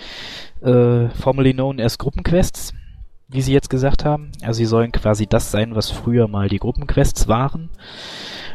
äh, 0.61 1.09
formerly 1.09 1.55
known 1.55 1.81
as 1.81 1.97
Gruppenquests, 1.97 2.75
wie 3.33 3.43
sie 3.43 3.53
jetzt 3.53 3.71
gesagt 3.71 4.05
haben. 4.05 4.31
Also 4.43 4.59
sie 4.59 4.67
sollen 4.67 4.93
quasi 4.93 5.27
das 5.27 5.51
sein, 5.51 5.75
was 5.75 5.91
früher 5.91 6.29
mal 6.29 6.49
die 6.49 6.59
Gruppenquests 6.59 7.29
waren. 7.29 7.71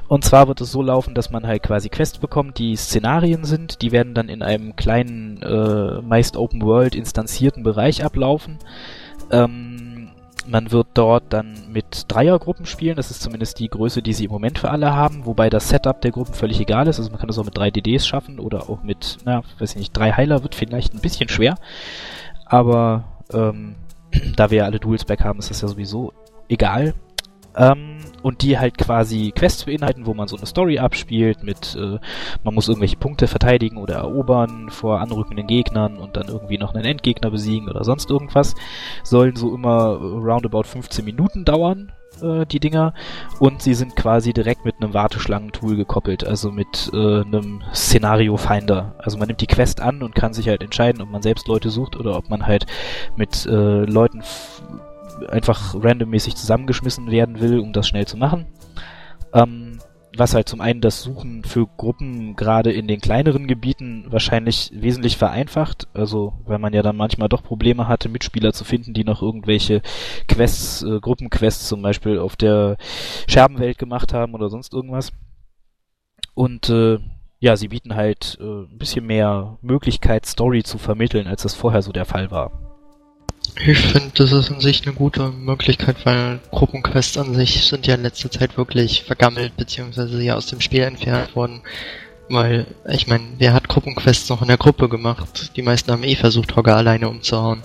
Und 0.07 0.23
zwar 0.23 0.47
wird 0.47 0.61
es 0.61 0.71
so 0.71 0.81
laufen, 0.81 1.15
dass 1.15 1.31
man 1.31 1.45
halt 1.45 1.63
quasi 1.63 1.89
Quests 1.89 2.19
bekommt, 2.19 2.59
die 2.59 2.75
Szenarien 2.77 3.43
sind. 3.43 3.81
Die 3.81 3.91
werden 3.91 4.13
dann 4.13 4.29
in 4.29 4.41
einem 4.41 4.75
kleinen, 4.75 5.41
äh, 5.41 6.01
meist 6.01 6.37
Open 6.37 6.61
World 6.61 6.95
instanzierten 6.95 7.63
Bereich 7.63 8.05
ablaufen. 8.05 8.57
Ähm, 9.31 10.11
man 10.47 10.71
wird 10.71 10.87
dort 10.93 11.25
dann 11.33 11.55
mit 11.73 12.05
Dreiergruppen 12.07 12.65
spielen. 12.65 12.95
Das 12.95 13.11
ist 13.11 13.21
zumindest 13.21 13.59
die 13.59 13.67
Größe, 13.67 14.01
die 14.01 14.13
sie 14.13 14.25
im 14.25 14.31
Moment 14.31 14.59
für 14.59 14.71
alle 14.71 14.95
haben. 14.95 15.25
Wobei 15.25 15.49
das 15.49 15.67
Setup 15.67 15.99
der 15.99 16.11
Gruppen 16.11 16.33
völlig 16.33 16.61
egal 16.61 16.87
ist. 16.87 16.99
Also 16.99 17.09
man 17.09 17.19
kann 17.19 17.27
das 17.27 17.37
auch 17.37 17.43
mit 17.45 17.57
drei 17.57 17.69
DDs 17.69 18.07
schaffen 18.07 18.39
oder 18.39 18.69
auch 18.69 18.83
mit, 18.83 19.17
na, 19.25 19.43
weiß 19.59 19.71
ich 19.71 19.77
nicht, 19.77 19.97
drei 19.97 20.13
Heiler 20.13 20.43
wird 20.43 20.55
vielleicht 20.55 20.93
ein 20.93 21.01
bisschen 21.01 21.27
schwer. 21.27 21.55
Aber 22.45 23.03
ähm, 23.33 23.75
da 24.35 24.49
wir 24.49 24.59
ja 24.59 24.65
alle 24.65 24.79
Dual-Spec 24.79 25.23
haben, 25.23 25.39
ist 25.39 25.49
das 25.49 25.61
ja 25.61 25.67
sowieso 25.67 26.13
egal. 26.49 26.93
Ähm, 27.57 27.97
und 28.23 28.41
die 28.41 28.57
halt 28.57 28.77
quasi 28.77 29.31
Quests 29.33 29.65
beinhalten, 29.65 30.05
wo 30.05 30.13
man 30.13 30.27
so 30.27 30.35
eine 30.35 30.45
Story 30.45 30.79
abspielt 30.79 31.43
mit, 31.43 31.77
äh, 31.79 31.99
man 32.43 32.53
muss 32.53 32.67
irgendwelche 32.67 32.97
Punkte 32.97 33.27
verteidigen 33.27 33.77
oder 33.77 33.95
erobern 33.95 34.69
vor 34.69 34.99
anrückenden 34.99 35.47
Gegnern 35.47 35.97
und 35.97 36.17
dann 36.17 36.27
irgendwie 36.27 36.57
noch 36.57 36.73
einen 36.73 36.85
Endgegner 36.85 37.31
besiegen 37.31 37.69
oder 37.69 37.83
sonst 37.83 38.09
irgendwas. 38.09 38.55
Sollen 39.03 39.35
so 39.35 39.53
immer 39.55 39.95
roundabout 39.95 40.63
15 40.63 41.05
Minuten 41.05 41.45
dauern, 41.45 41.93
äh, 42.21 42.45
die 42.45 42.59
Dinger. 42.59 42.93
Und 43.39 43.61
sie 43.61 43.73
sind 43.73 43.95
quasi 43.95 44.33
direkt 44.33 44.65
mit 44.65 44.75
einem 44.81 44.93
Warteschlangentool 44.93 45.75
gekoppelt, 45.75 46.25
also 46.25 46.51
mit 46.51 46.89
äh, 46.93 47.21
einem 47.21 47.63
Szenario-Finder. 47.73 48.95
Also 48.97 49.17
man 49.17 49.27
nimmt 49.27 49.41
die 49.41 49.47
Quest 49.47 49.81
an 49.81 50.03
und 50.03 50.15
kann 50.15 50.33
sich 50.33 50.49
halt 50.49 50.63
entscheiden, 50.63 51.01
ob 51.01 51.09
man 51.09 51.21
selbst 51.21 51.47
Leute 51.47 51.69
sucht 51.69 51.95
oder 51.95 52.17
ob 52.17 52.29
man 52.29 52.45
halt 52.45 52.65
mit 53.15 53.45
äh, 53.45 53.85
Leuten 53.85 54.23
einfach 55.29 55.75
randommäßig 55.75 56.35
zusammengeschmissen 56.35 57.11
werden 57.11 57.39
will, 57.39 57.59
um 57.59 57.73
das 57.73 57.87
schnell 57.87 58.05
zu 58.05 58.17
machen. 58.17 58.45
Ähm, 59.33 59.79
was 60.17 60.33
halt 60.33 60.49
zum 60.49 60.61
einen 60.61 60.81
das 60.81 61.03
Suchen 61.03 61.43
für 61.43 61.67
Gruppen 61.77 62.35
gerade 62.35 62.71
in 62.71 62.87
den 62.87 62.99
kleineren 62.99 63.47
Gebieten 63.47 64.05
wahrscheinlich 64.09 64.71
wesentlich 64.73 65.17
vereinfacht. 65.17 65.87
Also, 65.93 66.33
weil 66.45 66.59
man 66.59 66.73
ja 66.73 66.81
dann 66.81 66.95
manchmal 66.95 67.29
doch 67.29 67.43
Probleme 67.43 67.87
hatte, 67.87 68.09
Mitspieler 68.09 68.53
zu 68.53 68.63
finden, 68.63 68.93
die 68.93 69.03
noch 69.03 69.21
irgendwelche 69.21 69.81
Quests, 70.27 70.83
äh, 70.83 70.99
Gruppenquests 70.99 71.67
zum 71.67 71.81
Beispiel 71.81 72.19
auf 72.19 72.35
der 72.35 72.77
Scherbenwelt 73.27 73.77
gemacht 73.77 74.13
haben 74.13 74.33
oder 74.33 74.49
sonst 74.49 74.73
irgendwas. 74.73 75.11
Und 76.33 76.69
äh, 76.69 76.99
ja, 77.39 77.55
sie 77.55 77.67
bieten 77.67 77.95
halt 77.95 78.37
äh, 78.41 78.43
ein 78.43 78.77
bisschen 78.77 79.05
mehr 79.05 79.57
Möglichkeit, 79.61 80.25
Story 80.25 80.63
zu 80.63 80.77
vermitteln, 80.77 81.27
als 81.27 81.43
das 81.43 81.53
vorher 81.53 81.81
so 81.81 81.91
der 81.91 82.05
Fall 82.05 82.31
war. 82.31 82.66
Ich 83.55 83.79
finde, 83.79 84.11
das 84.15 84.31
ist 84.31 84.51
an 84.51 84.59
sich 84.59 84.85
eine 84.85 84.95
gute 84.95 85.29
Möglichkeit, 85.31 86.05
weil 86.05 86.39
Gruppenquests 86.51 87.17
an 87.17 87.33
sich 87.33 87.65
sind 87.65 87.87
ja 87.87 87.95
in 87.95 88.03
letzter 88.03 88.29
Zeit 88.29 88.57
wirklich 88.57 89.03
vergammelt, 89.03 89.57
beziehungsweise 89.57 90.21
ja 90.21 90.35
aus 90.35 90.47
dem 90.47 90.61
Spiel 90.61 90.81
entfernt 90.81 91.35
worden. 91.35 91.61
Weil, 92.29 92.67
ich 92.89 93.07
meine, 93.07 93.23
wer 93.37 93.53
hat 93.53 93.69
Gruppenquests 93.69 94.29
noch 94.29 94.41
in 94.41 94.49
der 94.49 94.57
Gruppe 94.57 94.89
gemacht? 94.89 95.55
Die 95.55 95.61
meisten 95.61 95.91
haben 95.91 96.03
eh 96.03 96.15
versucht, 96.15 96.55
Hogger 96.55 96.75
alleine 96.75 97.09
umzuhauen. 97.09 97.63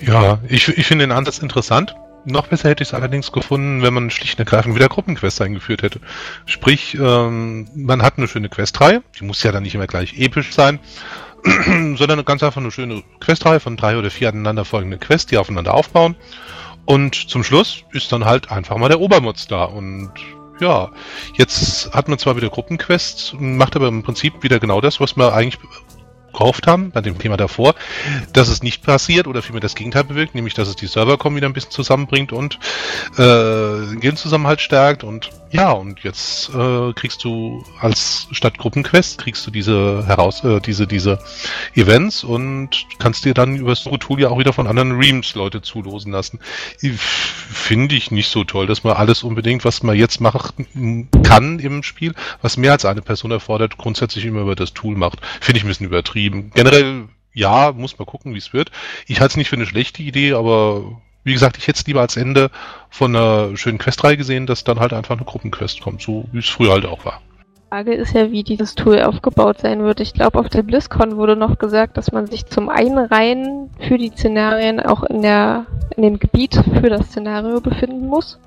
Ja, 0.00 0.40
ich, 0.48 0.68
ich 0.68 0.86
finde 0.86 1.06
den 1.06 1.12
Ansatz 1.12 1.38
interessant. 1.38 1.94
Noch 2.24 2.48
besser 2.48 2.68
hätte 2.68 2.82
ich 2.82 2.90
es 2.90 2.94
allerdings 2.94 3.32
gefunden, 3.32 3.82
wenn 3.82 3.94
man 3.94 4.10
schlicht 4.10 4.34
und 4.34 4.40
ergreifend 4.40 4.74
wieder 4.74 4.88
Gruppenquests 4.88 5.40
eingeführt 5.40 5.82
hätte. 5.82 6.00
Sprich, 6.46 6.94
ähm, 6.94 7.68
man 7.74 8.02
hat 8.02 8.18
eine 8.18 8.28
schöne 8.28 8.48
Questreihe, 8.48 9.02
die 9.18 9.24
muss 9.24 9.42
ja 9.42 9.52
dann 9.52 9.62
nicht 9.62 9.74
immer 9.74 9.86
gleich 9.86 10.18
episch 10.18 10.52
sein, 10.52 10.78
sondern 11.96 12.24
ganz 12.24 12.42
einfach 12.42 12.60
eine 12.60 12.70
schöne 12.70 13.02
Questreihe 13.20 13.60
von 13.60 13.76
drei 13.76 13.98
oder 13.98 14.10
vier 14.10 14.28
aneinander 14.28 14.64
folgende 14.64 14.98
Quests, 14.98 15.26
die 15.26 15.38
aufeinander 15.38 15.74
aufbauen. 15.74 16.16
Und 16.84 17.14
zum 17.14 17.44
Schluss 17.44 17.84
ist 17.92 18.10
dann 18.12 18.24
halt 18.24 18.50
einfach 18.50 18.76
mal 18.78 18.88
der 18.88 19.00
Obermutz 19.00 19.46
da. 19.46 19.64
Und 19.64 20.10
ja, 20.60 20.90
jetzt 21.34 21.92
hat 21.92 22.08
man 22.08 22.18
zwar 22.18 22.36
wieder 22.36 22.48
Gruppenquests, 22.48 23.34
macht 23.38 23.76
aber 23.76 23.88
im 23.88 24.02
Prinzip 24.02 24.42
wieder 24.42 24.58
genau 24.58 24.80
das, 24.80 25.00
was 25.00 25.16
man 25.16 25.32
eigentlich 25.32 25.58
gehofft 26.38 26.66
haben, 26.66 26.90
bei 26.90 27.00
dem 27.00 27.18
Thema 27.18 27.36
davor, 27.36 27.74
dass 28.32 28.48
es 28.48 28.62
nicht 28.62 28.82
passiert 28.82 29.26
oder 29.26 29.42
vielmehr 29.42 29.60
das 29.60 29.74
Gegenteil 29.74 30.04
bewirkt, 30.04 30.34
nämlich 30.34 30.54
dass 30.54 30.68
es 30.68 30.76
die 30.76 30.86
Servercom 30.86 31.36
wieder 31.36 31.48
ein 31.48 31.52
bisschen 31.52 31.70
zusammenbringt 31.70 32.32
und 32.32 32.58
äh, 33.14 33.18
den 33.18 34.00
Guild-Zusammenhalt 34.00 34.60
stärkt 34.60 35.04
und 35.04 35.30
ja, 35.50 35.70
und 35.70 36.00
jetzt 36.00 36.50
äh, 36.50 36.92
kriegst 36.92 37.24
du 37.24 37.64
als 37.80 38.28
Stadtgruppenquest 38.32 39.18
kriegst 39.18 39.46
du 39.46 39.50
diese 39.50 40.06
heraus 40.06 40.44
äh, 40.44 40.60
diese 40.60 40.86
diese 40.86 41.18
Events 41.74 42.22
und 42.22 42.86
kannst 42.98 43.24
dir 43.24 43.32
dann 43.32 43.56
über 43.56 43.70
das 43.70 43.84
Tool 43.84 44.20
ja 44.20 44.28
auch 44.28 44.38
wieder 44.38 44.52
von 44.52 44.66
anderen 44.66 44.92
Reams 44.92 45.34
Leute 45.34 45.62
zulosen 45.62 46.12
lassen. 46.12 46.38
Finde 46.80 47.94
ich 47.94 48.10
nicht 48.10 48.28
so 48.28 48.44
toll, 48.44 48.66
dass 48.66 48.84
man 48.84 48.96
alles 48.96 49.22
unbedingt, 49.22 49.64
was 49.64 49.82
man 49.82 49.96
jetzt 49.96 50.20
machen 50.20 51.08
kann 51.22 51.58
im 51.58 51.82
Spiel, 51.82 52.14
was 52.42 52.56
mehr 52.58 52.72
als 52.72 52.84
eine 52.84 53.02
Person 53.02 53.30
erfordert, 53.30 53.78
grundsätzlich 53.78 54.26
immer 54.26 54.42
über 54.42 54.54
das 54.54 54.74
Tool 54.74 54.96
macht. 54.96 55.20
Finde 55.40 55.58
ich 55.58 55.64
ein 55.64 55.68
bisschen 55.68 55.86
übertrieben. 55.86 56.27
Generell 56.30 57.08
ja, 57.38 57.72
muss 57.72 57.98
man 57.98 58.06
gucken, 58.06 58.34
wie 58.34 58.38
es 58.38 58.52
wird. 58.52 58.70
Ich 59.06 59.20
halte 59.20 59.32
es 59.32 59.36
nicht 59.36 59.48
für 59.48 59.56
eine 59.56 59.66
schlechte 59.66 60.02
Idee, 60.02 60.32
aber 60.32 61.00
wie 61.24 61.32
gesagt, 61.32 61.56
ich 61.56 61.68
hätte 61.68 61.78
es 61.78 61.86
lieber 61.86 62.00
als 62.00 62.16
Ende 62.16 62.50
von 62.90 63.14
einer 63.14 63.56
schönen 63.56 63.78
Questreihe 63.78 64.16
gesehen, 64.16 64.46
dass 64.46 64.64
dann 64.64 64.80
halt 64.80 64.92
einfach 64.92 65.16
eine 65.16 65.24
Gruppenquest 65.24 65.80
kommt, 65.80 66.02
so 66.02 66.26
wie 66.32 66.38
es 66.38 66.48
früher 66.48 66.72
halt 66.72 66.86
auch 66.86 67.04
war. 67.04 67.20
Die 67.56 67.68
Frage 67.70 67.94
ist 67.94 68.14
ja, 68.14 68.30
wie 68.32 68.42
dieses 68.42 68.74
Tool 68.74 69.02
aufgebaut 69.02 69.60
sein 69.60 69.82
wird. 69.82 70.00
Ich 70.00 70.14
glaube, 70.14 70.38
auf 70.38 70.48
der 70.48 70.62
BlizzCon 70.62 71.16
wurde 71.16 71.36
noch 71.36 71.58
gesagt, 71.58 71.98
dass 71.98 72.12
man 72.12 72.26
sich 72.26 72.46
zum 72.46 72.70
Einreihen 72.70 73.70
für 73.86 73.98
die 73.98 74.08
Szenarien 74.08 74.80
auch 74.80 75.02
in 75.04 75.22
der 75.22 75.66
in 75.96 76.02
dem 76.02 76.18
Gebiet 76.18 76.54
für 76.80 76.88
das 76.88 77.08
Szenario 77.08 77.60
befinden 77.60 78.06
muss. 78.06 78.38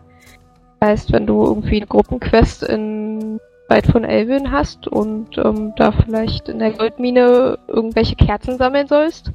Heißt, 0.83 1.11
wenn 1.11 1.27
du 1.27 1.43
irgendwie 1.43 1.77
eine 1.77 1.85
Gruppenquest 1.85 2.63
in 2.63 3.39
weit 3.71 3.87
von 3.87 4.03
Elvin 4.03 4.51
hast 4.51 4.87
und 4.87 5.37
ähm, 5.37 5.73
da 5.77 5.93
vielleicht 5.93 6.49
in 6.49 6.59
der 6.59 6.71
Goldmine 6.71 7.57
irgendwelche 7.67 8.15
Kerzen 8.15 8.57
sammeln 8.57 8.87
sollst, 8.87 9.31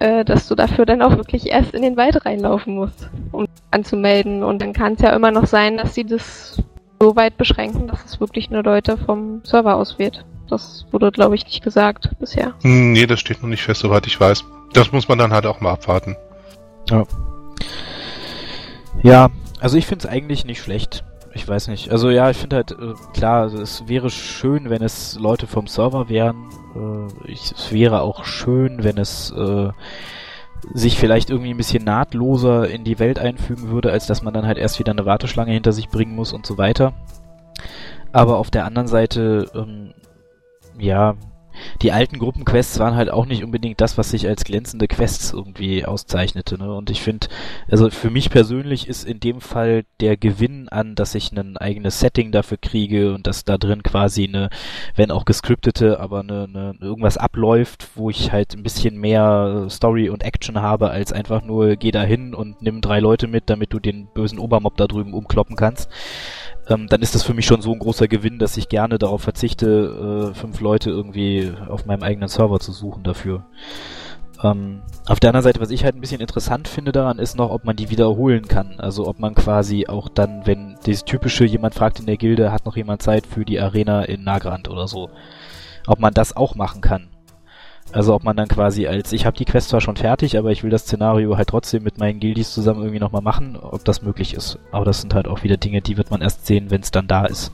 äh, 0.00 0.22
dass 0.22 0.46
du 0.46 0.54
dafür 0.54 0.84
dann 0.84 1.00
auch 1.00 1.16
wirklich 1.16 1.46
erst 1.46 1.72
in 1.72 1.80
den 1.80 1.96
Wald 1.96 2.26
reinlaufen 2.26 2.74
musst, 2.74 3.08
um 3.32 3.46
anzumelden. 3.70 4.44
Und 4.44 4.60
dann 4.60 4.74
kann 4.74 4.92
es 4.92 5.00
ja 5.00 5.16
immer 5.16 5.30
noch 5.30 5.46
sein, 5.46 5.78
dass 5.78 5.94
sie 5.94 6.04
das 6.04 6.62
so 7.00 7.16
weit 7.16 7.38
beschränken, 7.38 7.88
dass 7.88 8.04
es 8.04 8.20
wirklich 8.20 8.50
nur 8.50 8.62
Leute 8.62 8.98
vom 8.98 9.40
Server 9.44 9.76
aus 9.76 9.98
wird. 9.98 10.26
Das 10.50 10.86
wurde, 10.90 11.10
glaube 11.10 11.34
ich, 11.34 11.44
nicht 11.44 11.64
gesagt 11.64 12.10
bisher. 12.20 12.54
Hm, 12.62 12.92
Nee, 12.92 13.06
das 13.06 13.20
steht 13.20 13.42
noch 13.42 13.48
nicht 13.48 13.62
fest, 13.62 13.80
soweit 13.80 14.06
ich 14.06 14.20
weiß. 14.20 14.44
Das 14.74 14.92
muss 14.92 15.08
man 15.08 15.18
dann 15.18 15.32
halt 15.32 15.46
auch 15.46 15.60
mal 15.60 15.72
abwarten. 15.72 16.16
Ja, 19.02 19.28
also 19.60 19.78
ich 19.78 19.86
finde 19.86 20.06
es 20.06 20.12
eigentlich 20.12 20.44
nicht 20.44 20.60
schlecht. 20.60 21.04
Ich 21.38 21.46
weiß 21.46 21.68
nicht. 21.68 21.92
Also 21.92 22.10
ja, 22.10 22.28
ich 22.30 22.36
finde 22.36 22.56
halt, 22.56 22.72
äh, 22.72 22.94
klar, 23.14 23.42
also 23.42 23.62
es 23.62 23.86
wäre 23.86 24.10
schön, 24.10 24.70
wenn 24.70 24.82
es 24.82 25.16
Leute 25.20 25.46
vom 25.46 25.68
Server 25.68 26.08
wären. 26.08 26.50
Äh, 26.74 27.30
ich, 27.30 27.52
es 27.52 27.70
wäre 27.70 28.02
auch 28.02 28.24
schön, 28.24 28.82
wenn 28.82 28.98
es 28.98 29.30
äh, 29.30 29.70
sich 30.74 30.98
vielleicht 30.98 31.30
irgendwie 31.30 31.50
ein 31.50 31.56
bisschen 31.56 31.84
nahtloser 31.84 32.68
in 32.68 32.82
die 32.82 32.98
Welt 32.98 33.20
einfügen 33.20 33.70
würde, 33.70 33.92
als 33.92 34.08
dass 34.08 34.20
man 34.20 34.34
dann 34.34 34.46
halt 34.46 34.58
erst 34.58 34.80
wieder 34.80 34.90
eine 34.90 35.06
Warteschlange 35.06 35.52
hinter 35.52 35.70
sich 35.70 35.88
bringen 35.88 36.16
muss 36.16 36.32
und 36.32 36.44
so 36.44 36.58
weiter. 36.58 36.92
Aber 38.10 38.38
auf 38.38 38.50
der 38.50 38.64
anderen 38.64 38.88
Seite, 38.88 39.48
ähm, 39.54 39.94
ja, 40.76 41.14
die 41.82 41.92
alten 41.92 42.18
Gruppenquests 42.18 42.78
waren 42.78 42.96
halt 42.96 43.10
auch 43.10 43.26
nicht 43.26 43.44
unbedingt 43.44 43.80
das, 43.80 43.98
was 43.98 44.10
sich 44.10 44.26
als 44.26 44.44
glänzende 44.44 44.88
Quests 44.88 45.32
irgendwie 45.32 45.84
auszeichnete. 45.84 46.58
Ne? 46.58 46.72
Und 46.74 46.90
ich 46.90 47.02
finde, 47.02 47.28
also 47.70 47.90
für 47.90 48.10
mich 48.10 48.30
persönlich 48.30 48.88
ist 48.88 49.04
in 49.04 49.20
dem 49.20 49.40
Fall 49.40 49.84
der 50.00 50.16
Gewinn 50.16 50.68
an, 50.68 50.94
dass 50.94 51.14
ich 51.14 51.32
ein 51.32 51.56
eigenes 51.56 52.00
Setting 52.00 52.32
dafür 52.32 52.58
kriege 52.58 53.14
und 53.14 53.26
dass 53.26 53.44
da 53.44 53.58
drin 53.58 53.82
quasi 53.82 54.24
eine, 54.24 54.50
wenn 54.94 55.10
auch 55.10 55.24
gescriptete, 55.24 56.00
aber 56.00 56.20
eine, 56.20 56.44
eine 56.44 56.74
irgendwas 56.80 57.16
abläuft, 57.16 57.88
wo 57.94 58.10
ich 58.10 58.32
halt 58.32 58.54
ein 58.54 58.62
bisschen 58.62 58.98
mehr 58.98 59.66
Story 59.70 60.08
und 60.08 60.22
Action 60.22 60.60
habe, 60.60 60.90
als 60.90 61.12
einfach 61.12 61.42
nur 61.42 61.76
geh 61.76 61.90
da 61.90 62.02
hin 62.02 62.34
und 62.34 62.62
nimm 62.62 62.80
drei 62.80 63.00
Leute 63.00 63.26
mit, 63.26 63.50
damit 63.50 63.72
du 63.72 63.78
den 63.78 64.06
bösen 64.06 64.38
Obermob 64.38 64.76
da 64.76 64.86
drüben 64.86 65.14
umkloppen 65.14 65.56
kannst 65.56 65.88
ähm, 66.68 66.86
dann 66.88 67.02
ist 67.02 67.14
das 67.14 67.22
für 67.22 67.34
mich 67.34 67.46
schon 67.46 67.62
so 67.62 67.72
ein 67.72 67.78
großer 67.78 68.08
Gewinn, 68.08 68.38
dass 68.38 68.56
ich 68.56 68.68
gerne 68.68 68.98
darauf 68.98 69.22
verzichte, 69.22 70.30
äh, 70.32 70.34
fünf 70.34 70.60
Leute 70.60 70.90
irgendwie 70.90 71.52
auf 71.68 71.86
meinem 71.86 72.02
eigenen 72.02 72.28
Server 72.28 72.60
zu 72.60 72.72
suchen 72.72 73.04
dafür. 73.04 73.44
Ähm, 74.42 74.82
auf 75.06 75.18
der 75.18 75.30
anderen 75.30 75.44
Seite, 75.44 75.60
was 75.60 75.70
ich 75.70 75.84
halt 75.84 75.96
ein 75.96 76.00
bisschen 76.00 76.20
interessant 76.20 76.68
finde 76.68 76.92
daran, 76.92 77.18
ist 77.18 77.36
noch, 77.36 77.50
ob 77.50 77.64
man 77.64 77.76
die 77.76 77.90
wiederholen 77.90 78.46
kann. 78.46 78.78
Also 78.78 79.06
ob 79.06 79.18
man 79.18 79.34
quasi 79.34 79.86
auch 79.88 80.08
dann, 80.08 80.46
wenn 80.46 80.76
dieses 80.86 81.04
typische, 81.04 81.44
jemand 81.44 81.74
fragt 81.74 81.98
in 81.98 82.06
der 82.06 82.18
Gilde, 82.18 82.52
hat 82.52 82.66
noch 82.66 82.76
jemand 82.76 83.02
Zeit 83.02 83.26
für 83.26 83.44
die 83.44 83.58
Arena 83.58 84.04
in 84.04 84.22
Nagrand 84.22 84.68
oder 84.68 84.86
so, 84.86 85.10
ob 85.86 85.98
man 85.98 86.14
das 86.14 86.36
auch 86.36 86.54
machen 86.54 86.80
kann. 86.80 87.08
Also 87.92 88.14
ob 88.14 88.22
man 88.22 88.36
dann 88.36 88.48
quasi 88.48 88.86
als, 88.86 89.12
ich 89.12 89.24
habe 89.24 89.36
die 89.36 89.44
Quest 89.44 89.70
zwar 89.70 89.80
schon 89.80 89.96
fertig, 89.96 90.36
aber 90.36 90.50
ich 90.50 90.62
will 90.62 90.70
das 90.70 90.82
Szenario 90.82 91.36
halt 91.36 91.48
trotzdem 91.48 91.82
mit 91.82 91.98
meinen 91.98 92.20
Guildies 92.20 92.52
zusammen 92.52 92.80
irgendwie 92.80 93.00
nochmal 93.00 93.22
machen, 93.22 93.56
ob 93.56 93.84
das 93.84 94.02
möglich 94.02 94.34
ist. 94.34 94.58
Aber 94.72 94.84
das 94.84 95.00
sind 95.00 95.14
halt 95.14 95.26
auch 95.26 95.42
wieder 95.42 95.56
Dinge, 95.56 95.80
die 95.80 95.96
wird 95.96 96.10
man 96.10 96.20
erst 96.20 96.46
sehen, 96.46 96.70
wenn 96.70 96.82
es 96.82 96.90
dann 96.90 97.08
da 97.08 97.24
ist. 97.24 97.50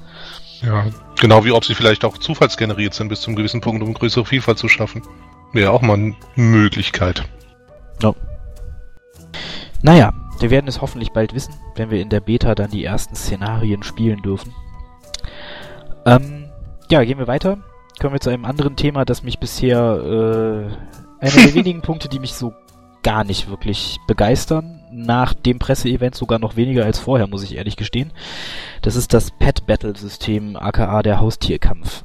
Ja, 0.62 0.87
genau 1.20 1.45
wie 1.45 1.53
ob 1.53 1.64
sie 1.64 1.74
vielleicht 1.74 2.05
auch 2.05 2.18
zufallsgeneriert 2.18 2.95
sind 2.95 3.09
bis 3.09 3.20
zum 3.20 3.37
gewissen 3.37 3.61
Punkt, 3.61 3.82
um 3.82 3.95
größere 3.95 4.24
Vielfalt 4.24 4.59
zu 4.59 4.68
schaffen. 4.68 5.03
Wäre 5.53 5.70
auch 5.70 5.82
mal 5.82 5.95
eine 5.95 6.16
Möglichkeit. 6.35 7.22
Naja, 9.85 10.14
wir 10.41 10.51
werden 10.51 10.66
es 10.66 10.80
hoffentlich 10.80 11.12
bald 11.12 11.35
wissen, 11.35 11.55
wenn 11.76 11.91
wir 11.91 12.01
in 12.01 12.09
der 12.09 12.20
Beta 12.20 12.55
dann 12.55 12.70
die 12.70 12.85
ersten 12.85 13.14
Szenarien 13.14 13.82
spielen 13.82 14.22
dürfen. 14.22 14.55
Ähm, 16.07 16.47
ja, 16.91 17.05
gehen 17.05 17.18
wir 17.18 17.26
weiter. 17.26 17.59
Kommen 18.01 18.14
wir 18.14 18.20
zu 18.20 18.30
einem 18.30 18.45
anderen 18.45 18.76
Thema, 18.76 19.05
das 19.05 19.22
mich 19.22 19.38
bisher, 19.38 19.78
äh, 19.78 21.24
einer 21.24 21.45
der 21.45 21.55
wenigen 21.55 21.82
Punkte, 21.82 22.09
die 22.09 22.18
mich 22.18 22.34
so 22.34 22.53
gar 23.03 23.24
nicht 23.24 23.49
wirklich 23.49 23.99
begeistern. 24.07 24.80
Nach 24.92 25.34
dem 25.34 25.59
Presseevent 25.59 26.14
sogar 26.14 26.38
noch 26.38 26.57
weniger 26.57 26.84
als 26.84 26.99
vorher, 26.99 27.26
muss 27.26 27.42
ich 27.42 27.57
ehrlich 27.57 27.76
gestehen. 27.76 28.12
Das 28.82 28.97
ist 28.97 29.12
das 29.12 29.30
Pet 29.30 29.66
Battle 29.66 29.97
System, 29.97 30.57
aka 30.57 31.03
der 31.03 31.20
Haustierkampf. 31.20 32.05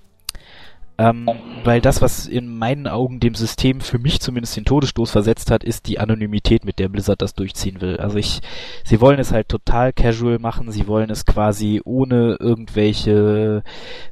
Ähm, 1.00 1.30
weil 1.64 1.80
das, 1.80 2.02
was 2.02 2.28
in 2.28 2.58
meinen 2.58 2.86
Augen 2.86 3.22
dem 3.22 3.34
System 3.34 3.80
für 3.80 4.00
mich 4.00 4.20
zumindest 4.20 4.58
den 4.58 4.66
Todesstoß 4.66 5.12
versetzt 5.12 5.50
hat, 5.50 5.64
ist 5.64 5.88
die 5.88 5.98
Anonymität, 5.98 6.66
mit 6.66 6.78
der 6.78 6.90
Blizzard 6.90 7.22
das 7.22 7.34
durchziehen 7.34 7.80
will. 7.80 7.98
Also 7.98 8.18
ich, 8.18 8.42
sie 8.84 9.00
wollen 9.00 9.20
es 9.20 9.32
halt 9.32 9.48
total 9.48 9.94
casual 9.94 10.40
machen, 10.40 10.72
sie 10.72 10.88
wollen 10.88 11.10
es 11.10 11.26
quasi 11.26 11.82
ohne 11.86 12.36
irgendwelche, 12.40 13.64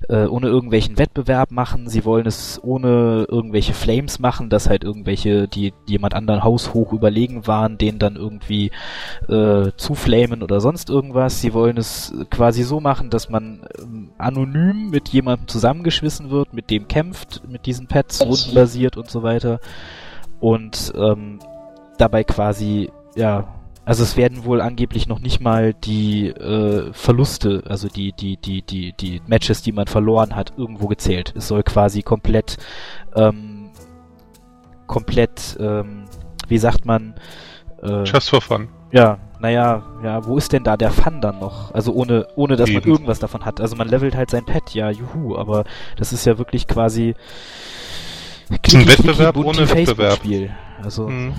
äh, 0.07 0.25
ohne 0.27 0.47
irgendwelchen 0.47 0.97
Wettbewerb 0.97 1.51
machen, 1.51 1.89
sie 1.89 2.05
wollen 2.05 2.25
es 2.25 2.59
ohne 2.63 3.25
irgendwelche 3.29 3.73
Flames 3.73 4.19
machen, 4.19 4.49
dass 4.49 4.69
halt 4.69 4.85
irgendwelche, 4.85 5.49
die 5.49 5.73
jemand 5.87 6.13
anderen 6.13 6.43
haushoch 6.45 6.93
überlegen 6.93 7.47
waren, 7.47 7.77
denen 7.77 7.99
dann 7.99 8.15
irgendwie 8.15 8.71
äh, 9.27 9.71
zuflamen 9.75 10.41
oder 10.41 10.61
sonst 10.61 10.89
irgendwas. 10.89 11.41
Sie 11.41 11.53
wollen 11.53 11.77
es 11.77 12.13
quasi 12.29 12.63
so 12.63 12.79
machen, 12.79 13.09
dass 13.09 13.29
man 13.29 13.67
ähm, 13.77 14.11
anonym 14.17 14.89
mit 14.89 15.09
jemandem 15.09 15.49
zusammengeschmissen 15.49 16.29
wird, 16.29 16.53
mit 16.53 16.69
dem 16.69 16.76
kämpft, 16.85 17.41
mit 17.47 17.65
diesen 17.65 17.87
Pets, 17.87 18.21
rundenbasiert 18.21 18.97
und 18.97 19.09
so 19.09 19.23
weiter. 19.23 19.59
Und 20.39 20.93
ähm, 20.95 21.39
dabei 21.97 22.23
quasi, 22.23 22.91
ja, 23.15 23.47
also 23.85 24.03
es 24.03 24.17
werden 24.17 24.43
wohl 24.43 24.59
angeblich 24.59 25.07
noch 25.07 25.19
nicht 25.19 25.39
mal 25.39 25.73
die 25.73 26.27
äh, 26.27 26.91
Verluste, 26.91 27.63
also 27.69 27.87
die, 27.87 28.11
die, 28.11 28.35
die, 28.35 28.61
die, 28.61 28.91
die 28.91 29.21
Matches, 29.27 29.61
die 29.61 29.71
man 29.71 29.87
verloren 29.87 30.35
hat, 30.35 30.53
irgendwo 30.57 30.87
gezählt. 30.87 31.33
Es 31.37 31.47
soll 31.47 31.63
quasi 31.63 32.01
komplett, 32.01 32.57
ähm, 33.15 33.69
komplett, 34.87 35.55
ähm, 35.59 36.03
wie 36.49 36.57
sagt 36.57 36.85
man, 36.85 37.15
äh, 37.81 38.03
Just 38.03 38.29
for 38.29 38.41
fun. 38.41 38.67
ja, 38.91 39.19
naja, 39.39 39.83
ja, 40.03 40.25
wo 40.25 40.37
ist 40.37 40.51
denn 40.53 40.63
da 40.63 40.77
der 40.77 40.91
Fun 40.91 41.21
dann 41.21 41.39
noch? 41.39 41.73
Also 41.73 41.93
ohne, 41.93 42.27
ohne 42.35 42.55
dass 42.55 42.69
man 42.69 42.81
Eben. 42.81 42.91
irgendwas 42.91 43.19
davon 43.19 43.45
hat. 43.45 43.61
Also 43.61 43.75
man 43.75 43.87
levelt 43.87 44.15
halt 44.15 44.29
sein 44.31 44.45
Pet, 44.45 44.73
ja, 44.73 44.89
juhu, 44.89 45.35
aber 45.37 45.63
das 45.95 46.13
ist 46.13 46.25
ja 46.25 46.37
wirklich 46.37 46.67
quasi 46.67 47.15
ist 48.65 48.75
ein 48.75 48.87
Wettbewerb 48.87 49.37
ohne 49.37 49.69
Wettbewerb. 49.69 50.15
Spiel. 50.17 50.49
Also 50.81 51.09
Mhm. 51.09 51.33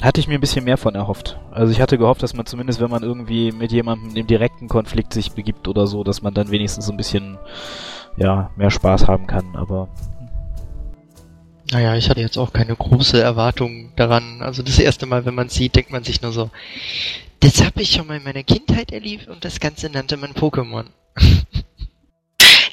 hatte 0.00 0.20
ich 0.20 0.28
mir 0.28 0.34
ein 0.34 0.40
bisschen 0.40 0.64
mehr 0.64 0.76
von 0.76 0.94
erhofft. 0.94 1.38
Also 1.50 1.72
ich 1.72 1.80
hatte 1.80 1.98
gehofft, 1.98 2.22
dass 2.22 2.34
man 2.34 2.46
zumindest, 2.46 2.80
wenn 2.80 2.90
man 2.90 3.02
irgendwie 3.02 3.52
mit 3.52 3.72
jemandem 3.72 4.14
im 4.16 4.26
direkten 4.26 4.68
Konflikt 4.68 5.12
sich 5.12 5.32
begibt 5.32 5.66
oder 5.68 5.86
so, 5.86 6.04
dass 6.04 6.22
man 6.22 6.34
dann 6.34 6.50
wenigstens 6.50 6.86
so 6.86 6.92
ein 6.92 6.96
bisschen 6.96 7.38
ja, 8.16 8.50
mehr 8.56 8.70
Spaß 8.70 9.06
haben 9.06 9.26
kann, 9.26 9.54
aber 9.54 9.88
Naja, 11.70 11.96
ich 11.96 12.08
hatte 12.08 12.20
jetzt 12.20 12.38
auch 12.38 12.52
keine 12.52 12.74
große 12.74 13.20
Erwartung 13.20 13.92
daran. 13.96 14.40
Also 14.40 14.62
das 14.62 14.78
erste 14.78 15.06
Mal, 15.06 15.26
wenn 15.26 15.34
man 15.34 15.48
sieht, 15.48 15.76
denkt 15.76 15.90
man 15.90 16.04
sich 16.04 16.22
nur 16.22 16.32
so, 16.32 16.50
das 17.40 17.62
habe 17.62 17.82
ich 17.82 17.90
schon 17.90 18.06
mal 18.06 18.16
in 18.16 18.24
meiner 18.24 18.42
Kindheit 18.42 18.90
erlebt 18.90 19.28
und 19.28 19.44
das 19.44 19.60
Ganze 19.60 19.90
nannte 19.90 20.16
man 20.16 20.32
Pokémon. 20.32 20.86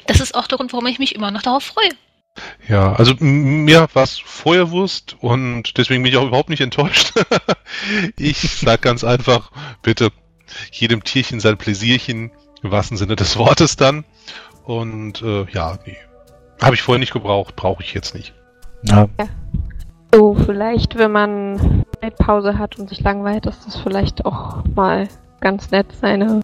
Das 0.06 0.20
ist 0.20 0.34
auch 0.34 0.46
der 0.46 0.58
Grund, 0.58 0.72
warum 0.72 0.86
ich 0.86 0.98
mich 0.98 1.14
immer 1.14 1.30
noch 1.30 1.42
darauf 1.42 1.64
freue. 1.64 1.90
Ja, 2.68 2.92
also 2.94 3.14
mir 3.18 3.88
war 3.92 4.04
es 4.04 4.18
Feuerwurst 4.18 5.16
und 5.20 5.76
deswegen 5.78 6.02
bin 6.02 6.12
ich 6.12 6.18
auch 6.18 6.26
überhaupt 6.26 6.50
nicht 6.50 6.60
enttäuscht. 6.60 7.12
ich 8.18 8.38
sag 8.38 8.82
ganz 8.82 9.04
einfach, 9.04 9.50
bitte 9.82 10.10
jedem 10.70 11.02
Tierchen 11.02 11.40
sein 11.40 11.58
Pläsierchen, 11.58 12.30
im 12.62 12.70
wahrsten 12.70 12.96
Sinne 12.96 13.16
des 13.16 13.36
Wortes 13.36 13.76
dann. 13.76 14.04
Und 14.64 15.22
äh, 15.22 15.46
ja, 15.50 15.78
nee. 15.86 15.96
Habe 16.60 16.74
ich 16.74 16.82
vorher 16.82 16.98
nicht 16.98 17.12
gebraucht, 17.12 17.56
brauche 17.56 17.82
ich 17.82 17.92
jetzt 17.94 18.14
nicht. 18.14 18.34
Ja, 18.88 19.08
So, 20.14 20.34
vielleicht, 20.34 20.96
wenn 20.98 21.12
man 21.12 21.84
Pause 22.18 22.58
hat 22.58 22.78
und 22.78 22.88
sich 22.88 23.00
langweilt, 23.00 23.46
ist 23.46 23.66
das 23.66 23.76
vielleicht 23.76 24.24
auch 24.24 24.62
mal 24.74 25.08
ganz 25.40 25.70
nett, 25.70 25.86
seine 26.00 26.40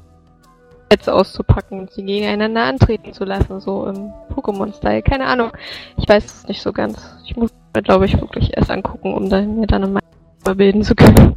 Sets 0.91 1.09
auszupacken 1.09 1.81
und 1.81 1.91
sie 1.93 2.05
gegeneinander 2.05 2.65
antreten 2.65 3.13
zu 3.13 3.25
lassen, 3.25 3.61
so 3.61 3.87
im 3.87 4.13
Pokémon-Style. 4.35 5.03
Keine 5.03 5.27
Ahnung. 5.27 5.51
Ich 5.97 6.09
weiß 6.09 6.25
es 6.25 6.49
nicht 6.49 6.63
so 6.63 6.73
ganz. 6.73 6.99
Ich 7.25 7.37
muss 7.37 7.51
mir, 7.75 7.83
glaube 7.83 8.07
ich, 8.07 8.21
wirklich 8.21 8.57
erst 8.57 8.71
angucken, 8.71 9.15
um 9.15 9.31
dann, 9.31 9.61
mir 9.61 9.67
dann 9.67 9.85
eine 9.85 9.93
Meinung 9.93 10.57
bilden 10.59 10.83
zu 10.83 10.95
können. 10.95 11.37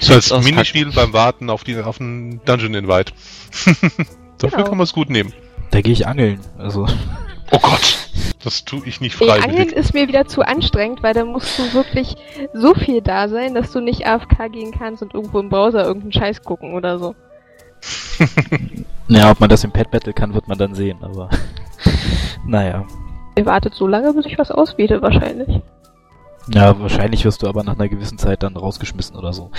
So 0.00 0.14
als 0.14 0.30
Minispiel 0.44 0.90
beim 0.92 1.12
Warten 1.12 1.50
auf, 1.50 1.64
die, 1.64 1.78
auf 1.78 2.00
einen 2.00 2.40
Dungeon 2.44 2.74
Invite. 2.74 3.12
Dafür 4.38 4.58
Genau. 4.58 4.68
kann 4.68 4.78
man 4.78 4.84
es 4.84 4.92
gut 4.92 5.10
nehmen. 5.10 5.32
da 5.70 5.80
gehe 5.80 5.92
ich 5.92 6.06
angeln. 6.06 6.40
Also 6.58 6.86
Oh 7.50 7.58
Gott, 7.60 8.07
das 8.42 8.64
tue 8.64 8.82
ich 8.86 9.00
nicht 9.00 9.20
Nee, 9.20 9.30
Angeln 9.30 9.42
freiwillig. 9.50 9.72
ist 9.72 9.94
mir 9.94 10.08
wieder 10.08 10.26
zu 10.26 10.42
anstrengend, 10.42 11.02
weil 11.02 11.14
da 11.14 11.24
musst 11.24 11.58
du 11.58 11.74
wirklich 11.74 12.16
so 12.52 12.74
viel 12.74 13.02
da 13.02 13.28
sein, 13.28 13.54
dass 13.54 13.72
du 13.72 13.80
nicht 13.80 14.06
AFK 14.06 14.50
gehen 14.52 14.72
kannst 14.72 15.02
und 15.02 15.14
irgendwo 15.14 15.40
im 15.40 15.48
Browser 15.48 15.84
irgendeinen 15.84 16.12
Scheiß 16.12 16.42
gucken 16.42 16.74
oder 16.74 16.98
so. 16.98 17.14
Ja, 19.10 19.30
ob 19.30 19.40
man 19.40 19.48
das 19.48 19.64
im 19.64 19.70
Pet 19.72 19.90
Battle 19.90 20.12
kann, 20.12 20.34
wird 20.34 20.48
man 20.48 20.58
dann 20.58 20.74
sehen, 20.74 20.98
aber 21.00 21.30
naja. 22.46 22.84
Ihr 23.36 23.46
wartet 23.46 23.74
so 23.74 23.86
lange, 23.86 24.12
bis 24.12 24.26
ich 24.26 24.38
was 24.38 24.50
auswähle, 24.50 25.00
wahrscheinlich. 25.00 25.62
Ja, 26.52 26.78
wahrscheinlich 26.78 27.24
wirst 27.24 27.42
du 27.42 27.46
aber 27.46 27.62
nach 27.62 27.74
einer 27.78 27.88
gewissen 27.88 28.18
Zeit 28.18 28.42
dann 28.42 28.56
rausgeschmissen 28.56 29.16
oder 29.16 29.32
so. 29.32 29.50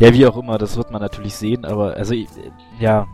Ja, 0.00 0.12
wie 0.12 0.26
auch 0.26 0.36
immer, 0.36 0.58
das 0.58 0.76
wird 0.76 0.90
man 0.90 1.00
natürlich 1.00 1.34
sehen, 1.36 1.64
aber 1.64 1.94
also 1.94 2.14
ja, 2.80 3.06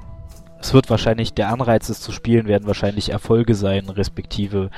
es 0.63 0.73
wird 0.75 0.89
wahrscheinlich, 0.91 1.35
der 1.35 1.49
Anreiz, 1.49 1.89
es 1.89 2.01
zu 2.01 2.13
spielen, 2.13 2.47
werden 2.47 2.67
wahrscheinlich 2.67 3.11
Erfolge 3.11 3.55
sein, 3.55 3.89
respektive, 3.89 4.71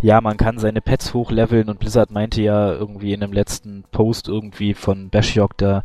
ja, 0.00 0.20
man 0.20 0.36
kann 0.36 0.58
seine 0.58 0.80
Pets 0.80 1.12
hochleveln 1.14 1.68
und 1.68 1.78
Blizzard 1.78 2.10
meinte 2.10 2.40
ja 2.42 2.72
irgendwie 2.72 3.12
in 3.12 3.20
dem 3.20 3.32
letzten 3.32 3.84
Post 3.92 4.28
irgendwie 4.28 4.74
von 4.74 5.10
Bashiok 5.10 5.56
da, 5.58 5.82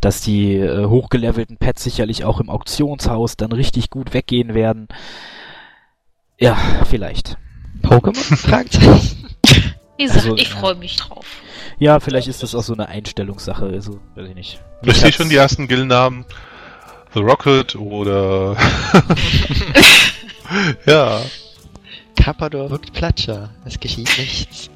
dass 0.00 0.20
die 0.20 0.54
äh, 0.56 0.86
hochgelevelten 0.86 1.56
Pets 1.56 1.84
sicherlich 1.84 2.24
auch 2.24 2.40
im 2.40 2.48
Auktionshaus 2.50 3.36
dann 3.36 3.52
richtig 3.52 3.90
gut 3.90 4.14
weggehen 4.14 4.54
werden. 4.54 4.88
Ja, 6.38 6.56
vielleicht. 6.88 7.36
Pokémon? 7.82 8.16
Fragezeichen. 8.36 9.28
Wie 9.96 10.04
gesagt, 10.04 10.24
Also, 10.24 10.36
ich 10.36 10.48
freue 10.48 10.74
mich 10.74 10.96
drauf. 10.96 11.26
Ja, 11.78 12.00
vielleicht 12.00 12.28
ist 12.28 12.42
das 12.42 12.54
auch 12.54 12.62
so 12.62 12.72
eine 12.74 12.88
Einstellungssache, 12.88 13.66
also, 13.66 14.00
weiß 14.14 14.28
ich 14.28 14.34
nicht. 14.34 14.60
Ich 14.82 14.86
Mich 14.86 14.96
sehe 14.96 15.06
hat's- 15.08 15.16
schon 15.16 15.28
die 15.28 15.36
ersten 15.36 15.68
Gildennamen. 15.68 16.24
The 17.14 17.20
Rocket 17.20 17.76
oder... 17.76 18.56
ja. 20.86 21.20
Carpador 22.16 22.70
wirkt 22.70 22.92
Platscher. 22.92 23.50
Es 23.64 23.78
geschieht 23.78 24.10
nichts. 24.18 24.70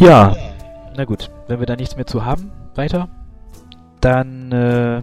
Ja, 0.00 0.34
na 0.96 1.04
gut. 1.04 1.30
Wenn 1.46 1.60
wir 1.60 1.66
da 1.66 1.76
nichts 1.76 1.94
mehr 1.94 2.06
zu 2.06 2.24
haben, 2.24 2.50
weiter, 2.74 3.10
dann, 4.00 4.50
äh, 4.50 5.02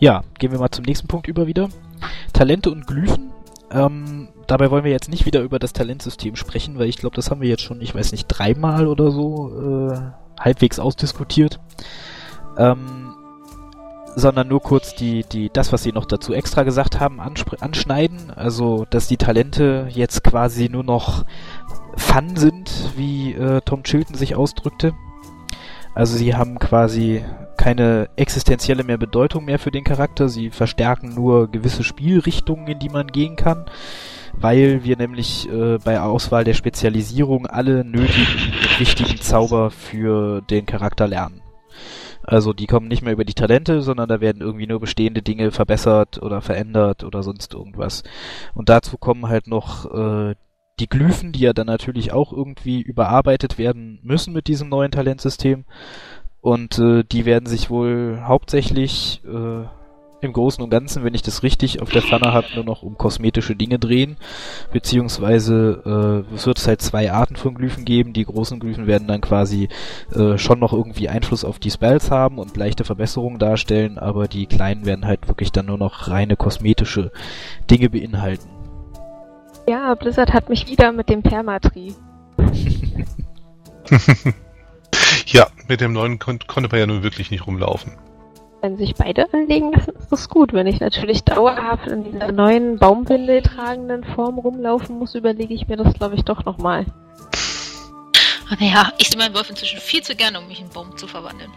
ja, 0.00 0.24
gehen 0.38 0.50
wir 0.50 0.58
mal 0.58 0.70
zum 0.70 0.84
nächsten 0.84 1.06
Punkt 1.06 1.28
über 1.28 1.46
wieder. 1.46 1.68
Talente 2.32 2.72
und 2.72 2.88
Glyphen. 2.88 3.30
Ähm, 3.70 4.28
dabei 4.48 4.72
wollen 4.72 4.82
wir 4.82 4.90
jetzt 4.90 5.08
nicht 5.08 5.26
wieder 5.26 5.42
über 5.42 5.60
das 5.60 5.72
Talentsystem 5.72 6.34
sprechen, 6.34 6.76
weil 6.78 6.88
ich 6.88 6.96
glaube, 6.96 7.14
das 7.14 7.30
haben 7.30 7.40
wir 7.40 7.48
jetzt 7.48 7.62
schon, 7.62 7.80
ich 7.80 7.94
weiß 7.94 8.10
nicht, 8.10 8.26
dreimal 8.26 8.88
oder 8.88 9.12
so 9.12 9.92
äh, 9.92 10.00
halbwegs 10.38 10.78
ausdiskutiert. 10.78 11.60
Ähm, 12.58 13.14
sondern 14.16 14.48
nur 14.48 14.62
kurz 14.62 14.94
die, 14.94 15.24
die, 15.30 15.50
das, 15.52 15.72
was 15.72 15.82
sie 15.82 15.92
noch 15.92 16.06
dazu 16.06 16.32
extra 16.32 16.62
gesagt 16.62 17.00
haben, 17.00 17.20
anschneiden. 17.20 18.32
Also, 18.34 18.86
dass 18.88 19.08
die 19.08 19.18
Talente 19.18 19.88
jetzt 19.90 20.24
quasi 20.24 20.70
nur 20.70 20.84
noch 20.84 21.24
Fun 21.96 22.36
sind, 22.36 22.70
wie 22.96 23.34
äh, 23.34 23.60
Tom 23.62 23.82
Chilton 23.82 24.16
sich 24.16 24.34
ausdrückte. 24.34 24.94
Also 25.94 26.16
sie 26.18 26.34
haben 26.34 26.58
quasi 26.58 27.24
keine 27.56 28.10
existenzielle 28.16 28.84
mehr 28.84 28.98
Bedeutung 28.98 29.46
mehr 29.46 29.58
für 29.58 29.70
den 29.70 29.82
Charakter. 29.82 30.28
Sie 30.28 30.50
verstärken 30.50 31.14
nur 31.14 31.50
gewisse 31.50 31.84
Spielrichtungen, 31.84 32.66
in 32.68 32.78
die 32.78 32.90
man 32.90 33.06
gehen 33.06 33.36
kann, 33.36 33.64
weil 34.40 34.84
wir 34.84 34.96
nämlich 34.96 35.48
äh, 35.50 35.78
bei 35.78 36.00
Auswahl 36.00 36.44
der 36.44 36.54
Spezialisierung 36.54 37.46
alle 37.46 37.84
nötigen 37.84 38.52
und 38.62 38.80
wichtigen 38.80 39.20
Zauber 39.20 39.70
für 39.70 40.42
den 40.42 40.66
Charakter 40.66 41.06
lernen. 41.06 41.42
Also 42.22 42.52
die 42.52 42.66
kommen 42.66 42.88
nicht 42.88 43.02
mehr 43.02 43.12
über 43.12 43.24
die 43.24 43.34
Talente, 43.34 43.82
sondern 43.82 44.08
da 44.08 44.20
werden 44.20 44.42
irgendwie 44.42 44.66
nur 44.66 44.80
bestehende 44.80 45.22
Dinge 45.22 45.52
verbessert 45.52 46.20
oder 46.20 46.40
verändert 46.40 47.04
oder 47.04 47.22
sonst 47.22 47.54
irgendwas. 47.54 48.02
Und 48.52 48.68
dazu 48.68 48.98
kommen 48.98 49.28
halt 49.28 49.46
noch 49.46 49.86
äh, 49.94 50.34
die 50.80 50.88
Glyphen, 50.88 51.32
die 51.32 51.40
ja 51.40 51.52
dann 51.52 51.68
natürlich 51.68 52.12
auch 52.12 52.32
irgendwie 52.32 52.82
überarbeitet 52.82 53.58
werden 53.58 54.00
müssen 54.02 54.32
mit 54.32 54.48
diesem 54.48 54.68
neuen 54.68 54.90
Talentsystem. 54.90 55.64
Und 56.40 56.78
äh, 56.78 57.04
die 57.04 57.24
werden 57.24 57.46
sich 57.46 57.70
wohl 57.70 58.20
hauptsächlich 58.24 59.22
äh, 59.24 59.64
im 60.26 60.34
Großen 60.34 60.62
und 60.62 60.70
Ganzen, 60.70 61.04
wenn 61.04 61.14
ich 61.14 61.22
das 61.22 61.42
richtig 61.42 61.80
auf 61.80 61.90
der 61.90 62.02
Pfanne 62.02 62.32
habe, 62.32 62.46
nur 62.54 62.64
noch 62.64 62.82
um 62.82 62.98
kosmetische 62.98 63.56
Dinge 63.56 63.78
drehen. 63.78 64.16
Beziehungsweise 64.72 66.24
äh, 66.30 66.34
es 66.34 66.46
wird 66.46 66.64
halt 66.66 66.82
zwei 66.82 67.10
Arten 67.10 67.36
von 67.36 67.54
Glyphen 67.54 67.84
geben. 67.84 68.12
Die 68.12 68.24
großen 68.24 68.60
Glyphen 68.60 68.86
werden 68.86 69.08
dann 69.08 69.20
quasi 69.20 69.68
äh, 70.14 70.36
schon 70.36 70.58
noch 70.58 70.72
irgendwie 70.72 71.08
Einfluss 71.08 71.44
auf 71.44 71.58
die 71.58 71.70
Spells 71.70 72.10
haben 72.10 72.38
und 72.38 72.56
leichte 72.56 72.84
Verbesserungen 72.84 73.38
darstellen, 73.38 73.98
aber 73.98 74.28
die 74.28 74.46
kleinen 74.46 74.84
werden 74.84 75.06
halt 75.06 75.28
wirklich 75.28 75.52
dann 75.52 75.66
nur 75.66 75.78
noch 75.78 76.08
reine 76.08 76.36
kosmetische 76.36 77.12
Dinge 77.70 77.88
beinhalten. 77.88 78.48
Ja, 79.68 79.94
Blizzard 79.94 80.32
hat 80.32 80.48
mich 80.48 80.68
wieder 80.68 80.92
mit 80.92 81.08
dem 81.08 81.22
Permatri. 81.22 81.94
ja, 85.26 85.46
mit 85.68 85.80
dem 85.80 85.92
neuen 85.92 86.18
kon 86.18 86.38
konnte 86.46 86.68
man 86.70 86.80
ja 86.80 86.86
nun 86.86 87.02
wirklich 87.02 87.30
nicht 87.30 87.46
rumlaufen. 87.46 87.92
Wenn 88.62 88.76
sich 88.78 88.94
beide 88.94 89.32
anlegen 89.32 89.72
lassen, 89.72 89.92
ist 89.98 90.10
das 90.10 90.28
gut. 90.28 90.52
Wenn 90.52 90.66
ich 90.66 90.80
natürlich 90.80 91.22
dauerhaft 91.24 91.86
in 91.86 92.04
dieser 92.04 92.32
neuen 92.32 92.78
Baumwindel 92.78 93.42
tragenden 93.42 94.02
Form 94.04 94.38
rumlaufen 94.38 94.98
muss, 94.98 95.14
überlege 95.14 95.54
ich 95.54 95.68
mir 95.68 95.76
das, 95.76 95.94
glaube 95.94 96.14
ich, 96.16 96.24
doch 96.24 96.44
nochmal. 96.44 96.86
Naja, 98.58 98.92
ich 98.98 99.08
sehe 99.08 99.18
meinen 99.18 99.34
Wolf 99.34 99.50
inzwischen 99.50 99.80
viel 99.80 100.02
zu 100.02 100.14
gerne, 100.16 100.38
um 100.40 100.48
mich 100.48 100.58
in 100.58 100.64
einen 100.66 100.72
Baum 100.72 100.96
zu 100.96 101.06
verwandeln. 101.06 101.50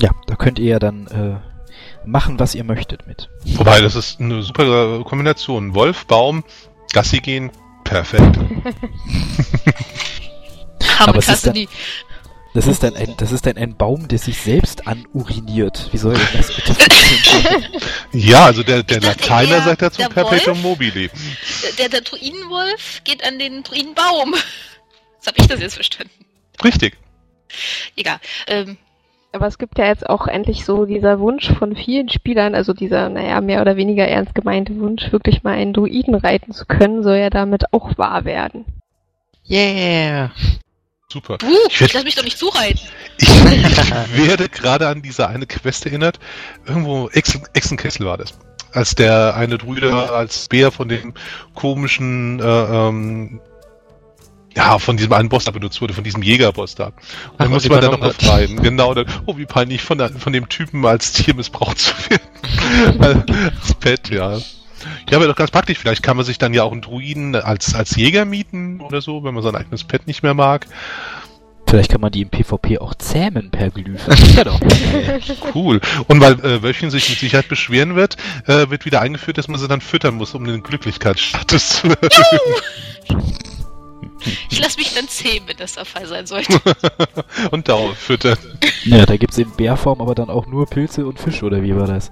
Ja, 0.00 0.10
da 0.26 0.34
könnt 0.36 0.58
ihr 0.58 0.70
ja 0.70 0.78
dann 0.78 1.06
äh, 1.08 2.06
machen, 2.08 2.38
was 2.38 2.54
ihr 2.54 2.64
möchtet 2.64 3.06
mit. 3.06 3.28
Wobei, 3.56 3.80
das 3.80 3.96
ist 3.96 4.20
eine 4.20 4.42
super 4.42 5.02
Kombination. 5.04 5.74
Wolf, 5.74 6.06
Baum, 6.06 6.44
Gassi 6.92 7.18
gehen, 7.18 7.50
perfekt. 7.84 8.38
Aber 11.00 11.08
Aber 11.10 11.18
es 11.18 11.28
ist 11.28 11.46
dann- 11.46 11.54
nie. 11.54 11.68
Das 12.56 12.66
ist 12.66 12.82
dann 12.82 12.96
ein, 12.96 13.14
das 13.18 13.32
ist 13.32 13.44
dann 13.44 13.58
ein 13.58 13.76
Baum, 13.76 14.08
der 14.08 14.16
sich 14.16 14.40
selbst 14.40 14.88
anuriniert. 14.88 15.90
Wie 15.92 15.98
soll 15.98 16.14
denn 16.14 16.26
das 16.32 16.56
bitte 16.56 16.72
funktionieren? 16.72 17.82
Ja, 18.12 18.46
also 18.46 18.62
der, 18.62 18.82
der 18.82 19.00
dachte 19.00 19.28
Lateiner 19.28 19.60
sagt 19.60 19.82
dazu 19.82 20.00
der 20.00 20.08
Perpetuum 20.08 20.62
mobile. 20.62 21.10
Der, 21.78 21.90
der 21.90 22.00
Druidenwolf 22.00 23.02
geht 23.04 23.22
an 23.26 23.38
den 23.38 23.62
Druidenbaum. 23.62 24.34
So 25.20 25.32
habe 25.32 25.38
ich 25.38 25.48
das 25.48 25.60
jetzt 25.60 25.74
verstanden. 25.74 26.24
Richtig. 26.64 26.96
Egal. 27.94 28.20
Ähm, 28.46 28.78
Aber 29.32 29.48
es 29.48 29.58
gibt 29.58 29.76
ja 29.76 29.86
jetzt 29.88 30.08
auch 30.08 30.26
endlich 30.26 30.64
so 30.64 30.86
dieser 30.86 31.20
Wunsch 31.20 31.52
von 31.58 31.76
vielen 31.76 32.08
Spielern, 32.08 32.54
also 32.54 32.72
dieser, 32.72 33.10
naja, 33.10 33.42
mehr 33.42 33.60
oder 33.60 33.76
weniger 33.76 34.08
ernst 34.08 34.34
gemeinte 34.34 34.78
Wunsch, 34.78 35.12
wirklich 35.12 35.42
mal 35.42 35.54
einen 35.54 35.74
Druiden 35.74 36.14
reiten 36.14 36.52
zu 36.52 36.64
können, 36.64 37.02
soll 37.02 37.16
ja 37.16 37.28
damit 37.28 37.74
auch 37.74 37.98
wahr 37.98 38.24
werden. 38.24 38.64
Yeah! 39.46 40.30
Super. 41.12 41.38
uh, 41.42 41.46
Ich 41.68 41.74
ich 41.74 41.80
werd- 41.80 41.92
lass 41.94 42.04
mich 42.04 42.14
doch 42.16 42.24
nicht 42.24 42.38
zureiten. 42.38 42.80
Ich, 43.18 43.28
ich 43.28 44.26
werde 44.26 44.48
gerade 44.48 44.88
an 44.88 45.02
diese 45.02 45.28
eine 45.28 45.46
Quest 45.46 45.86
erinnert. 45.86 46.18
Irgendwo, 46.66 47.08
Exen, 47.10 47.42
Exenkessel 47.52 48.04
war 48.06 48.18
das. 48.18 48.34
Als 48.72 48.94
der 48.94 49.34
eine 49.36 49.56
Druide 49.56 50.10
als 50.12 50.48
Bär 50.48 50.70
von 50.72 50.88
dem 50.88 51.14
komischen, 51.54 52.40
äh, 52.40 52.44
ähm, 52.88 53.40
ja, 54.54 54.78
von 54.78 54.96
diesem 54.96 55.12
einen 55.12 55.28
Boss 55.28 55.44
da 55.44 55.50
benutzt 55.52 55.80
wurde, 55.80 55.94
von 55.94 56.02
diesem 56.04 56.22
Jägerboss 56.22 56.74
da. 56.74 56.86
Und 56.86 56.94
Ach, 56.96 57.38
dann 57.38 57.50
muss 57.50 57.68
man 57.68 57.80
dann 57.80 57.92
noch 57.92 58.00
befreien. 58.00 58.60
Genau, 58.60 58.92
dann, 58.92 59.06
oh, 59.26 59.36
wie 59.36 59.46
peinlich, 59.46 59.82
von, 59.82 59.98
der, 59.98 60.10
von 60.10 60.32
dem 60.32 60.48
Typen 60.48 60.84
als 60.84 61.12
Tier 61.12 61.34
missbraucht 61.34 61.78
zu 61.78 61.92
werden. 62.10 63.24
als 63.62 63.74
Pet, 63.74 64.10
ja. 64.10 64.38
Ja, 65.10 65.18
aber 65.18 65.26
doch 65.26 65.36
ganz 65.36 65.50
praktisch. 65.50 65.78
Vielleicht 65.78 66.02
kann 66.02 66.16
man 66.16 66.26
sich 66.26 66.38
dann 66.38 66.54
ja 66.54 66.62
auch 66.62 66.72
einen 66.72 66.82
Druiden 66.82 67.34
als, 67.34 67.74
als 67.74 67.96
Jäger 67.96 68.24
mieten 68.24 68.80
oder 68.80 69.00
so, 69.00 69.24
wenn 69.24 69.34
man 69.34 69.42
sein 69.42 69.56
eigenes 69.56 69.84
Pet 69.84 70.06
nicht 70.06 70.22
mehr 70.22 70.34
mag. 70.34 70.66
Vielleicht 71.68 71.90
kann 71.90 72.00
man 72.00 72.12
die 72.12 72.22
im 72.22 72.28
PvP 72.28 72.78
auch 72.78 72.94
zähmen 72.94 73.50
per 73.50 73.70
Glyph. 73.70 74.06
Ja 74.36 74.44
doch. 74.44 74.60
Cool. 75.54 75.80
Und 76.06 76.20
weil 76.20 76.34
äh, 76.44 76.62
Wölfchen 76.62 76.90
sich 76.90 77.08
mit 77.08 77.18
Sicherheit 77.18 77.48
beschweren 77.48 77.96
wird, 77.96 78.16
äh, 78.46 78.70
wird 78.70 78.84
wieder 78.84 79.00
eingeführt, 79.00 79.38
dass 79.38 79.48
man 79.48 79.58
sie 79.58 79.66
dann 79.66 79.80
füttern 79.80 80.14
muss, 80.14 80.34
um 80.34 80.44
den 80.44 80.62
Glücklichkeitsstatus 80.62 81.68
zu 81.80 81.88
erhöhen. 81.88 83.32
Ich 84.50 84.60
lass 84.60 84.76
mich 84.76 84.94
dann 84.94 85.08
zähmen, 85.08 85.48
wenn 85.48 85.56
das 85.56 85.74
der 85.74 85.84
Fall 85.84 86.06
sein 86.06 86.26
sollte. 86.26 86.60
Und 87.50 87.68
Dauer 87.68 87.94
füttern. 87.94 88.38
Ja, 88.84 89.06
da 89.06 89.16
gibt's 89.16 89.38
in 89.38 89.50
Bärform 89.50 90.00
aber 90.00 90.14
dann 90.14 90.30
auch 90.30 90.46
nur 90.46 90.66
Pilze 90.66 91.06
und 91.06 91.18
Fisch, 91.18 91.42
oder 91.42 91.62
wie 91.62 91.74
war 91.76 91.86
das? 91.86 92.10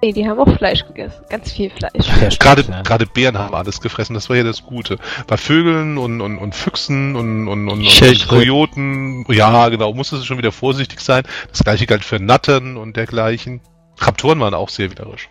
Nee, 0.00 0.12
die 0.12 0.28
haben 0.28 0.38
auch 0.38 0.56
Fleisch 0.56 0.86
gegessen. 0.86 1.24
Ganz 1.28 1.50
viel 1.52 1.70
Fleisch. 1.70 2.06
Ja, 2.06 2.28
Gerade 2.38 2.62
ja. 2.62 2.82
gerade 2.82 3.06
Bären 3.06 3.36
haben 3.36 3.54
alles 3.54 3.80
gefressen, 3.80 4.14
das 4.14 4.28
war 4.28 4.36
ja 4.36 4.44
das 4.44 4.62
Gute. 4.62 4.98
Bei 5.26 5.36
Vögeln 5.36 5.98
und, 5.98 6.20
und, 6.20 6.38
und 6.38 6.54
Füchsen 6.54 7.16
und, 7.16 7.48
und, 7.48 7.68
und, 7.68 7.84
und. 7.84 8.28
Kojoten, 8.28 9.24
ja 9.28 9.68
genau, 9.68 9.92
musste 9.92 10.22
schon 10.24 10.38
wieder 10.38 10.52
vorsichtig 10.52 11.00
sein. 11.00 11.24
Das 11.50 11.64
gleiche 11.64 11.86
galt 11.86 12.04
für 12.04 12.20
Nattern 12.20 12.76
und 12.76 12.96
dergleichen. 12.96 13.60
Raptoren 13.98 14.38
waren 14.38 14.54
auch 14.54 14.68
sehr 14.68 14.90
widerlich. 14.90 15.28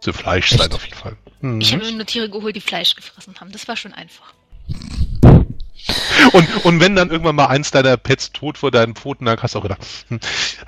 Zu 0.00 0.12
Fleisch 0.12 0.50
sein 0.50 0.72
auf 0.72 0.84
jeden 0.84 0.96
Fall. 0.96 1.16
Mhm. 1.40 1.60
Ich 1.60 1.72
habe 1.72 1.84
mir 1.84 1.92
nur 1.92 2.06
Tiere 2.06 2.28
geholt, 2.28 2.56
die 2.56 2.60
Fleisch 2.60 2.96
gefressen 2.96 3.34
haben. 3.40 3.52
Das 3.52 3.68
war 3.68 3.76
schon 3.76 3.92
einfach. 3.92 4.34
Und, 6.32 6.64
und 6.64 6.80
wenn 6.80 6.96
dann 6.96 7.10
irgendwann 7.10 7.36
mal 7.36 7.46
eins 7.46 7.70
deiner 7.70 7.96
Pets 7.96 8.32
tot 8.32 8.58
vor 8.58 8.70
deinen 8.70 8.94
Pfoten 8.94 9.24
lag, 9.26 9.42
hast 9.42 9.54
du 9.54 9.60
auch 9.60 9.62
gedacht, 9.62 9.80
hm, 10.08 10.18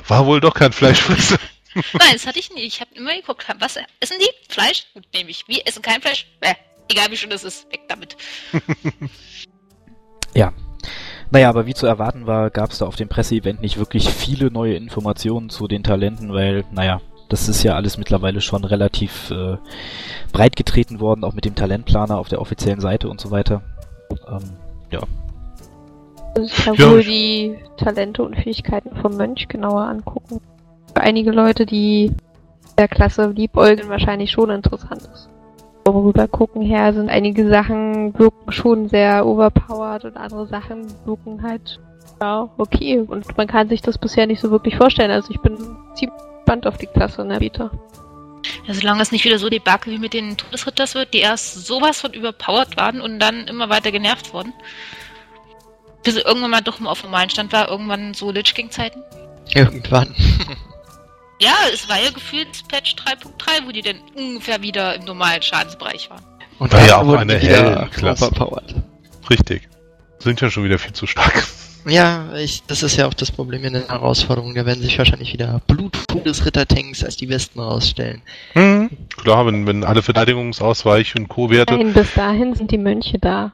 war 0.07 0.27
wohl 0.27 0.41
doch 0.41 0.55
kein 0.55 0.73
Fleischfresser. 0.73 1.39
Nein, 1.75 2.11
das 2.13 2.27
hatte 2.27 2.39
ich 2.39 2.53
nie. 2.53 2.63
Ich 2.63 2.81
habe 2.81 2.95
immer 2.95 3.15
geguckt, 3.15 3.47
was 3.59 3.77
essen 4.01 4.17
die? 4.21 4.53
Fleisch? 4.53 4.87
Gut, 4.95 5.05
nehme 5.15 5.31
ich. 5.31 5.47
Wir 5.47 5.67
essen 5.67 5.83
kein 5.83 6.01
Fleisch? 6.01 6.27
Äh, 6.41 6.55
egal 6.91 7.11
wie 7.11 7.17
schön 7.17 7.31
das 7.31 7.45
ist, 7.45 7.71
weg 7.73 7.83
damit. 7.89 8.17
Ja. 10.35 10.53
Naja, 11.33 11.49
aber 11.49 11.67
wie 11.67 11.75
zu 11.75 11.87
erwarten 11.87 12.27
war, 12.27 12.51
gab 12.51 12.71
es 12.71 12.79
da 12.79 12.87
auf 12.87 12.97
dem 12.97 13.09
Presseevent 13.09 13.61
nicht 13.61 13.79
wirklich 13.79 14.09
viele 14.09 14.51
neue 14.51 14.75
Informationen 14.75 15.49
zu 15.51 15.69
den 15.69 15.83
Talenten, 15.83 16.33
weil, 16.33 16.65
naja, 16.73 17.01
das 17.29 17.49
ist 17.49 17.63
ja 17.63 17.75
alles 17.75 17.99
mittlerweile 17.99 18.41
schon 18.41 18.65
relativ 18.65 19.31
äh, 19.31 19.57
breit 20.33 20.57
getreten 20.57 20.99
worden, 21.01 21.23
auch 21.25 21.35
mit 21.35 21.45
dem 21.45 21.55
Talentplaner 21.55 22.19
auf 22.19 22.29
der 22.29 22.41
offiziellen 22.41 22.81
Seite 22.81 23.09
und 23.09 23.21
so 23.21 23.31
weiter. 23.31 23.63
Ähm, 24.29 24.57
ja. 24.91 25.01
Also 26.37 26.49
ich 26.49 26.65
kann 26.65 26.75
Ja. 26.75 26.91
wohl 26.91 27.05
die 27.05 27.59
Talente 27.77 28.23
und 28.23 28.37
Fähigkeiten 28.37 28.97
vom 29.01 29.17
Mönch 29.17 29.49
genauer 29.49 29.83
angucken. 29.83 30.41
Für 31.01 31.07
einige 31.07 31.31
Leute, 31.31 31.65
die 31.65 32.13
der 32.77 32.87
Klasse 32.87 33.31
liebäugeln, 33.31 33.89
wahrscheinlich 33.89 34.33
schon 34.33 34.51
interessant 34.51 35.01
ist. 35.01 35.31
Vom 35.87 35.97
Rübergucken 35.97 36.61
her 36.61 36.93
sind 36.93 37.09
einige 37.09 37.49
Sachen 37.49 38.13
wirken 38.19 38.53
schon 38.53 38.87
sehr 38.91 39.25
overpowered 39.25 40.05
und 40.05 40.19
andere 40.19 40.47
Sachen 40.47 40.89
wirken 41.07 41.43
halt 41.43 41.81
ja 42.21 42.51
okay. 42.59 42.99
Und 42.99 43.35
man 43.39 43.47
kann 43.47 43.71
sich 43.71 43.81
das 43.81 43.97
bisher 43.97 44.27
nicht 44.27 44.43
so 44.43 44.51
wirklich 44.51 44.77
vorstellen. 44.77 45.11
Also 45.11 45.31
ich 45.31 45.41
bin 45.41 45.57
ziemlich 45.95 46.19
gespannt 46.37 46.67
auf 46.67 46.77
die 46.77 46.87
Klasse 46.87 47.23
in 47.23 47.31
der 47.31 47.39
Beta. 47.39 47.71
Ja, 48.67 48.75
solange 48.75 49.01
es 49.01 49.11
nicht 49.11 49.25
wieder 49.25 49.39
so 49.39 49.49
Debakel 49.49 49.95
wie 49.95 49.99
mit 49.99 50.13
den 50.13 50.37
Todesritters 50.37 50.95
wird, 50.95 51.15
die 51.15 51.21
erst 51.21 51.67
sowas 51.67 51.99
von 52.03 52.13
überpowered 52.13 52.77
waren 52.77 53.01
und 53.01 53.21
dann 53.21 53.49
immer 53.49 53.71
weiter 53.71 53.91
genervt 53.91 54.35
wurden. 54.35 54.53
Bis 56.05 56.17
sie 56.17 56.21
irgendwann 56.21 56.51
mal 56.51 56.61
doch 56.61 56.79
mal 56.79 56.91
auf 56.91 57.03
normalen 57.03 57.31
Stand 57.31 57.55
war, 57.55 57.71
irgendwann 57.71 58.13
so 58.13 58.31
Lich 58.31 58.55
King 58.55 58.71
Zeiten. 58.71 59.03
Irgendwann. 59.55 60.15
Ja, 61.41 61.55
es 61.73 61.89
war 61.89 61.99
ja 61.99 62.11
gefühlt 62.11 62.69
Patch 62.69 62.95
3.3, 62.97 63.67
wo 63.67 63.73
die 63.73 63.81
dann 63.83 63.97
ungefähr 64.15 64.61
wieder 64.63 64.95
im 64.95 65.05
normalen 65.05 65.41
Schadensbereich 65.43 66.11
waren. 66.11 66.23
Und 66.59 66.73
War 66.73 66.87
ja 66.87 66.99
auch 66.99 67.07
wurden 67.07 67.21
eine 67.31 67.39
die 67.39 67.47
wieder 67.49 67.81
Hellklasse. 67.81 68.27
overpowered. 68.27 68.75
Richtig. 69.31 69.69
Sind 70.19 70.41
ja 70.43 70.51
schon 70.51 70.65
wieder 70.65 70.79
viel 70.79 70.93
zu 70.93 71.07
stark. 71.07 71.43
Ja, 71.87 72.35
ich, 72.37 72.63
das 72.67 72.83
ist 72.83 72.97
ja 72.97 73.07
auch 73.07 73.15
das 73.15 73.31
Problem 73.31 73.65
in 73.65 73.73
den 73.73 73.87
Herausforderungen. 73.87 74.55
Da 74.55 74.67
werden 74.67 74.83
sich 74.83 74.99
wahrscheinlich 74.99 75.33
wieder 75.33 75.61
Blut-Todesritter-Tanks 75.67 77.05
als 77.05 77.17
die 77.17 77.27
besten 77.27 77.61
rausstellen. 77.61 78.23
Hm. 78.53 78.91
Klar, 79.17 79.47
wenn, 79.47 79.67
wenn 79.67 79.85
alle 79.85 80.01
Verteidigungsausweich- 80.01 81.17
und 81.17 81.29
Co-Werte. 81.29 81.75
Nein, 81.75 81.93
bis 81.93 82.13
dahin 82.15 82.55
sind 82.55 82.71
die 82.71 82.79
Mönche 82.79 83.19
da. 83.19 83.53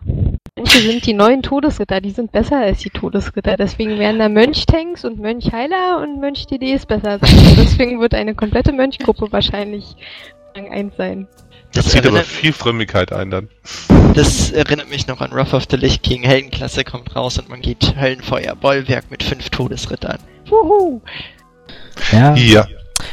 Mönche 0.56 0.78
sind 0.78 1.06
die 1.06 1.12
neuen 1.12 1.42
Todesritter, 1.42 2.00
die 2.00 2.10
sind 2.10 2.32
besser 2.32 2.56
als 2.56 2.80
die 2.80 2.90
Todesritter. 2.90 3.56
Deswegen 3.56 3.98
werden 3.98 4.18
da 4.18 4.28
Mönchtanks 4.28 5.04
und 5.04 5.20
Mönchheiler 5.20 6.00
und 6.02 6.20
Mönch-DDs 6.20 6.86
besser 6.86 7.18
sein. 7.18 7.56
Deswegen 7.56 8.00
wird 8.00 8.14
eine 8.14 8.34
komplette 8.34 8.72
Mönchgruppe 8.72 9.30
wahrscheinlich 9.30 9.96
Rang 10.56 10.70
1 10.70 10.96
sein. 10.96 11.28
Das 11.76 11.86
zieht 11.86 12.06
aber 12.06 12.16
erinnert, 12.16 12.26
viel 12.26 12.52
Frömmigkeit 12.52 13.12
ein 13.12 13.30
dann. 13.30 13.48
das 14.14 14.50
erinnert 14.50 14.88
mich 14.88 15.06
noch 15.06 15.20
an 15.20 15.30
Wrath 15.32 15.54
of 15.54 15.64
the 15.70 15.76
Lich 15.76 16.02
King. 16.02 16.22
Heldenklasse 16.22 16.84
kommt 16.84 17.14
raus 17.14 17.38
und 17.38 17.48
man 17.48 17.60
geht 17.60 17.94
Höllenfeuer, 18.00 18.56
Bollwerk 18.56 19.10
mit 19.10 19.22
fünf 19.22 19.50
Todesrittern. 19.50 20.18
Wuhu! 20.48 21.02
Ja. 22.12 22.34
Ja. 22.34 22.66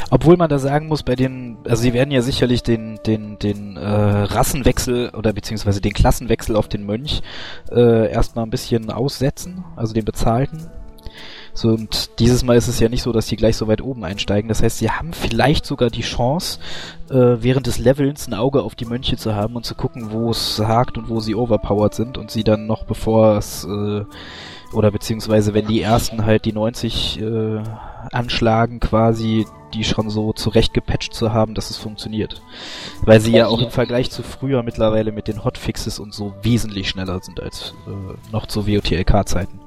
Obwohl 0.09 0.37
man 0.37 0.49
da 0.49 0.59
sagen 0.59 0.87
muss, 0.87 1.03
bei 1.03 1.15
den, 1.15 1.57
also 1.67 1.81
sie 1.81 1.93
werden 1.93 2.11
ja 2.11 2.21
sicherlich 2.21 2.63
den, 2.63 2.99
den, 3.05 3.37
den 3.39 3.77
äh, 3.77 3.85
Rassenwechsel 3.85 5.09
oder 5.09 5.33
beziehungsweise 5.33 5.81
den 5.81 5.93
Klassenwechsel 5.93 6.55
auf 6.55 6.67
den 6.67 6.85
Mönch 6.85 7.21
äh, 7.71 8.11
erstmal 8.11 8.45
ein 8.45 8.49
bisschen 8.49 8.91
aussetzen, 8.91 9.65
also 9.75 9.93
den 9.93 10.05
bezahlten. 10.05 10.69
So, 11.53 11.69
und 11.69 12.19
dieses 12.19 12.43
Mal 12.43 12.57
ist 12.57 12.67
es 12.67 12.79
ja 12.79 12.89
nicht 12.89 13.03
so, 13.03 13.11
dass 13.11 13.27
die 13.27 13.35
gleich 13.35 13.57
so 13.57 13.67
weit 13.67 13.81
oben 13.81 14.03
einsteigen. 14.03 14.49
Das 14.49 14.63
heißt, 14.63 14.79
sie 14.79 14.89
haben 14.89 15.13
vielleicht 15.13 15.65
sogar 15.65 15.89
die 15.89 16.01
Chance, 16.01 16.59
äh, 17.09 17.37
während 17.41 17.67
des 17.67 17.77
Levelns 17.77 18.27
ein 18.27 18.33
Auge 18.33 18.63
auf 18.63 18.73
die 18.73 18.85
Mönche 18.85 19.17
zu 19.17 19.35
haben 19.35 19.55
und 19.55 19.65
zu 19.65 19.75
gucken, 19.75 20.11
wo 20.11 20.31
es 20.31 20.59
hakt 20.59 20.97
und 20.97 21.09
wo 21.09 21.19
sie 21.19 21.35
overpowered 21.35 21.93
sind 21.93 22.17
und 22.17 22.31
sie 22.31 22.43
dann 22.43 22.65
noch 22.65 22.85
bevor 22.85 23.37
es 23.37 23.65
äh, 23.65 24.03
oder 24.73 24.89
beziehungsweise 24.89 25.53
wenn 25.53 25.67
die 25.67 25.81
ersten 25.81 26.25
halt 26.25 26.45
die 26.45 26.53
90 26.53 27.21
äh, 27.21 27.61
anschlagen 28.11 28.79
quasi, 28.79 29.45
die 29.73 29.83
schon 29.83 30.09
so 30.09 30.33
zurecht 30.33 30.73
gepatcht 30.73 31.13
zu 31.13 31.33
haben, 31.33 31.53
dass 31.53 31.69
es 31.69 31.77
funktioniert. 31.77 32.41
Weil 33.01 33.21
sie 33.21 33.31
ja 33.31 33.47
auch 33.47 33.61
im 33.61 33.69
Vergleich 33.69 34.09
zu 34.09 34.23
früher 34.23 34.63
mittlerweile 34.63 35.11
mit 35.11 35.27
den 35.27 35.43
Hotfixes 35.43 35.99
und 35.99 36.13
so 36.13 36.33
wesentlich 36.41 36.89
schneller 36.89 37.19
sind 37.21 37.39
als 37.39 37.75
äh, 37.87 38.31
noch 38.31 38.47
zu 38.47 38.67
WOTLK-Zeiten. 38.67 39.59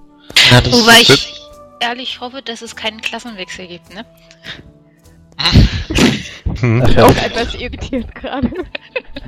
Das 0.51 0.73
Wobei 0.73 1.01
ich 1.01 1.46
ehrlich 1.81 2.21
hoffe, 2.21 2.43
dass 2.43 2.63
es 2.63 2.77
keinen 2.77 3.01
Klassenwechsel 3.01 3.67
gibt, 3.67 3.93
ne? 3.95 4.05
Hm. 6.61 6.83
Ach 6.85 6.89
ja, 6.95 7.05
Auch 7.05 7.17
etwas 7.17 7.55
irritiert 7.55 8.15
gerade. 8.15 8.51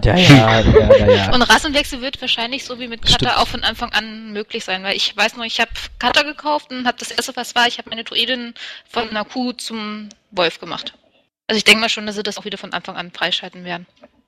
ja, 0.04 0.16
ja, 0.16 0.60
ja, 0.60 0.96
ja, 0.96 1.06
ja. 1.06 1.34
Und 1.34 1.42
Rassenwechsel 1.42 2.00
wird 2.00 2.20
wahrscheinlich 2.20 2.64
so 2.64 2.78
wie 2.78 2.88
mit. 2.88 3.02
Cutter 3.02 3.40
auch 3.40 3.48
von 3.48 3.64
Anfang 3.64 3.92
an 3.92 4.32
möglich 4.32 4.64
sein, 4.64 4.82
weil 4.82 4.96
ich 4.96 5.16
weiß 5.16 5.36
noch, 5.36 5.44
ich 5.44 5.60
habe 5.60 5.70
Cutter 5.98 6.24
gekauft 6.24 6.70
und 6.70 6.86
habe 6.86 6.98
das 6.98 7.10
erste, 7.10 7.36
was 7.36 7.54
war, 7.54 7.66
ich 7.66 7.78
habe 7.78 7.90
meine 7.90 8.04
Druidin 8.04 8.54
von 8.88 9.08
einer 9.10 9.24
Kuh 9.24 9.52
zum 9.52 10.08
Wolf 10.30 10.60
gemacht. 10.60 10.94
Also 11.46 11.58
ich 11.58 11.64
denke 11.64 11.80
mal 11.80 11.88
schon, 11.88 12.06
dass 12.06 12.16
sie 12.16 12.22
das 12.22 12.38
auch 12.38 12.44
wieder 12.44 12.58
von 12.58 12.72
Anfang 12.72 12.96
an 12.96 13.10
freischalten 13.10 13.64
werden. 13.64 13.86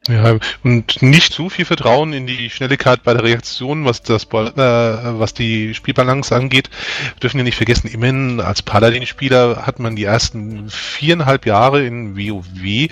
Ja, 0.08 0.38
und 0.64 1.02
nicht 1.02 1.34
zu 1.34 1.50
viel 1.50 1.66
Vertrauen 1.66 2.14
in 2.14 2.26
die 2.26 2.48
Schnelligkeit 2.48 3.02
bei 3.02 3.12
der 3.12 3.22
Reaktion, 3.22 3.84
was 3.84 4.00
das 4.00 4.24
äh, 4.24 4.28
was 4.56 5.34
die 5.34 5.74
Spielbalance 5.74 6.34
angeht. 6.34 6.70
Wir 7.14 7.20
dürfen 7.20 7.36
ja 7.36 7.44
nicht 7.44 7.56
vergessen, 7.56 7.86
immerhin 7.88 8.40
als 8.40 8.62
Paladin-Spieler 8.62 9.66
hat 9.66 9.78
man 9.78 9.96
die 9.96 10.04
ersten 10.04 10.70
viereinhalb 10.70 11.44
Jahre 11.44 11.84
in 11.84 12.16
WoW 12.16 12.88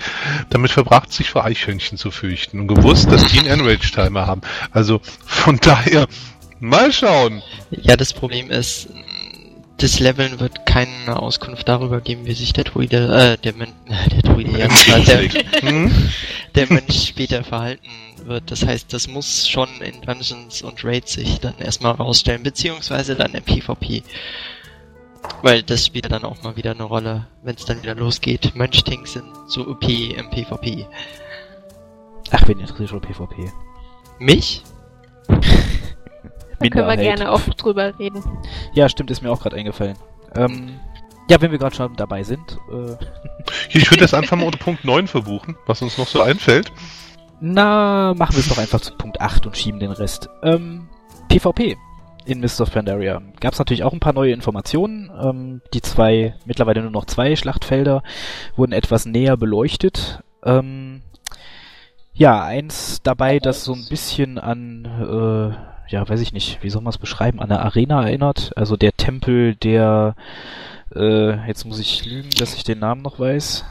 damit 0.51 0.69
verbracht, 0.69 1.11
sich 1.11 1.31
vor 1.31 1.45
Eichhörnchen 1.45 1.97
zu 1.97 2.11
fürchten 2.11 2.59
und 2.59 2.67
gewusst, 2.67 3.11
dass 3.11 3.25
die 3.25 3.39
einen 3.39 3.47
Enrage-Timer 3.47 4.27
haben. 4.27 4.41
Also 4.71 5.01
von 5.25 5.57
daher, 5.57 6.05
mal 6.59 6.93
schauen. 6.93 7.41
Ja, 7.71 7.97
das 7.97 8.13
Problem 8.13 8.51
ist, 8.51 8.87
das 9.79 9.99
Leveln 9.99 10.39
wird 10.39 10.65
keine 10.65 11.19
Auskunft 11.19 11.67
darüber 11.67 12.01
geben, 12.01 12.25
wie 12.25 12.33
sich 12.33 12.53
der 12.53 12.65
Druide, 12.65 13.35
äh, 13.37 13.37
der, 13.37 13.53
Men 13.55 13.73
der 14.11 14.21
Druide, 14.21 14.57
ja, 14.59 14.67
der, 15.05 15.29
Hm? 15.61 15.91
der 16.55 16.71
Mensch 16.71 17.07
später 17.07 17.43
verhalten 17.43 17.87
wird. 18.25 18.51
Das 18.51 18.65
heißt, 18.65 18.93
das 18.93 19.07
muss 19.07 19.47
schon 19.47 19.69
in 19.81 20.01
Dungeons 20.01 20.61
und 20.61 20.83
Raids 20.83 21.13
sich 21.13 21.39
dann 21.39 21.57
erstmal 21.57 21.93
rausstellen, 21.93 22.43
beziehungsweise 22.43 23.15
dann 23.15 23.33
im 23.33 23.43
PvP. 23.43 24.03
Weil 25.41 25.63
das 25.63 25.85
spielt 25.85 26.11
dann 26.11 26.23
auch 26.23 26.43
mal 26.43 26.55
wieder 26.55 26.71
eine 26.71 26.83
Rolle, 26.83 27.27
wenn 27.43 27.55
es 27.55 27.65
dann 27.65 27.81
wieder 27.81 27.95
losgeht. 27.95 28.55
Mönchtings 28.55 29.13
sind 29.13 29.25
so 29.47 29.67
OP 29.67 29.83
im 29.87 30.29
PvP. 30.29 30.87
Ach, 32.31 32.47
wen 32.47 32.59
interessiert 32.59 32.89
schon 32.89 33.01
PvP? 33.01 33.51
Mich? 34.19 34.63
Da 36.59 36.67
können 36.69 36.87
wir 36.87 36.97
gerne 36.97 37.31
auch 37.31 37.41
drüber 37.41 37.97
reden. 37.99 38.23
Ja, 38.73 38.89
stimmt, 38.89 39.11
ist 39.11 39.21
mir 39.21 39.31
auch 39.31 39.41
gerade 39.41 39.55
eingefallen. 39.55 39.95
Ähm, 40.35 40.79
ja, 41.29 41.39
wenn 41.41 41.51
wir 41.51 41.57
gerade 41.59 41.75
schon 41.75 41.95
dabei 41.95 42.23
sind, 42.23 42.57
äh, 42.71 42.95
Ich 43.71 43.89
würde 43.89 44.01
das 44.01 44.13
einfach 44.13 44.37
mal 44.37 44.45
unter 44.45 44.57
Punkt 44.59 44.83
9 44.83 45.07
verbuchen, 45.07 45.55
was 45.65 45.81
uns 45.81 45.97
noch 45.97 46.07
so 46.07 46.21
einfällt. 46.21 46.71
na, 47.39 48.13
machen 48.17 48.35
wir 48.35 48.39
es 48.41 48.49
doch 48.49 48.57
einfach 48.57 48.81
zu 48.81 48.93
Punkt 48.95 49.21
8 49.21 49.45
und 49.45 49.55
schieben 49.57 49.79
den 49.79 49.91
Rest. 49.91 50.29
Ähm, 50.43 50.87
PvP 51.29 51.77
in 52.25 52.39
Mist 52.41 52.59
of 52.61 52.71
Pandaria. 52.71 53.21
Gab 53.39 53.53
es 53.53 53.59
natürlich 53.59 53.83
auch 53.83 53.93
ein 53.93 53.99
paar 53.99 54.13
neue 54.13 54.33
Informationen. 54.33 55.09
Ähm, 55.19 55.61
die 55.73 55.81
zwei, 55.81 56.35
mittlerweile 56.45 56.81
nur 56.81 56.91
noch 56.91 57.05
zwei 57.05 57.35
Schlachtfelder, 57.35 58.03
wurden 58.55 58.71
etwas 58.73 59.05
näher 59.05 59.37
beleuchtet. 59.37 60.19
Ähm, 60.43 61.01
ja, 62.13 62.43
eins 62.43 63.01
dabei, 63.01 63.39
das 63.39 63.63
so 63.63 63.73
ein 63.73 63.85
bisschen 63.89 64.37
an, 64.37 64.85
äh, 64.85 65.68
ja, 65.89 66.07
weiß 66.07 66.21
ich 66.21 66.33
nicht, 66.33 66.61
wie 66.61 66.69
soll 66.69 66.81
man 66.81 66.91
es 66.91 66.97
beschreiben, 66.97 67.39
an 67.39 67.51
eine 67.51 67.61
Arena 67.61 68.03
erinnert. 68.03 68.51
Also 68.55 68.77
der 68.77 68.95
Tempel 68.95 69.55
der, 69.55 70.15
äh, 70.95 71.47
jetzt 71.47 71.65
muss 71.65 71.79
ich 71.79 72.05
lügen, 72.05 72.29
dass 72.37 72.55
ich 72.55 72.63
den 72.63 72.79
Namen 72.79 73.01
noch 73.01 73.19
weiß. 73.19 73.65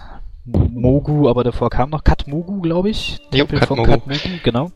Mogu, 0.45 1.29
aber 1.29 1.45
davor 1.45 1.69
kam 1.71 1.91
noch 1.91 2.05
Katmogu, 2.05 2.61
glaube 2.61 2.89
ich. 2.91 3.19
Jo, 3.33 3.45
Tempel 3.45 3.61
von 3.67 3.85
Katmogu. 3.85 4.11
Katmogu, 4.11 4.41
genau. 4.43 4.71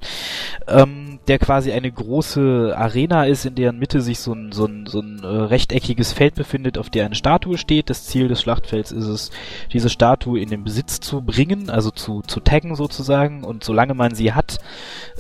Ähm, 0.68 1.11
der 1.28 1.38
quasi 1.38 1.72
eine 1.72 1.90
große 1.90 2.74
Arena 2.76 3.24
ist, 3.24 3.44
in 3.44 3.54
deren 3.54 3.78
Mitte 3.78 4.00
sich 4.00 4.18
so 4.18 4.32
ein, 4.32 4.50
so 4.52 4.66
ein, 4.66 4.86
so 4.86 5.00
ein 5.00 5.22
äh, 5.22 5.26
rechteckiges 5.26 6.12
Feld 6.12 6.34
befindet, 6.34 6.78
auf 6.78 6.90
der 6.90 7.06
eine 7.06 7.14
Statue 7.14 7.58
steht. 7.58 7.90
Das 7.90 8.06
Ziel 8.06 8.28
des 8.28 8.40
Schlachtfelds 8.42 8.90
ist 8.90 9.06
es, 9.06 9.30
diese 9.72 9.88
Statue 9.88 10.40
in 10.40 10.50
den 10.50 10.64
Besitz 10.64 11.00
zu 11.00 11.22
bringen, 11.22 11.70
also 11.70 11.90
zu, 11.90 12.22
zu 12.22 12.40
taggen 12.40 12.74
sozusagen. 12.74 13.44
Und 13.44 13.62
solange 13.62 13.94
man 13.94 14.14
sie 14.14 14.32
hat, 14.32 14.58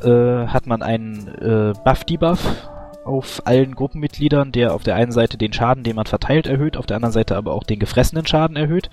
äh, 0.02 0.46
hat 0.46 0.66
man 0.66 0.82
einen 0.82 1.28
äh, 1.28 1.72
Buff-Debuff 1.84 2.68
auf 3.04 3.42
allen 3.46 3.74
Gruppenmitgliedern, 3.74 4.52
der 4.52 4.74
auf 4.74 4.82
der 4.82 4.96
einen 4.96 5.12
Seite 5.12 5.36
den 5.36 5.52
Schaden, 5.52 5.84
den 5.84 5.96
man 5.96 6.06
verteilt, 6.06 6.46
erhöht, 6.46 6.76
auf 6.76 6.86
der 6.86 6.96
anderen 6.96 7.12
Seite 7.12 7.36
aber 7.36 7.52
auch 7.52 7.64
den 7.64 7.78
gefressenen 7.78 8.26
Schaden 8.26 8.56
erhöht. 8.56 8.90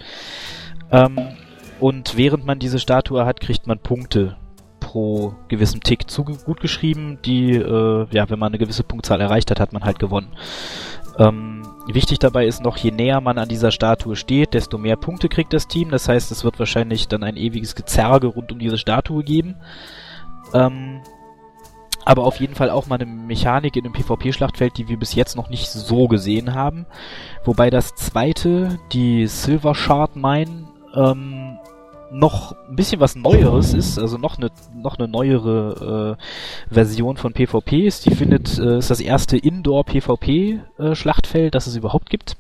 Ähm, 0.92 1.18
und 1.80 2.18
während 2.18 2.46
man 2.46 2.60
diese 2.60 2.80
Statue 2.80 3.26
hat, 3.26 3.40
kriegt 3.40 3.66
man 3.66 3.80
Punkte 3.80 4.36
pro 4.90 5.36
gewissem 5.50 5.82
Tick 5.82 6.10
zu 6.10 6.24
gut 6.24 6.62
geschrieben, 6.62 7.20
die, 7.24 7.52
äh, 7.52 8.08
ja, 8.10 8.28
wenn 8.28 8.40
man 8.40 8.48
eine 8.48 8.58
gewisse 8.58 8.84
Punktzahl 8.84 9.22
erreicht 9.22 9.52
hat, 9.52 9.60
hat 9.60 9.72
man 9.72 9.84
halt 9.84 10.00
gewonnen. 10.00 10.30
Ähm, 11.20 11.62
wichtig 11.86 12.18
dabei 12.18 12.48
ist 12.48 12.64
noch, 12.64 12.76
je 12.78 12.90
näher 12.90 13.22
man 13.22 13.38
an 13.38 13.50
dieser 13.50 13.70
Statue 13.70 14.16
steht, 14.16 14.56
desto 14.56 14.80
mehr 14.80 14.96
Punkte 14.96 15.30
kriegt 15.30 15.54
das 15.54 15.68
Team. 15.68 15.92
Das 15.92 16.10
heißt, 16.10 16.32
es 16.32 16.44
wird 16.44 16.58
wahrscheinlich 16.58 17.08
dann 17.08 17.22
ein 17.22 17.38
ewiges 17.38 17.76
Gezerge 17.76 18.28
rund 18.28 18.52
um 18.52 18.58
diese 18.58 18.80
Statue 18.80 19.24
geben. 19.24 19.58
Ähm, 20.56 21.02
aber 22.04 22.24
auf 22.24 22.40
jeden 22.40 22.56
Fall 22.56 22.72
auch 22.72 22.88
mal 22.88 22.96
eine 22.96 23.06
Mechanik 23.06 23.76
in 23.76 23.86
einem 23.86 23.94
PvP-Schlachtfeld, 23.94 24.76
die 24.80 24.88
wir 24.88 24.98
bis 24.98 25.14
jetzt 25.14 25.36
noch 25.36 25.52
nicht 25.52 25.68
so 25.68 26.08
gesehen 26.08 26.56
haben. 26.56 26.88
Wobei 27.46 27.70
das 27.70 27.94
zweite, 27.94 28.80
die 28.92 29.28
Silver 29.28 29.76
Shard 29.76 30.16
Mine, 30.16 30.68
ähm, 30.96 31.49
noch 32.12 32.56
ein 32.68 32.76
bisschen 32.76 33.00
was 33.00 33.16
Neueres 33.16 33.74
ist, 33.74 34.00
also 34.00 34.18
noch 34.18 34.38
eine 34.38 34.50
noch 34.76 34.98
eine 34.98 35.08
neuere 35.08 36.18
äh, 36.18 36.74
Version 36.74 37.18
von 37.18 37.34
PvP 37.34 37.86
ist. 37.86 38.06
Die 38.06 38.16
findet 38.16 38.58
äh, 38.58 38.78
ist 38.78 38.90
das 38.90 39.00
erste 39.00 39.38
Indoor 39.38 39.86
PvP 39.86 40.60
äh, 40.78 40.96
Schlachtfeld, 40.96 41.56
das 41.56 41.68
es 41.68 41.76
überhaupt 41.76 42.10
gibt. 42.10 42.38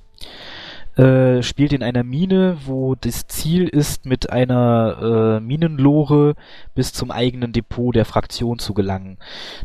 Äh, 0.99 1.41
spielt 1.43 1.71
in 1.71 1.81
einer 1.81 2.03
Mine, 2.03 2.57
wo 2.65 2.93
das 2.95 3.25
Ziel 3.27 3.69
ist, 3.69 4.05
mit 4.05 4.31
einer 4.31 5.37
äh, 5.37 5.39
Minenlore 5.39 6.35
bis 6.75 6.91
zum 6.91 7.09
eigenen 7.09 7.53
Depot 7.53 7.95
der 7.95 8.03
Fraktion 8.03 8.59
zu 8.59 8.73
gelangen. 8.73 9.17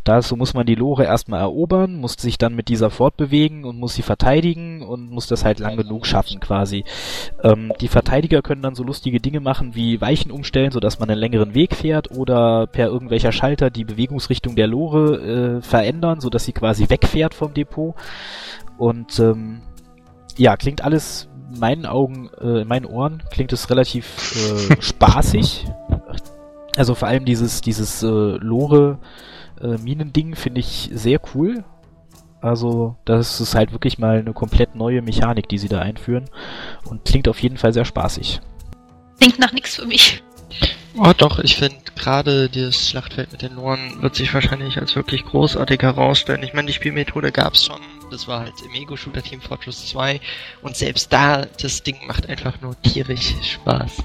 Dazu 0.05 0.37
muss 0.37 0.55
man 0.55 0.65
die 0.65 0.77
Lore 0.77 1.05
erstmal 1.05 1.41
erobern, 1.41 1.97
muss 1.97 2.13
sich 2.13 2.39
dann 2.39 2.55
mit 2.55 2.69
dieser 2.69 2.89
fortbewegen 2.89 3.65
und 3.65 3.81
muss 3.81 3.95
sie 3.95 4.03
verteidigen 4.03 4.83
und 4.83 5.11
muss 5.11 5.27
das 5.27 5.45
halt 5.45 5.59
lang 5.59 5.77
genug 5.77 6.07
schaffen 6.07 6.39
quasi. 6.39 6.85
Ähm, 7.43 7.73
die 7.81 7.89
Verteidiger 7.89 8.41
können 8.41 8.63
dann 8.63 8.77
so 8.77 8.85
lustige 8.85 9.19
Dinge 9.19 9.41
machen 9.41 9.75
wie 9.75 10.01
Weichen 10.01 10.31
umstellen, 10.31 10.71
sodass 10.71 11.01
man 11.01 11.11
einen 11.11 11.19
längeren 11.19 11.55
Weg 11.55 11.75
fährt 11.75 12.17
oder 12.17 12.69
per 12.69 12.87
irgendwelcher 12.87 13.33
Schalter 13.33 13.71
die 13.71 13.85
Bewegungsrichtung 13.85 14.55
der 14.55 14.69
Lore 14.69 15.59
äh, 15.59 15.63
verändern, 15.63 16.21
sodass 16.21 16.45
sie 16.45 16.53
quasi 16.53 16.89
wegfährt 16.89 17.35
vom 17.35 17.55
Depot. 17.55 17.97
Und 18.79 19.19
ähm, 19.19 19.63
ja, 20.37 20.57
klingt 20.57 20.83
alles 20.83 21.29
in 21.53 21.61
meinen 21.61 21.87
Augen, 21.87 22.31
äh, 22.41 22.63
in 22.63 22.69
meinen 22.69 22.87
Ohren 22.87 23.23
klingt 23.31 23.53
es 23.53 23.71
relativ 23.71 24.37
äh, 24.37 24.77
spaßig. 24.81 25.67
Also 26.77 26.95
vor 26.95 27.09
allem 27.09 27.25
dieses, 27.25 27.61
dieses 27.61 28.03
äh, 28.03 28.07
Lore 28.07 28.99
äh, 29.61 29.79
Minending 29.79 30.35
finde 30.35 30.61
ich 30.61 30.91
sehr 30.93 31.21
cool. 31.35 31.65
Also 32.41 32.97
das 33.05 33.41
ist 33.41 33.55
halt 33.55 33.73
wirklich 33.73 33.99
mal 33.99 34.19
eine 34.19 34.35
komplett 34.35 34.75
neue 34.75 35.01
Mechanik, 35.01 35.49
die 35.49 35.59
sie 35.59 35.69
da 35.69 35.79
einführen 35.79 36.27
und 36.85 37.05
klingt 37.05 37.29
auf 37.29 37.41
jeden 37.41 37.57
Fall 37.57 37.73
sehr 37.73 37.87
spaßig. 37.87 38.41
Klingt 39.19 39.39
nach 39.39 39.53
nichts 39.53 39.77
für 39.77 39.87
mich. 39.87 40.23
Oh 40.97 41.13
doch, 41.17 41.39
ich 41.39 41.57
finde 41.57 41.77
gerade 41.97 42.49
das 42.49 42.89
Schlachtfeld 42.89 43.33
mit 43.33 43.43
den 43.43 43.55
Loren 43.55 44.03
wird 44.03 44.15
sich 44.15 44.33
wahrscheinlich 44.35 44.79
als 44.79 44.95
wirklich 44.95 45.25
großartig 45.25 45.81
herausstellen. 45.81 46.43
Ich 46.43 46.53
meine, 46.53 46.67
die 46.67 46.73
Spielmethode 46.73 47.33
gab's 47.33 47.65
schon. 47.65 47.81
Das 48.15 48.29
war 48.29 48.41
halt 48.41 48.55
im 48.65 48.73
Ego-Shooter 48.73 49.23
Team 49.23 49.41
Fortress 49.41 49.89
2. 49.89 50.21
Und 50.63 50.77
selbst 50.77 51.13
da, 51.13 51.47
das 51.61 51.83
Ding 51.83 51.99
macht 52.07 52.29
einfach 52.29 52.61
nur 52.61 52.81
tierisch 52.81 53.35
Spaß. 53.43 54.05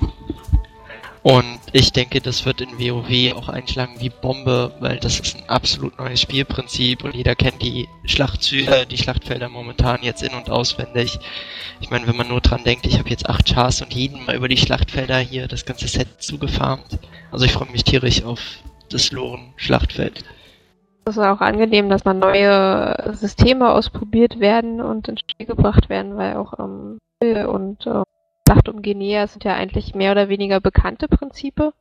Und 1.21 1.59
ich 1.73 1.91
denke, 1.91 2.19
das 2.19 2.43
wird 2.43 2.61
in 2.61 2.79
WoW 2.79 3.35
auch 3.35 3.49
einschlagen 3.49 3.97
wie 3.99 4.09
Bombe, 4.09 4.73
weil 4.79 4.97
das 4.97 5.19
ist 5.19 5.37
ein 5.37 5.47
absolut 5.47 5.99
neues 5.99 6.21
Spielprinzip 6.21 7.03
und 7.03 7.13
jeder 7.13 7.35
kennt 7.35 7.61
die 7.61 7.87
Schlachtzü 8.05 8.61
äh, 8.61 8.87
die 8.87 8.97
Schlachtfelder 8.97 9.47
momentan 9.47 10.01
jetzt 10.01 10.23
in- 10.23 10.33
und 10.33 10.49
auswendig. 10.49 11.19
Ich 11.79 11.91
meine, 11.91 12.07
wenn 12.07 12.15
man 12.15 12.29
nur 12.29 12.41
dran 12.41 12.63
denkt, 12.63 12.87
ich 12.87 12.97
habe 12.97 13.09
jetzt 13.09 13.29
acht 13.29 13.53
Chars 13.53 13.81
und 13.83 13.93
jeden 13.93 14.25
mal 14.25 14.35
über 14.35 14.47
die 14.47 14.57
Schlachtfelder 14.57 15.19
hier 15.19 15.47
das 15.47 15.65
ganze 15.65 15.87
Set 15.87 16.23
zugefarmt. 16.23 16.97
Also 17.31 17.45
ich 17.45 17.51
freue 17.51 17.69
mich 17.69 17.83
tierisch 17.83 18.23
auf 18.23 18.39
das 18.89 19.11
Loren-Schlachtfeld. 19.11 20.23
Es 21.09 21.17
ist 21.17 21.23
auch 21.23 21.41
angenehm, 21.41 21.89
dass 21.89 22.05
man 22.05 22.19
neue 22.19 22.95
Systeme 23.13 23.71
ausprobiert 23.71 24.39
werden 24.39 24.79
und 24.79 25.07
ins 25.07 25.21
Spiel 25.21 25.47
gebracht 25.47 25.89
werden, 25.89 26.17
weil 26.17 26.35
auch 26.35 26.53
ähm, 26.59 26.99
und 27.47 27.87
äh, 27.87 28.03
Schlacht 28.47 28.69
um 28.69 28.83
Guinea 28.83 29.25
sind 29.25 29.43
ja 29.43 29.55
eigentlich 29.55 29.95
mehr 29.95 30.11
oder 30.11 30.29
weniger 30.29 30.59
bekannte 30.59 31.07
Prinzipe, 31.07 31.73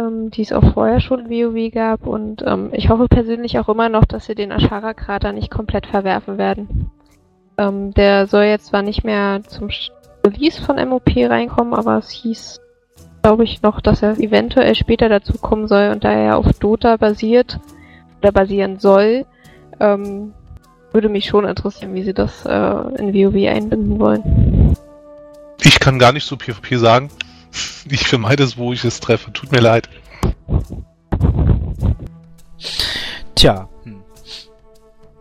ähm, 0.00 0.30
die 0.30 0.42
es 0.42 0.52
auch 0.52 0.72
vorher 0.72 0.98
schon 0.98 1.26
in 1.26 1.30
WoW 1.30 1.72
gab. 1.72 2.04
Und 2.08 2.42
ähm, 2.44 2.70
ich 2.72 2.88
hoffe 2.88 3.06
persönlich 3.06 3.60
auch 3.60 3.68
immer 3.68 3.88
noch, 3.88 4.06
dass 4.06 4.26
sie 4.26 4.34
den 4.34 4.50
Ashara-Krater 4.50 5.32
nicht 5.32 5.52
komplett 5.52 5.86
verwerfen 5.86 6.36
werden. 6.36 6.90
Ähm, 7.56 7.94
der 7.94 8.26
soll 8.26 8.44
jetzt 8.44 8.66
zwar 8.66 8.82
nicht 8.82 9.04
mehr 9.04 9.42
zum 9.44 9.68
Release 10.26 10.60
von 10.60 10.76
MOP 10.88 11.10
reinkommen, 11.16 11.74
aber 11.74 11.98
es 11.98 12.10
hieß, 12.10 12.60
glaube 13.22 13.44
ich, 13.44 13.62
noch, 13.62 13.80
dass 13.80 14.02
er 14.02 14.18
eventuell 14.18 14.74
später 14.74 15.08
dazu 15.08 15.38
kommen 15.38 15.68
soll 15.68 15.90
und 15.92 16.02
da 16.02 16.10
er 16.10 16.38
auf 16.38 16.58
Dota 16.58 16.96
basiert 16.96 17.60
oder 18.24 18.32
basieren 18.32 18.80
soll, 18.80 19.26
ähm, 19.80 20.32
würde 20.92 21.10
mich 21.10 21.26
schon 21.26 21.44
interessieren, 21.44 21.94
wie 21.94 22.02
sie 22.02 22.14
das 22.14 22.46
äh, 22.46 22.98
in 22.98 23.12
WoW 23.12 23.48
einbinden 23.48 24.00
wollen. 24.00 24.76
Ich 25.60 25.78
kann 25.78 25.98
gar 25.98 26.12
nicht 26.12 26.26
so 26.26 26.36
PvP 26.36 26.76
sagen. 26.76 27.10
Ich 27.86 28.08
vermeide 28.08 28.42
es, 28.42 28.56
wo 28.56 28.72
ich 28.72 28.82
es 28.82 28.98
treffe. 28.98 29.30
Tut 29.30 29.52
mir 29.52 29.60
leid. 29.60 29.90
Tja, 33.34 33.68
hm. 33.82 34.02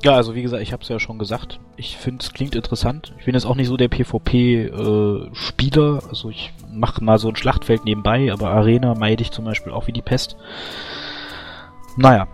Ja, 0.02 0.14
also 0.14 0.34
wie 0.34 0.42
gesagt, 0.42 0.64
ich 0.64 0.72
habe 0.72 0.82
es 0.82 0.88
ja 0.88 0.98
schon 0.98 1.20
gesagt. 1.20 1.60
Ich 1.76 1.98
finde, 1.98 2.24
es 2.24 2.32
klingt 2.32 2.56
interessant. 2.56 3.14
Ich 3.20 3.26
bin 3.26 3.36
jetzt 3.36 3.46
auch 3.46 3.56
nicht 3.56 3.68
so 3.68 3.76
der 3.76 3.90
PvP-Spieler. 3.90 6.00
Äh, 6.02 6.08
also 6.08 6.30
ich 6.30 6.54
mache 6.72 7.04
mal 7.04 7.20
so 7.20 7.28
ein 7.28 7.36
Schlachtfeld 7.36 7.84
nebenbei, 7.84 8.32
aber 8.32 8.52
Arena 8.52 8.96
meide 8.96 9.22
ich 9.22 9.32
zum 9.32 9.44
Beispiel 9.44 9.74
auch 9.74 9.88
wie 9.88 9.94
die 9.94 10.02
Pest. 10.02 10.38
Naja, 11.98 12.30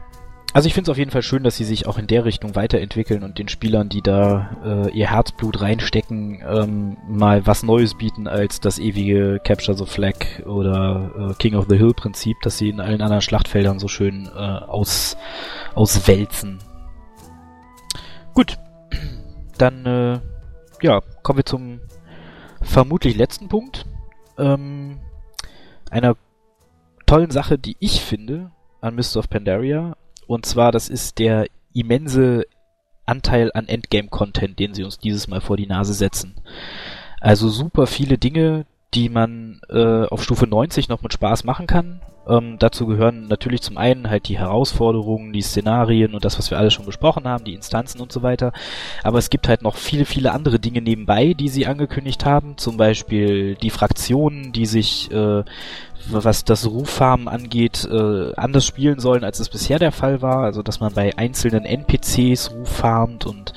also 0.53 0.67
ich 0.67 0.73
finde 0.73 0.89
es 0.89 0.91
auf 0.91 0.97
jeden 0.97 1.11
Fall 1.11 1.21
schön, 1.21 1.43
dass 1.43 1.57
sie 1.57 1.63
sich 1.63 1.85
auch 1.85 1.97
in 1.97 2.07
der 2.07 2.25
Richtung 2.25 2.55
weiterentwickeln 2.55 3.23
und 3.23 3.37
den 3.37 3.47
Spielern, 3.47 3.87
die 3.89 4.01
da 4.01 4.57
äh, 4.63 4.91
ihr 4.91 5.11
Herzblut 5.11 5.61
reinstecken, 5.61 6.43
ähm, 6.47 6.97
mal 7.07 7.45
was 7.45 7.61
Neues 7.61 7.95
bieten 7.95 8.27
als 8.27 8.59
das 8.59 8.79
ewige 8.79 9.39
Capture 9.43 9.77
the 9.77 9.85
Flag 9.85 10.15
oder 10.45 11.11
äh, 11.31 11.33
King 11.35 11.55
of 11.55 11.67
the 11.69 11.77
Hill 11.77 11.93
Prinzip, 11.93 12.37
das 12.41 12.57
sie 12.57 12.69
in 12.69 12.79
allen 12.79 13.01
anderen 13.01 13.21
Schlachtfeldern 13.21 13.79
so 13.79 13.87
schön 13.87 14.27
äh, 14.35 14.39
aus, 14.39 15.17
auswälzen. 15.75 16.59
Gut, 18.33 18.57
dann 19.57 19.85
äh, 19.85 20.19
ja, 20.81 21.01
kommen 21.21 21.37
wir 21.37 21.45
zum 21.45 21.79
vermutlich 22.61 23.15
letzten 23.15 23.49
Punkt. 23.49 23.85
Ähm, 24.37 24.99
einer 25.91 26.15
tollen 27.05 27.31
Sache, 27.31 27.57
die 27.57 27.75
ich 27.79 28.01
finde 28.01 28.51
an 28.81 28.95
Mist 28.95 29.17
of 29.17 29.29
Pandaria 29.29 29.95
und 30.29 30.45
zwar, 30.45 30.71
das 30.71 30.89
ist 30.89 31.17
der 31.17 31.47
immense 31.73 32.45
Anteil 33.07 33.49
an 33.55 33.67
Endgame-Content, 33.67 34.59
den 34.59 34.75
sie 34.75 34.83
uns 34.83 34.99
dieses 34.99 35.27
Mal 35.27 35.41
vor 35.41 35.57
die 35.57 35.65
Nase 35.65 35.95
setzen. 35.95 36.35
Also 37.19 37.49
super 37.49 37.87
viele 37.87 38.19
Dinge, 38.19 38.67
die 38.93 39.09
man 39.09 39.59
äh, 39.69 40.05
auf 40.05 40.21
Stufe 40.21 40.45
90 40.45 40.87
noch 40.87 41.01
mit 41.01 41.13
Spaß 41.13 41.45
machen 41.45 41.65
kann. 41.65 42.01
Ähm, 42.27 42.57
dazu 42.59 42.85
gehören 42.85 43.27
natürlich 43.27 43.61
zum 43.61 43.79
einen 43.79 44.07
halt 44.07 44.27
die 44.27 44.37
Herausforderungen, 44.37 45.33
die 45.33 45.41
Szenarien 45.41 46.13
und 46.13 46.23
das, 46.23 46.37
was 46.37 46.51
wir 46.51 46.59
alle 46.59 46.69
schon 46.69 46.85
besprochen 46.85 47.27
haben, 47.27 47.43
die 47.43 47.55
Instanzen 47.55 47.99
und 47.99 48.11
so 48.11 48.21
weiter. 48.21 48.53
Aber 49.03 49.17
es 49.17 49.31
gibt 49.31 49.47
halt 49.47 49.63
noch 49.63 49.77
viele, 49.77 50.05
viele 50.05 50.31
andere 50.31 50.59
Dinge 50.59 50.81
nebenbei, 50.81 51.33
die 51.33 51.49
sie 51.49 51.65
angekündigt 51.65 52.23
haben. 52.23 52.57
Zum 52.57 52.77
Beispiel 52.77 53.55
die 53.55 53.71
Fraktionen, 53.71 54.51
die 54.51 54.67
sich 54.67 55.09
äh, 55.11 55.43
was 56.07 56.43
das 56.43 56.67
Ruffarmen 56.67 57.27
angeht, 57.27 57.87
äh, 57.91 58.33
anders 58.35 58.65
spielen 58.65 58.99
sollen, 58.99 59.23
als 59.23 59.39
es 59.39 59.49
bisher 59.49 59.79
der 59.79 59.91
Fall 59.91 60.21
war. 60.21 60.43
Also, 60.43 60.63
dass 60.63 60.79
man 60.79 60.93
bei 60.93 61.17
einzelnen 61.17 61.65
NPCs 61.65 62.51
ruffarmt 62.51 63.25
und 63.25 63.53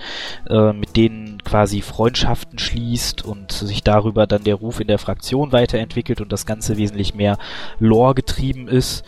äh, 0.48 0.72
mit 0.72 0.96
denen 0.96 1.42
quasi 1.44 1.82
Freundschaften 1.82 2.58
schließt 2.58 3.24
und 3.24 3.52
sich 3.52 3.82
darüber 3.82 4.26
dann 4.26 4.44
der 4.44 4.56
Ruf 4.56 4.80
in 4.80 4.88
der 4.88 4.98
Fraktion 4.98 5.52
weiterentwickelt 5.52 6.20
und 6.20 6.32
das 6.32 6.46
Ganze 6.46 6.76
wesentlich 6.76 7.14
mehr 7.14 7.38
Lore 7.78 8.14
getrieben 8.14 8.68
ist. 8.68 9.04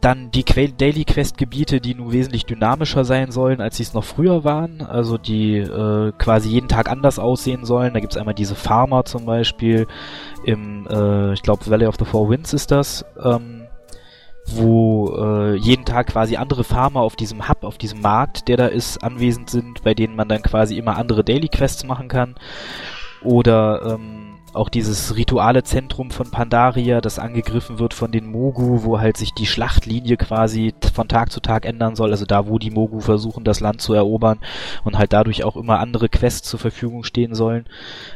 Dann 0.00 0.30
die 0.30 0.44
Daily 0.44 1.04
Quest 1.04 1.36
Gebiete, 1.36 1.80
die 1.80 1.94
nun 1.94 2.12
wesentlich 2.12 2.46
dynamischer 2.46 3.04
sein 3.04 3.30
sollen, 3.32 3.60
als 3.60 3.76
sie 3.76 3.82
es 3.82 3.92
noch 3.92 4.04
früher 4.04 4.44
waren. 4.44 4.80
Also 4.80 5.18
die 5.18 5.58
äh, 5.58 6.12
quasi 6.16 6.48
jeden 6.48 6.68
Tag 6.68 6.90
anders 6.90 7.18
aussehen 7.18 7.66
sollen. 7.66 7.92
Da 7.92 8.00
gibt's 8.00 8.16
einmal 8.16 8.34
diese 8.34 8.54
Farmer 8.54 9.04
zum 9.04 9.26
Beispiel 9.26 9.86
im, 10.44 10.86
äh, 10.88 11.34
ich 11.34 11.42
glaube 11.42 11.66
Valley 11.68 11.86
of 11.86 11.96
the 11.98 12.06
Four 12.06 12.30
Winds 12.30 12.54
ist 12.54 12.70
das, 12.70 13.04
ähm, 13.22 13.66
wo 14.46 15.14
äh, 15.16 15.56
jeden 15.56 15.84
Tag 15.84 16.08
quasi 16.08 16.36
andere 16.36 16.64
Farmer 16.64 17.00
auf 17.00 17.14
diesem 17.14 17.48
Hub, 17.48 17.62
auf 17.62 17.76
diesem 17.76 18.00
Markt, 18.00 18.48
der 18.48 18.56
da 18.56 18.66
ist, 18.66 19.04
anwesend 19.04 19.50
sind, 19.50 19.82
bei 19.82 19.92
denen 19.94 20.16
man 20.16 20.28
dann 20.28 20.42
quasi 20.42 20.78
immer 20.78 20.96
andere 20.96 21.24
Daily 21.24 21.48
Quests 21.48 21.84
machen 21.84 22.08
kann. 22.08 22.36
Oder 23.22 23.94
ähm, 23.94 24.30
auch 24.52 24.68
dieses 24.68 25.16
rituale 25.16 25.62
Zentrum 25.62 26.10
von 26.10 26.30
Pandaria, 26.30 27.00
das 27.00 27.18
angegriffen 27.18 27.78
wird 27.78 27.94
von 27.94 28.10
den 28.10 28.30
Mogu, 28.30 28.82
wo 28.84 28.98
halt 28.98 29.16
sich 29.16 29.32
die 29.32 29.46
Schlachtlinie 29.46 30.16
quasi 30.16 30.74
von 30.92 31.08
Tag 31.08 31.30
zu 31.30 31.40
Tag 31.40 31.64
ändern 31.66 31.96
soll, 31.96 32.10
also 32.10 32.24
da, 32.24 32.48
wo 32.48 32.58
die 32.58 32.70
Mogu 32.70 33.00
versuchen, 33.00 33.44
das 33.44 33.60
Land 33.60 33.80
zu 33.80 33.94
erobern 33.94 34.38
und 34.84 34.98
halt 34.98 35.12
dadurch 35.12 35.44
auch 35.44 35.56
immer 35.56 35.78
andere 35.78 36.08
Quests 36.08 36.48
zur 36.48 36.58
Verfügung 36.58 37.04
stehen 37.04 37.34
sollen. 37.34 37.66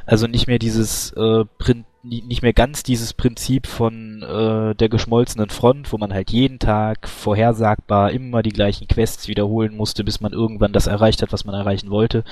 Also 0.06 0.26
nicht 0.26 0.46
mehr 0.46 0.58
dieses 0.58 1.12
äh, 1.12 1.44
Print 1.58 1.86
nicht 2.06 2.42
mehr 2.42 2.52
ganz 2.52 2.82
dieses 2.82 3.14
Prinzip 3.14 3.66
von 3.66 4.22
äh, 4.22 4.74
der 4.74 4.90
geschmolzenen 4.90 5.48
Front, 5.48 5.90
wo 5.90 5.96
man 5.96 6.12
halt 6.12 6.30
jeden 6.30 6.58
Tag 6.58 7.08
vorhersagbar 7.08 8.10
immer 8.10 8.42
die 8.42 8.50
gleichen 8.50 8.86
Quests 8.88 9.26
wiederholen 9.26 9.74
musste, 9.74 10.04
bis 10.04 10.20
man 10.20 10.34
irgendwann 10.34 10.74
das 10.74 10.86
erreicht 10.86 11.22
hat, 11.22 11.32
was 11.32 11.46
man 11.46 11.54
erreichen 11.54 11.88
wollte, 11.88 12.22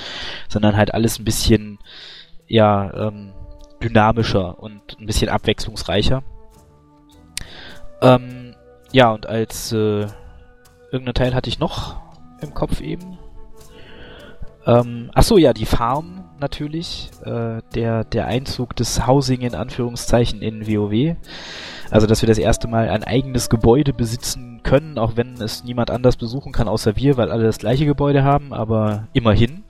sondern 0.46 0.76
halt 0.76 0.92
alles 0.92 1.18
ein 1.18 1.24
bisschen 1.24 1.78
ja 2.46 2.92
ähm, 3.08 3.32
dynamischer 3.82 4.58
und 4.58 4.98
ein 4.98 5.06
bisschen 5.06 5.28
abwechslungsreicher. 5.28 6.22
Ähm, 8.00 8.54
ja, 8.92 9.10
und 9.12 9.26
als 9.26 9.72
äh, 9.72 10.06
irgendein 10.90 11.14
Teil 11.14 11.34
hatte 11.34 11.48
ich 11.48 11.58
noch 11.58 11.96
im 12.40 12.54
Kopf 12.54 12.80
eben. 12.80 13.18
Ähm, 14.66 15.10
ach 15.14 15.22
so, 15.22 15.38
ja, 15.38 15.52
die 15.52 15.66
Farm 15.66 16.24
natürlich. 16.38 17.10
Äh, 17.24 17.62
der, 17.74 18.04
der 18.04 18.26
Einzug 18.26 18.76
des 18.76 19.06
Housing 19.06 19.40
in 19.40 19.54
Anführungszeichen 19.54 20.42
in 20.42 20.66
WoW. 20.66 21.16
Also, 21.90 22.06
dass 22.06 22.22
wir 22.22 22.26
das 22.26 22.38
erste 22.38 22.68
Mal 22.68 22.88
ein 22.88 23.04
eigenes 23.04 23.48
Gebäude 23.48 23.92
besitzen 23.92 24.60
können, 24.62 24.98
auch 24.98 25.16
wenn 25.16 25.34
es 25.34 25.64
niemand 25.64 25.90
anders 25.90 26.16
besuchen 26.16 26.52
kann 26.52 26.68
außer 26.68 26.96
wir, 26.96 27.16
weil 27.16 27.30
alle 27.30 27.44
das 27.44 27.58
gleiche 27.58 27.86
Gebäude 27.86 28.24
haben, 28.24 28.52
aber 28.52 29.08
immerhin. 29.12 29.64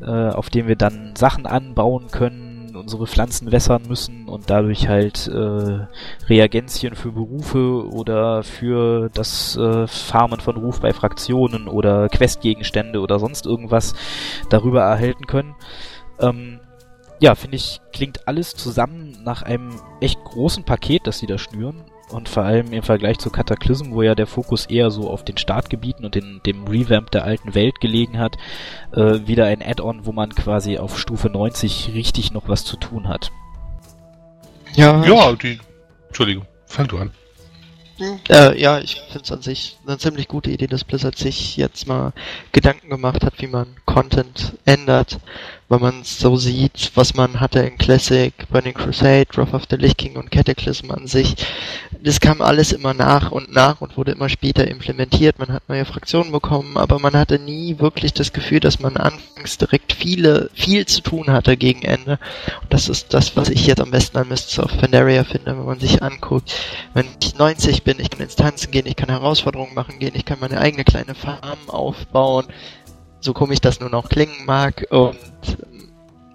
Äh, 0.00 0.30
auf 0.30 0.50
dem 0.50 0.68
wir 0.68 0.76
dann 0.76 1.14
Sachen 1.16 1.46
anbauen 1.46 2.08
können 2.10 2.48
unsere 2.78 3.06
Pflanzen 3.06 3.52
wässern 3.52 3.82
müssen 3.88 4.28
und 4.28 4.48
dadurch 4.48 4.88
halt 4.88 5.28
äh, 5.28 5.86
Reagenzien 6.26 6.94
für 6.94 7.12
Berufe 7.12 7.86
oder 7.88 8.42
für 8.42 9.10
das 9.12 9.56
äh, 9.56 9.86
Farmen 9.86 10.40
von 10.40 10.56
Ruf 10.56 10.80
bei 10.80 10.92
Fraktionen 10.92 11.68
oder 11.68 12.08
Questgegenstände 12.08 13.00
oder 13.00 13.18
sonst 13.18 13.46
irgendwas 13.46 13.94
darüber 14.48 14.82
erhalten 14.82 15.26
können. 15.26 15.54
Ähm, 16.20 16.60
ja, 17.20 17.34
finde 17.34 17.56
ich, 17.56 17.80
klingt 17.92 18.28
alles 18.28 18.54
zusammen 18.54 19.18
nach 19.24 19.42
einem 19.42 19.80
echt 20.00 20.22
großen 20.24 20.64
Paket, 20.64 21.06
das 21.06 21.18
sie 21.18 21.26
da 21.26 21.36
schnüren. 21.36 21.82
Und 22.10 22.28
vor 22.28 22.44
allem 22.44 22.72
im 22.72 22.82
Vergleich 22.82 23.18
zu 23.18 23.30
Cataclysm, 23.30 23.92
wo 23.92 24.02
ja 24.02 24.14
der 24.14 24.26
Fokus 24.26 24.66
eher 24.66 24.90
so 24.90 25.10
auf 25.10 25.24
den 25.24 25.36
Startgebieten 25.36 26.04
und 26.04 26.14
den, 26.14 26.40
dem 26.46 26.66
Revamp 26.66 27.10
der 27.10 27.24
alten 27.24 27.54
Welt 27.54 27.80
gelegen 27.80 28.18
hat, 28.18 28.36
äh, 28.92 29.26
wieder 29.26 29.44
ein 29.46 29.62
Add-on, 29.62 30.06
wo 30.06 30.12
man 30.12 30.30
quasi 30.30 30.78
auf 30.78 30.98
Stufe 30.98 31.28
90 31.28 31.90
richtig 31.94 32.32
noch 32.32 32.48
was 32.48 32.64
zu 32.64 32.76
tun 32.76 33.08
hat. 33.08 33.30
Ja, 34.74 35.04
ja 35.04 35.32
die. 35.32 35.60
Entschuldigung, 36.06 36.46
fang 36.66 36.88
du 36.88 36.98
an. 36.98 37.10
Äh, 38.28 38.60
ja, 38.60 38.78
ich 38.78 39.00
finde 39.10 39.24
es 39.24 39.32
an 39.32 39.42
sich 39.42 39.76
eine 39.86 39.98
ziemlich 39.98 40.28
gute 40.28 40.50
Idee, 40.50 40.68
dass 40.68 40.84
Blizzard 40.84 41.18
sich 41.18 41.56
jetzt 41.56 41.88
mal 41.88 42.12
Gedanken 42.52 42.90
gemacht 42.90 43.24
hat, 43.24 43.40
wie 43.40 43.48
man 43.48 43.74
Content 43.86 44.56
ändert 44.64 45.18
wenn 45.68 45.80
man 45.80 46.02
so 46.02 46.36
sieht, 46.36 46.92
was 46.94 47.14
man 47.14 47.40
hatte 47.40 47.60
in 47.60 47.76
Classic, 47.76 48.32
Burning 48.50 48.72
Crusade, 48.72 49.26
Wrath 49.34 49.52
of 49.52 49.64
the 49.68 49.76
Lich 49.76 49.96
King 49.98 50.16
und 50.16 50.30
Cataclysm 50.30 50.90
an 50.90 51.06
sich. 51.06 51.36
Das 52.02 52.20
kam 52.20 52.40
alles 52.40 52.72
immer 52.72 52.94
nach 52.94 53.32
und 53.32 53.52
nach 53.52 53.80
und 53.82 53.96
wurde 53.98 54.12
immer 54.12 54.30
später 54.30 54.66
implementiert. 54.66 55.38
Man 55.38 55.52
hat 55.52 55.68
neue 55.68 55.84
Fraktionen 55.84 56.32
bekommen, 56.32 56.78
aber 56.78 56.98
man 56.98 57.14
hatte 57.14 57.38
nie 57.38 57.78
wirklich 57.78 58.14
das 58.14 58.32
Gefühl, 58.32 58.60
dass 58.60 58.80
man 58.80 58.96
anfangs 58.96 59.58
direkt 59.58 59.92
viele, 59.92 60.48
viel 60.54 60.86
zu 60.86 61.02
tun 61.02 61.30
hatte 61.30 61.56
gegen 61.58 61.82
Ende. 61.82 62.18
Und 62.62 62.72
das 62.72 62.88
ist 62.88 63.12
das, 63.12 63.36
was 63.36 63.50
ich 63.50 63.66
jetzt 63.66 63.80
am 63.80 63.90
besten 63.90 64.16
an 64.16 64.28
Mists 64.28 64.58
of 64.58 64.76
Pandaria 64.78 65.24
finde, 65.24 65.58
wenn 65.58 65.66
man 65.66 65.80
sich 65.80 66.02
anguckt. 66.02 66.54
Wenn 66.94 67.06
ich 67.22 67.36
90 67.36 67.82
bin, 67.82 68.00
ich 68.00 68.08
kann 68.08 68.20
Instanzen 68.20 68.70
gehen, 68.70 68.86
ich 68.86 68.96
kann 68.96 69.10
Herausforderungen 69.10 69.74
machen 69.74 69.98
gehen, 69.98 70.14
ich 70.14 70.24
kann 70.24 70.40
meine 70.40 70.60
eigene 70.60 70.84
kleine 70.84 71.14
Farm 71.14 71.58
aufbauen, 71.68 72.46
so 73.20 73.32
komisch 73.32 73.60
das 73.60 73.80
nur 73.80 73.90
noch 73.90 74.08
klingen 74.08 74.44
mag. 74.46 74.86
Und 74.90 75.16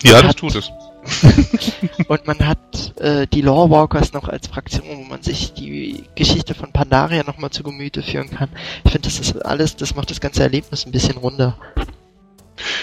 ja, 0.03 0.13
das 0.13 0.23
hat, 0.23 0.38
tut 0.38 0.55
es. 0.55 0.71
und 2.07 2.27
man 2.27 2.39
hat 2.47 2.93
äh, 2.99 3.27
die 3.27 3.41
Lawwalkers 3.41 4.13
noch 4.13 4.27
als 4.27 4.47
Fraktion, 4.47 4.86
wo 4.97 5.03
man 5.03 5.21
sich 5.21 5.53
die 5.53 6.05
Geschichte 6.15 6.53
von 6.55 6.71
Pandaria 6.71 7.23
nochmal 7.23 7.49
zu 7.49 7.63
Gemüte 7.63 8.01
führen 8.01 8.29
kann. 8.29 8.49
Ich 8.84 8.91
finde, 8.91 9.07
das 9.07 9.19
ist 9.19 9.45
alles, 9.45 9.75
das 9.75 9.95
macht 9.95 10.11
das 10.11 10.21
ganze 10.21 10.43
Erlebnis 10.43 10.86
ein 10.86 10.91
bisschen 10.91 11.17
runder. 11.17 11.57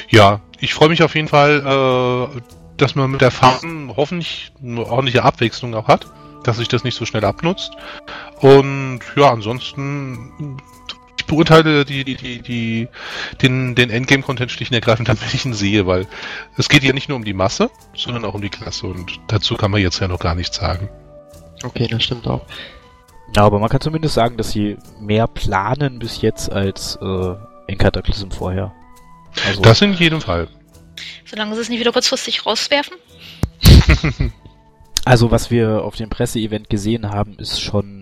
Ja, 0.09 0.40
ich 0.59 0.74
freue 0.74 0.88
mich 0.88 1.03
auf 1.03 1.14
jeden 1.14 1.28
Fall, 1.28 1.61
äh, 1.61 2.40
dass 2.76 2.94
man 2.94 3.11
mit 3.11 3.20
der 3.20 3.30
Farben 3.30 3.92
hoffentlich 3.96 4.53
eine 4.62 4.84
ordentliche 4.86 5.22
Abwechslung 5.22 5.74
auch 5.74 5.88
hat, 5.88 6.07
dass 6.44 6.57
sich 6.57 6.68
das 6.68 6.84
nicht 6.84 6.96
so 6.96 7.05
schnell 7.05 7.24
abnutzt. 7.24 7.72
Und 8.40 9.01
ja, 9.16 9.30
ansonsten 9.30 10.59
beurteile 11.31 11.85
die, 11.85 12.05
die, 12.05 12.16
die, 12.16 12.43
die, 12.43 12.89
den, 13.41 13.74
den 13.74 13.89
Endgame-Content 13.89 14.51
schlicht 14.51 14.72
und 14.72 14.74
ergreifend 14.74 15.09
dann, 15.09 15.18
wenn 15.20 15.28
ich 15.33 15.45
ihn 15.45 15.55
sehe, 15.55 15.87
weil 15.87 16.07
es 16.57 16.68
geht 16.68 16.83
ja 16.83 16.93
nicht 16.93 17.09
nur 17.09 17.16
um 17.16 17.24
die 17.24 17.33
Masse, 17.33 17.70
sondern 17.95 18.24
auch 18.24 18.35
um 18.35 18.43
die 18.43 18.51
Klasse 18.51 18.87
und 18.87 19.20
dazu 19.28 19.55
kann 19.57 19.70
man 19.70 19.81
jetzt 19.81 20.01
ja 20.01 20.09
noch 20.09 20.18
gar 20.18 20.35
nichts 20.35 20.57
sagen. 20.57 20.89
Okay, 21.62 21.87
das 21.89 22.03
stimmt 22.03 22.26
auch. 22.26 22.45
Ja, 23.37 23.45
aber 23.45 23.61
man 23.61 23.68
kann 23.68 23.81
zumindest 23.81 24.14
sagen, 24.14 24.37
dass 24.37 24.51
sie 24.51 24.76
mehr 24.99 25.28
planen 25.28 26.01
bis 26.01 26.20
jetzt 26.20 26.51
als 26.51 26.99
äh, 27.01 27.35
in 27.68 27.78
Cataclysm 27.78 28.31
vorher. 28.31 28.72
Also, 29.47 29.62
das 29.62 29.81
in 29.83 29.93
jedem 29.93 30.20
Fall. 30.20 30.49
Solange 31.24 31.55
sie 31.55 31.61
es 31.61 31.68
nicht 31.68 31.78
wieder 31.78 31.93
kurzfristig 31.93 32.45
rauswerfen. 32.45 32.97
also 35.05 35.31
was 35.31 35.51
wir 35.53 35.85
auf 35.85 35.95
dem 35.95 36.11
Presseevent 36.11 36.68
gesehen 36.68 37.11
haben, 37.11 37.39
ist 37.39 37.61
schon 37.61 37.99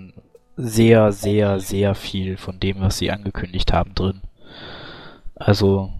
sehr, 0.59 1.13
sehr, 1.13 1.61
sehr 1.61 1.95
viel 1.95 2.37
von 2.37 2.59
dem, 2.59 2.81
was 2.81 2.99
sie 2.99 3.13
angekündigt 3.13 3.73
haben, 3.73 3.95
drin. 3.95 4.21
Also, 5.37 5.91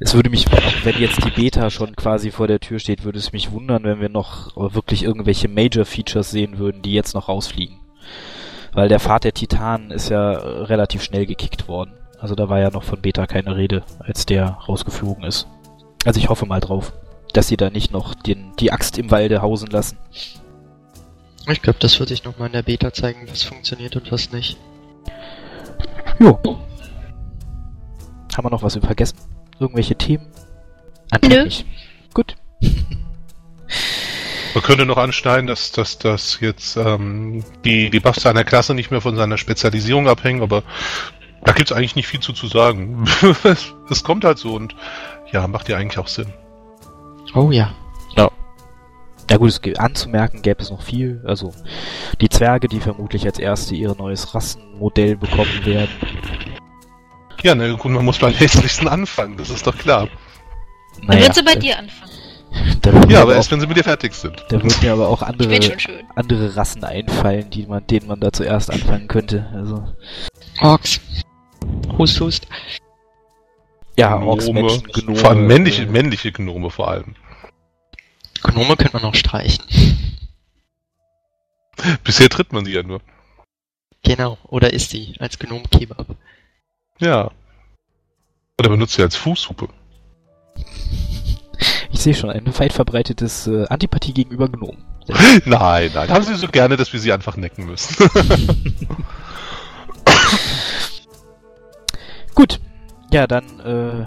es 0.00 0.14
würde 0.14 0.30
mich, 0.30 0.46
wenn 0.82 0.96
jetzt 0.98 1.22
die 1.24 1.30
Beta 1.30 1.68
schon 1.68 1.94
quasi 1.94 2.30
vor 2.30 2.48
der 2.48 2.58
Tür 2.58 2.78
steht, 2.78 3.04
würde 3.04 3.18
es 3.18 3.32
mich 3.32 3.52
wundern, 3.52 3.84
wenn 3.84 4.00
wir 4.00 4.08
noch 4.08 4.56
wirklich 4.74 5.02
irgendwelche 5.02 5.46
Major 5.48 5.84
Features 5.84 6.30
sehen 6.30 6.58
würden, 6.58 6.80
die 6.80 6.94
jetzt 6.94 7.14
noch 7.14 7.28
rausfliegen. 7.28 7.76
Weil 8.72 8.88
der 8.88 9.00
Pfad 9.00 9.24
der 9.24 9.34
Titanen 9.34 9.90
ist 9.90 10.08
ja 10.08 10.32
relativ 10.32 11.02
schnell 11.02 11.26
gekickt 11.26 11.68
worden. 11.68 11.92
Also 12.18 12.34
da 12.34 12.48
war 12.48 12.60
ja 12.60 12.70
noch 12.70 12.82
von 12.82 13.02
Beta 13.02 13.26
keine 13.26 13.56
Rede, 13.56 13.82
als 13.98 14.24
der 14.24 14.46
rausgeflogen 14.46 15.24
ist. 15.24 15.48
Also 16.06 16.18
ich 16.18 16.30
hoffe 16.30 16.46
mal 16.46 16.60
drauf, 16.60 16.94
dass 17.34 17.48
sie 17.48 17.58
da 17.58 17.68
nicht 17.68 17.92
noch 17.92 18.14
den, 18.14 18.52
die 18.58 18.72
Axt 18.72 18.96
im 18.96 19.10
Walde 19.10 19.42
hausen 19.42 19.68
lassen. 19.70 19.98
Ich 21.48 21.62
glaube, 21.62 21.78
das 21.78 21.98
wird 21.98 22.10
sich 22.10 22.24
nochmal 22.24 22.48
in 22.48 22.52
der 22.52 22.62
Beta 22.62 22.92
zeigen, 22.92 23.26
was 23.28 23.42
funktioniert 23.42 23.96
und 23.96 24.12
was 24.12 24.30
nicht. 24.32 24.58
Jo. 26.18 26.38
Haben 28.36 28.44
wir 28.44 28.50
noch 28.50 28.62
was 28.62 28.76
vergessen? 28.76 29.18
Irgendwelche 29.58 29.96
Themen? 29.96 30.26
Nö. 31.22 31.44
Nicht. 31.44 31.66
Gut. 32.14 32.36
Man 34.54 34.64
könnte 34.64 34.84
noch 34.84 34.96
anschneiden, 34.96 35.46
dass, 35.46 35.70
dass, 35.72 35.98
dass 35.98 36.40
jetzt 36.40 36.76
ähm, 36.76 37.44
die, 37.64 37.88
die 37.90 38.00
Buffs 38.00 38.22
seiner 38.22 38.44
Klasse 38.44 38.74
nicht 38.74 38.90
mehr 38.90 39.00
von 39.00 39.16
seiner 39.16 39.38
Spezialisierung 39.38 40.08
abhängen, 40.08 40.42
aber 40.42 40.64
da 41.44 41.52
gibt 41.52 41.70
es 41.70 41.76
eigentlich 41.76 41.96
nicht 41.96 42.08
viel 42.08 42.20
zu, 42.20 42.32
zu 42.32 42.48
sagen. 42.48 43.04
es 43.90 44.04
kommt 44.04 44.24
halt 44.24 44.38
so 44.38 44.54
und 44.54 44.74
ja, 45.32 45.46
macht 45.46 45.68
ja 45.68 45.76
eigentlich 45.76 45.98
auch 45.98 46.08
Sinn. 46.08 46.32
Oh 47.34 47.50
ja. 47.52 47.72
Ja 49.30 49.36
gut, 49.36 49.50
es 49.50 49.78
anzumerken 49.78 50.42
gäbe 50.42 50.60
es 50.60 50.70
noch 50.70 50.82
viel. 50.82 51.22
Also 51.24 51.54
die 52.20 52.28
Zwerge, 52.28 52.66
die 52.66 52.80
vermutlich 52.80 53.24
als 53.26 53.38
erste 53.38 53.76
ihr 53.76 53.94
neues 53.96 54.34
Rassenmodell 54.34 55.16
bekommen 55.16 55.64
werden. 55.64 55.90
Ja, 57.42 57.54
ne, 57.54 57.76
gut, 57.76 57.92
man 57.92 58.04
muss 58.04 58.18
beim 58.18 58.32
hässlichsten 58.32 58.88
anfangen, 58.88 59.36
das 59.36 59.50
ist 59.50 59.66
doch 59.66 59.76
klar. 59.76 60.08
Naja, 61.02 61.08
Dann 61.08 61.20
wird 61.20 61.34
sie 61.34 61.42
bei 61.42 61.52
äh, 61.52 61.58
dir 61.58 61.78
anfangen. 61.78 62.10
Ja, 63.08 63.22
aber 63.22 63.36
erst 63.36 63.52
wenn 63.52 63.60
sie 63.60 63.66
mit 63.68 63.76
dir 63.76 63.84
fertig 63.84 64.12
sind. 64.14 64.44
Da 64.48 64.60
würden 64.60 64.74
mir 64.82 64.92
aber 64.92 65.08
auch 65.08 65.22
andere, 65.22 65.60
andere 66.16 66.56
Rassen 66.56 66.82
einfallen, 66.82 67.48
die 67.50 67.66
man, 67.66 67.86
denen 67.86 68.08
man 68.08 68.18
da 68.18 68.32
zuerst 68.32 68.70
anfangen 68.72 69.06
könnte. 69.06 69.48
Also. 69.54 69.84
Orks. 70.60 71.00
Hust, 71.96 72.20
Hust. 72.20 72.48
Ja, 73.96 74.16
Orks, 74.16 74.50
Menschen, 74.50 74.82
Gnome. 74.92 75.16
Vor 75.16 75.30
allem 75.30 75.46
männliche, 75.46 75.86
männliche 75.86 76.32
Gnome 76.32 76.70
vor 76.70 76.88
allem. 76.88 77.14
Gnome 78.42 78.76
könnte 78.76 78.94
man 78.94 79.02
noch 79.02 79.14
streichen. 79.14 79.64
Bisher 82.04 82.28
tritt 82.28 82.52
man 82.52 82.64
sie 82.64 82.72
ja 82.72 82.82
nur. 82.82 83.00
Genau, 84.02 84.38
oder 84.44 84.72
isst 84.72 84.90
sie 84.90 85.14
als 85.18 85.38
Gnom-Kebab. 85.38 86.16
Ja. 86.98 87.30
Oder 88.58 88.68
benutzt 88.70 88.94
sie 88.94 89.02
als 89.02 89.16
Fußsuppe. 89.16 89.68
Ich 91.90 92.00
sehe 92.00 92.14
schon, 92.14 92.30
ein 92.30 92.58
weit 92.58 92.72
verbreitetes 92.72 93.46
äh, 93.46 93.66
Antipathie 93.68 94.14
gegenüber 94.14 94.48
Gnomen. 94.48 94.84
nein, 95.44 95.90
nein. 95.92 96.08
Haben 96.08 96.24
sie 96.24 96.34
so 96.34 96.48
gerne, 96.48 96.76
dass 96.76 96.92
wir 96.92 97.00
sie 97.00 97.12
einfach 97.12 97.36
necken 97.36 97.66
müssen. 97.66 98.08
Gut. 102.34 102.60
Ja, 103.12 103.26
dann 103.26 103.60
äh, 103.60 104.06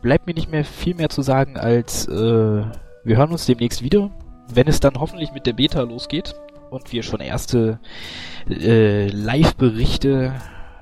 bleibt 0.00 0.26
mir 0.26 0.34
nicht 0.34 0.50
mehr 0.50 0.64
viel 0.64 0.94
mehr 0.94 1.10
zu 1.10 1.22
sagen 1.22 1.58
als 1.58 2.08
äh, 2.08 2.64
wir 3.04 3.16
hören 3.16 3.32
uns 3.32 3.46
demnächst 3.46 3.82
wieder, 3.82 4.10
wenn 4.52 4.68
es 4.68 4.80
dann 4.80 4.98
hoffentlich 4.98 5.32
mit 5.32 5.46
der 5.46 5.52
Beta 5.52 5.82
losgeht 5.82 6.34
und 6.70 6.92
wir 6.92 7.02
schon 7.02 7.20
erste 7.20 7.78
äh, 8.48 9.08
Live-Berichte 9.08 10.34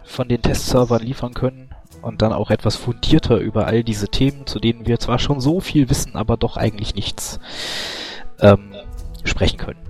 von 0.04 0.28
den 0.28 0.42
Testservern 0.42 1.02
liefern 1.02 1.34
können 1.34 1.70
und 2.00 2.22
dann 2.22 2.32
auch 2.32 2.50
etwas 2.50 2.76
fundierter 2.76 3.38
über 3.38 3.66
all 3.66 3.84
diese 3.84 4.08
Themen, 4.08 4.46
zu 4.46 4.58
denen 4.58 4.86
wir 4.86 4.98
zwar 4.98 5.18
schon 5.18 5.40
so 5.40 5.60
viel 5.60 5.88
wissen, 5.88 6.16
aber 6.16 6.36
doch 6.36 6.56
eigentlich 6.56 6.94
nichts 6.94 7.40
ähm, 8.40 8.74
sprechen 9.24 9.58
können. 9.58 9.80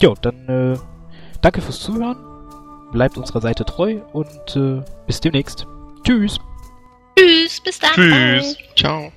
Jo, 0.00 0.14
dann 0.20 0.48
äh, 0.48 0.78
danke 1.40 1.60
fürs 1.60 1.80
Zuhören, 1.80 2.16
bleibt 2.92 3.18
unserer 3.18 3.40
Seite 3.40 3.64
treu 3.64 4.00
und 4.12 4.56
äh, 4.56 4.82
bis 5.06 5.20
demnächst. 5.20 5.66
Tschüss. 6.04 6.38
Tschüss, 7.16 7.60
bis 7.62 7.78
dann. 7.78 7.90
Tschüss. 7.94 8.56
Ciao. 8.76 9.12